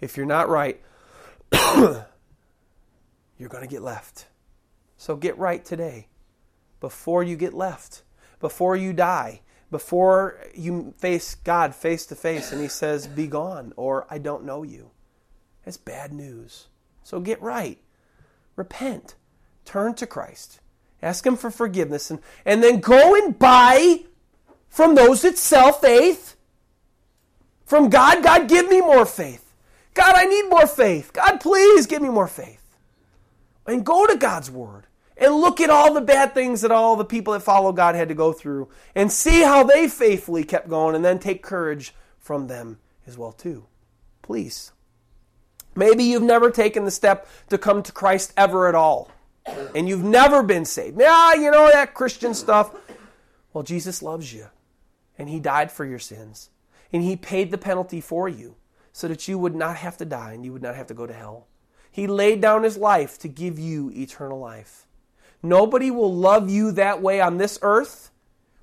if 0.00 0.16
you're 0.16 0.26
not 0.26 0.48
right, 0.48 0.80
you're 1.52 3.48
going 3.48 3.62
to 3.62 3.68
get 3.68 3.82
left. 3.82 4.26
So 4.96 5.16
get 5.16 5.38
right 5.38 5.64
today 5.64 6.08
before 6.80 7.22
you 7.22 7.36
get 7.36 7.54
left, 7.54 8.02
before 8.40 8.76
you 8.76 8.92
die, 8.92 9.40
before 9.70 10.38
you 10.54 10.94
face 10.98 11.34
God 11.34 11.74
face 11.74 12.06
to 12.06 12.14
face 12.14 12.52
and 12.52 12.60
He 12.60 12.68
says, 12.68 13.06
Be 13.06 13.26
gone, 13.26 13.72
or 13.76 14.06
I 14.10 14.18
don't 14.18 14.44
know 14.44 14.62
you. 14.62 14.90
It's 15.64 15.76
bad 15.76 16.12
news. 16.12 16.68
So 17.02 17.20
get 17.20 17.40
right. 17.40 17.78
Repent. 18.56 19.14
Turn 19.64 19.94
to 19.94 20.06
Christ. 20.06 20.60
Ask 21.02 21.26
Him 21.26 21.36
for 21.36 21.50
forgiveness 21.50 22.10
and, 22.10 22.20
and 22.44 22.62
then 22.62 22.80
go 22.80 23.14
and 23.14 23.38
buy 23.38 24.04
from 24.74 24.96
those 24.96 25.22
that 25.22 25.38
sell 25.38 25.70
faith. 25.70 26.34
From 27.64 27.88
God, 27.88 28.24
God, 28.24 28.48
give 28.48 28.68
me 28.68 28.80
more 28.80 29.06
faith. 29.06 29.54
God, 29.94 30.16
I 30.16 30.24
need 30.24 30.48
more 30.48 30.66
faith. 30.66 31.12
God, 31.12 31.38
please 31.38 31.86
give 31.86 32.02
me 32.02 32.08
more 32.08 32.26
faith. 32.26 32.76
And 33.68 33.86
go 33.86 34.04
to 34.04 34.16
God's 34.16 34.50
Word 34.50 34.88
and 35.16 35.32
look 35.32 35.60
at 35.60 35.70
all 35.70 35.94
the 35.94 36.00
bad 36.00 36.34
things 36.34 36.62
that 36.62 36.72
all 36.72 36.96
the 36.96 37.04
people 37.04 37.34
that 37.34 37.40
follow 37.40 37.70
God 37.72 37.94
had 37.94 38.08
to 38.08 38.16
go 38.16 38.32
through 38.32 38.68
and 38.96 39.12
see 39.12 39.42
how 39.42 39.62
they 39.62 39.86
faithfully 39.86 40.42
kept 40.42 40.68
going 40.68 40.96
and 40.96 41.04
then 41.04 41.20
take 41.20 41.40
courage 41.40 41.94
from 42.18 42.48
them 42.48 42.80
as 43.06 43.16
well 43.16 43.30
too. 43.30 43.66
Please. 44.22 44.72
Maybe 45.76 46.02
you've 46.02 46.22
never 46.22 46.50
taken 46.50 46.84
the 46.84 46.90
step 46.90 47.28
to 47.48 47.58
come 47.58 47.84
to 47.84 47.92
Christ 47.92 48.32
ever 48.36 48.66
at 48.66 48.74
all. 48.74 49.08
And 49.72 49.88
you've 49.88 50.02
never 50.02 50.42
been 50.42 50.64
saved. 50.64 51.00
Yeah, 51.00 51.34
you 51.34 51.52
know 51.52 51.70
that 51.70 51.94
Christian 51.94 52.34
stuff. 52.34 52.74
Well, 53.52 53.62
Jesus 53.62 54.02
loves 54.02 54.34
you. 54.34 54.48
And 55.18 55.28
he 55.28 55.40
died 55.40 55.70
for 55.70 55.84
your 55.84 55.98
sins. 55.98 56.50
And 56.92 57.02
he 57.02 57.16
paid 57.16 57.50
the 57.50 57.58
penalty 57.58 58.00
for 58.00 58.28
you 58.28 58.56
so 58.92 59.08
that 59.08 59.26
you 59.26 59.38
would 59.38 59.54
not 59.54 59.76
have 59.76 59.96
to 59.98 60.04
die 60.04 60.32
and 60.32 60.44
you 60.44 60.52
would 60.52 60.62
not 60.62 60.76
have 60.76 60.86
to 60.88 60.94
go 60.94 61.06
to 61.06 61.12
hell. 61.12 61.48
He 61.90 62.06
laid 62.06 62.40
down 62.40 62.62
his 62.62 62.76
life 62.76 63.18
to 63.20 63.28
give 63.28 63.58
you 63.58 63.90
eternal 63.94 64.38
life. 64.38 64.86
Nobody 65.42 65.90
will 65.90 66.14
love 66.14 66.48
you 66.48 66.72
that 66.72 67.02
way 67.02 67.20
on 67.20 67.36
this 67.36 67.58
earth, 67.62 68.10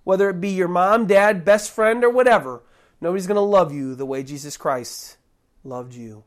whether 0.03 0.29
it 0.29 0.41
be 0.41 0.49
your 0.49 0.67
mom, 0.67 1.05
dad, 1.05 1.45
best 1.45 1.71
friend, 1.71 2.03
or 2.03 2.09
whatever. 2.09 2.63
Nobody's 2.99 3.27
going 3.27 3.35
to 3.35 3.41
love 3.41 3.73
you 3.73 3.95
the 3.95 4.05
way 4.05 4.23
Jesus 4.23 4.57
Christ 4.57 5.17
loved 5.63 5.93
you. 5.93 6.23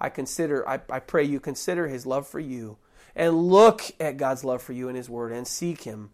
I 0.00 0.08
consider, 0.08 0.68
I, 0.68 0.80
I 0.90 1.00
pray 1.00 1.24
you 1.24 1.40
consider 1.40 1.88
his 1.88 2.06
love 2.06 2.28
for 2.28 2.40
you 2.40 2.78
and 3.14 3.48
look 3.48 3.82
at 3.98 4.16
God's 4.16 4.44
love 4.44 4.62
for 4.62 4.72
you 4.72 4.88
in 4.88 4.96
his 4.96 5.08
word 5.08 5.32
and 5.32 5.46
seek 5.46 5.82
him 5.82 6.10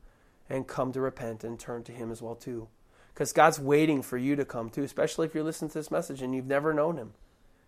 and 0.49 0.67
come 0.67 0.93
to 0.93 1.01
repent 1.01 1.45
and 1.45 1.59
turn 1.59 1.83
to 1.85 1.93
him 1.93 2.11
as 2.11 2.23
well 2.23 2.35
too. 2.35 2.69
Because 3.13 3.33
God's 3.33 3.59
waiting 3.61 4.03
for 4.03 4.17
you 4.17 4.37
to 4.37 4.45
come 4.45 4.71
too, 4.71 4.83
especially 4.83 5.27
if 5.27 5.35
you're 5.35 5.45
listening 5.45 5.71
to 5.71 5.79
this 5.79 5.91
message 5.91 6.23
and 6.23 6.35
you've 6.35 6.47
never 6.47 6.73
known 6.73 6.97
him. 6.97 7.13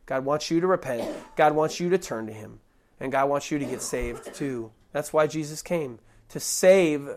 God 0.07 0.24
wants 0.24 0.51
you 0.51 0.61
to 0.61 0.66
repent. 0.66 1.09
God 1.36 1.55
wants 1.55 1.80
you 1.80 1.90
to 1.90 1.99
turn 1.99 2.26
to 2.26 2.32
him. 2.32 2.61
And 3.01 3.12
God 3.12 3.28
wants 3.28 3.51
you 3.51 3.59
to 3.59 3.64
get 3.64 3.82
saved 3.82 4.34
too. 4.34 4.70
That's 4.92 5.12
why 5.12 5.26
Jesus 5.26 5.62
came 5.62 5.99
to 6.28 6.40
save 6.40 7.09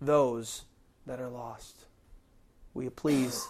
those 0.00 0.64
that 1.06 1.20
are 1.20 1.28
lost. 1.28 1.86
Will 2.74 2.84
you 2.84 2.90
please 2.90 3.46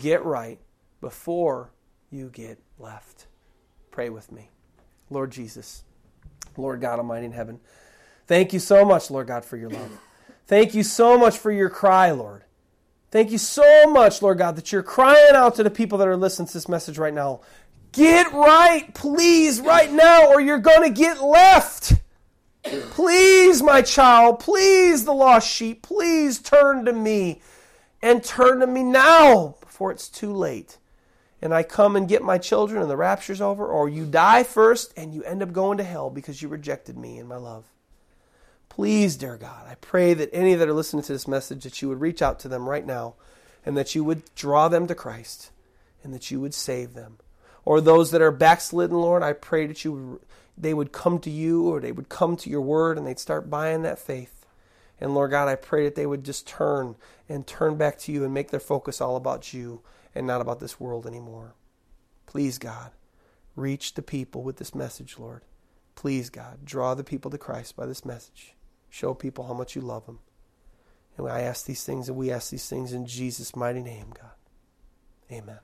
get 0.00 0.24
right 0.24 0.58
before 1.00 1.70
you 2.10 2.28
get 2.28 2.58
left? 2.78 3.26
Pray 3.90 4.08
with 4.08 4.32
me. 4.32 4.50
Lord 5.10 5.30
Jesus, 5.30 5.84
Lord 6.56 6.80
God 6.80 6.98
Almighty 6.98 7.26
in 7.26 7.32
heaven, 7.32 7.60
thank 8.26 8.52
you 8.52 8.58
so 8.58 8.84
much, 8.84 9.10
Lord 9.10 9.26
God, 9.26 9.44
for 9.44 9.56
your 9.56 9.70
love. 9.70 10.00
Thank 10.46 10.74
you 10.74 10.82
so 10.82 11.18
much 11.18 11.38
for 11.38 11.50
your 11.50 11.70
cry, 11.70 12.10
Lord. 12.10 12.44
Thank 13.10 13.30
you 13.30 13.38
so 13.38 13.90
much, 13.90 14.20
Lord 14.20 14.38
God, 14.38 14.56
that 14.56 14.72
you're 14.72 14.82
crying 14.82 15.34
out 15.34 15.54
to 15.56 15.62
the 15.62 15.70
people 15.70 15.98
that 15.98 16.08
are 16.08 16.16
listening 16.16 16.48
to 16.48 16.54
this 16.54 16.68
message 16.68 16.98
right 16.98 17.14
now. 17.14 17.40
Get 17.92 18.32
right, 18.32 18.92
please, 18.94 19.60
right 19.60 19.90
now, 19.90 20.26
or 20.26 20.40
you're 20.40 20.58
going 20.58 20.82
to 20.82 20.90
get 20.90 21.22
left. 21.22 21.94
Please, 22.62 23.62
my 23.62 23.80
child, 23.80 24.40
please, 24.40 25.04
the 25.04 25.12
lost 25.12 25.48
sheep, 25.48 25.82
please 25.82 26.40
turn 26.40 26.84
to 26.84 26.92
me 26.92 27.40
and 28.02 28.24
turn 28.24 28.60
to 28.60 28.66
me 28.66 28.82
now 28.82 29.54
before 29.60 29.92
it's 29.92 30.08
too 30.08 30.32
late. 30.32 30.78
And 31.40 31.54
I 31.54 31.62
come 31.62 31.94
and 31.94 32.08
get 32.08 32.22
my 32.22 32.38
children 32.38 32.82
and 32.82 32.90
the 32.90 32.96
rapture's 32.96 33.40
over, 33.40 33.66
or 33.66 33.88
you 33.88 34.04
die 34.04 34.42
first 34.42 34.92
and 34.96 35.14
you 35.14 35.22
end 35.22 35.42
up 35.42 35.52
going 35.52 35.78
to 35.78 35.84
hell 35.84 36.10
because 36.10 36.42
you 36.42 36.48
rejected 36.48 36.98
me 36.98 37.18
and 37.18 37.28
my 37.28 37.36
love. 37.36 37.66
Please, 38.76 39.16
dear 39.16 39.38
God, 39.38 39.66
I 39.66 39.76
pray 39.76 40.12
that 40.12 40.28
any 40.34 40.54
that 40.54 40.68
are 40.68 40.74
listening 40.74 41.02
to 41.04 41.12
this 41.14 41.26
message, 41.26 41.64
that 41.64 41.80
you 41.80 41.88
would 41.88 42.02
reach 42.02 42.20
out 42.20 42.38
to 42.40 42.48
them 42.48 42.68
right 42.68 42.84
now 42.84 43.14
and 43.64 43.74
that 43.74 43.94
you 43.94 44.04
would 44.04 44.22
draw 44.34 44.68
them 44.68 44.86
to 44.86 44.94
Christ 44.94 45.50
and 46.04 46.12
that 46.12 46.30
you 46.30 46.40
would 46.40 46.52
save 46.52 46.92
them. 46.92 47.16
Or 47.64 47.80
those 47.80 48.10
that 48.10 48.20
are 48.20 48.30
backslidden, 48.30 48.94
Lord, 48.94 49.22
I 49.22 49.32
pray 49.32 49.66
that 49.66 49.82
you 49.82 49.92
would 49.92 50.20
they 50.58 50.74
would 50.74 50.92
come 50.92 51.18
to 51.20 51.30
you 51.30 51.66
or 51.66 51.80
they 51.80 51.90
would 51.90 52.10
come 52.10 52.36
to 52.36 52.50
your 52.50 52.60
word 52.60 52.98
and 52.98 53.06
they'd 53.06 53.18
start 53.18 53.48
buying 53.48 53.80
that 53.80 53.98
faith. 53.98 54.44
And 55.00 55.14
Lord 55.14 55.30
God, 55.30 55.48
I 55.48 55.54
pray 55.54 55.84
that 55.84 55.94
they 55.94 56.04
would 56.04 56.22
just 56.22 56.46
turn 56.46 56.96
and 57.30 57.46
turn 57.46 57.76
back 57.76 57.96
to 58.00 58.12
you 58.12 58.24
and 58.24 58.34
make 58.34 58.50
their 58.50 58.60
focus 58.60 59.00
all 59.00 59.16
about 59.16 59.54
you 59.54 59.80
and 60.14 60.26
not 60.26 60.42
about 60.42 60.60
this 60.60 60.78
world 60.78 61.06
anymore. 61.06 61.54
Please, 62.26 62.58
God, 62.58 62.90
reach 63.54 63.94
the 63.94 64.02
people 64.02 64.42
with 64.42 64.58
this 64.58 64.74
message, 64.74 65.18
Lord. 65.18 65.44
Please, 65.94 66.28
God, 66.28 66.58
draw 66.62 66.92
the 66.92 67.04
people 67.04 67.30
to 67.30 67.38
Christ 67.38 67.74
by 67.74 67.86
this 67.86 68.04
message. 68.04 68.52
Show 68.96 69.12
people 69.12 69.46
how 69.46 69.52
much 69.52 69.76
you 69.76 69.82
love 69.82 70.06
them. 70.06 70.20
And 71.18 71.28
I 71.28 71.42
ask 71.42 71.66
these 71.66 71.84
things 71.84 72.08
and 72.08 72.16
we 72.16 72.30
ask 72.30 72.48
these 72.48 72.66
things 72.66 72.94
in 72.94 73.04
Jesus' 73.04 73.54
mighty 73.54 73.82
name, 73.82 74.06
God. 74.18 74.30
Amen. 75.30 75.58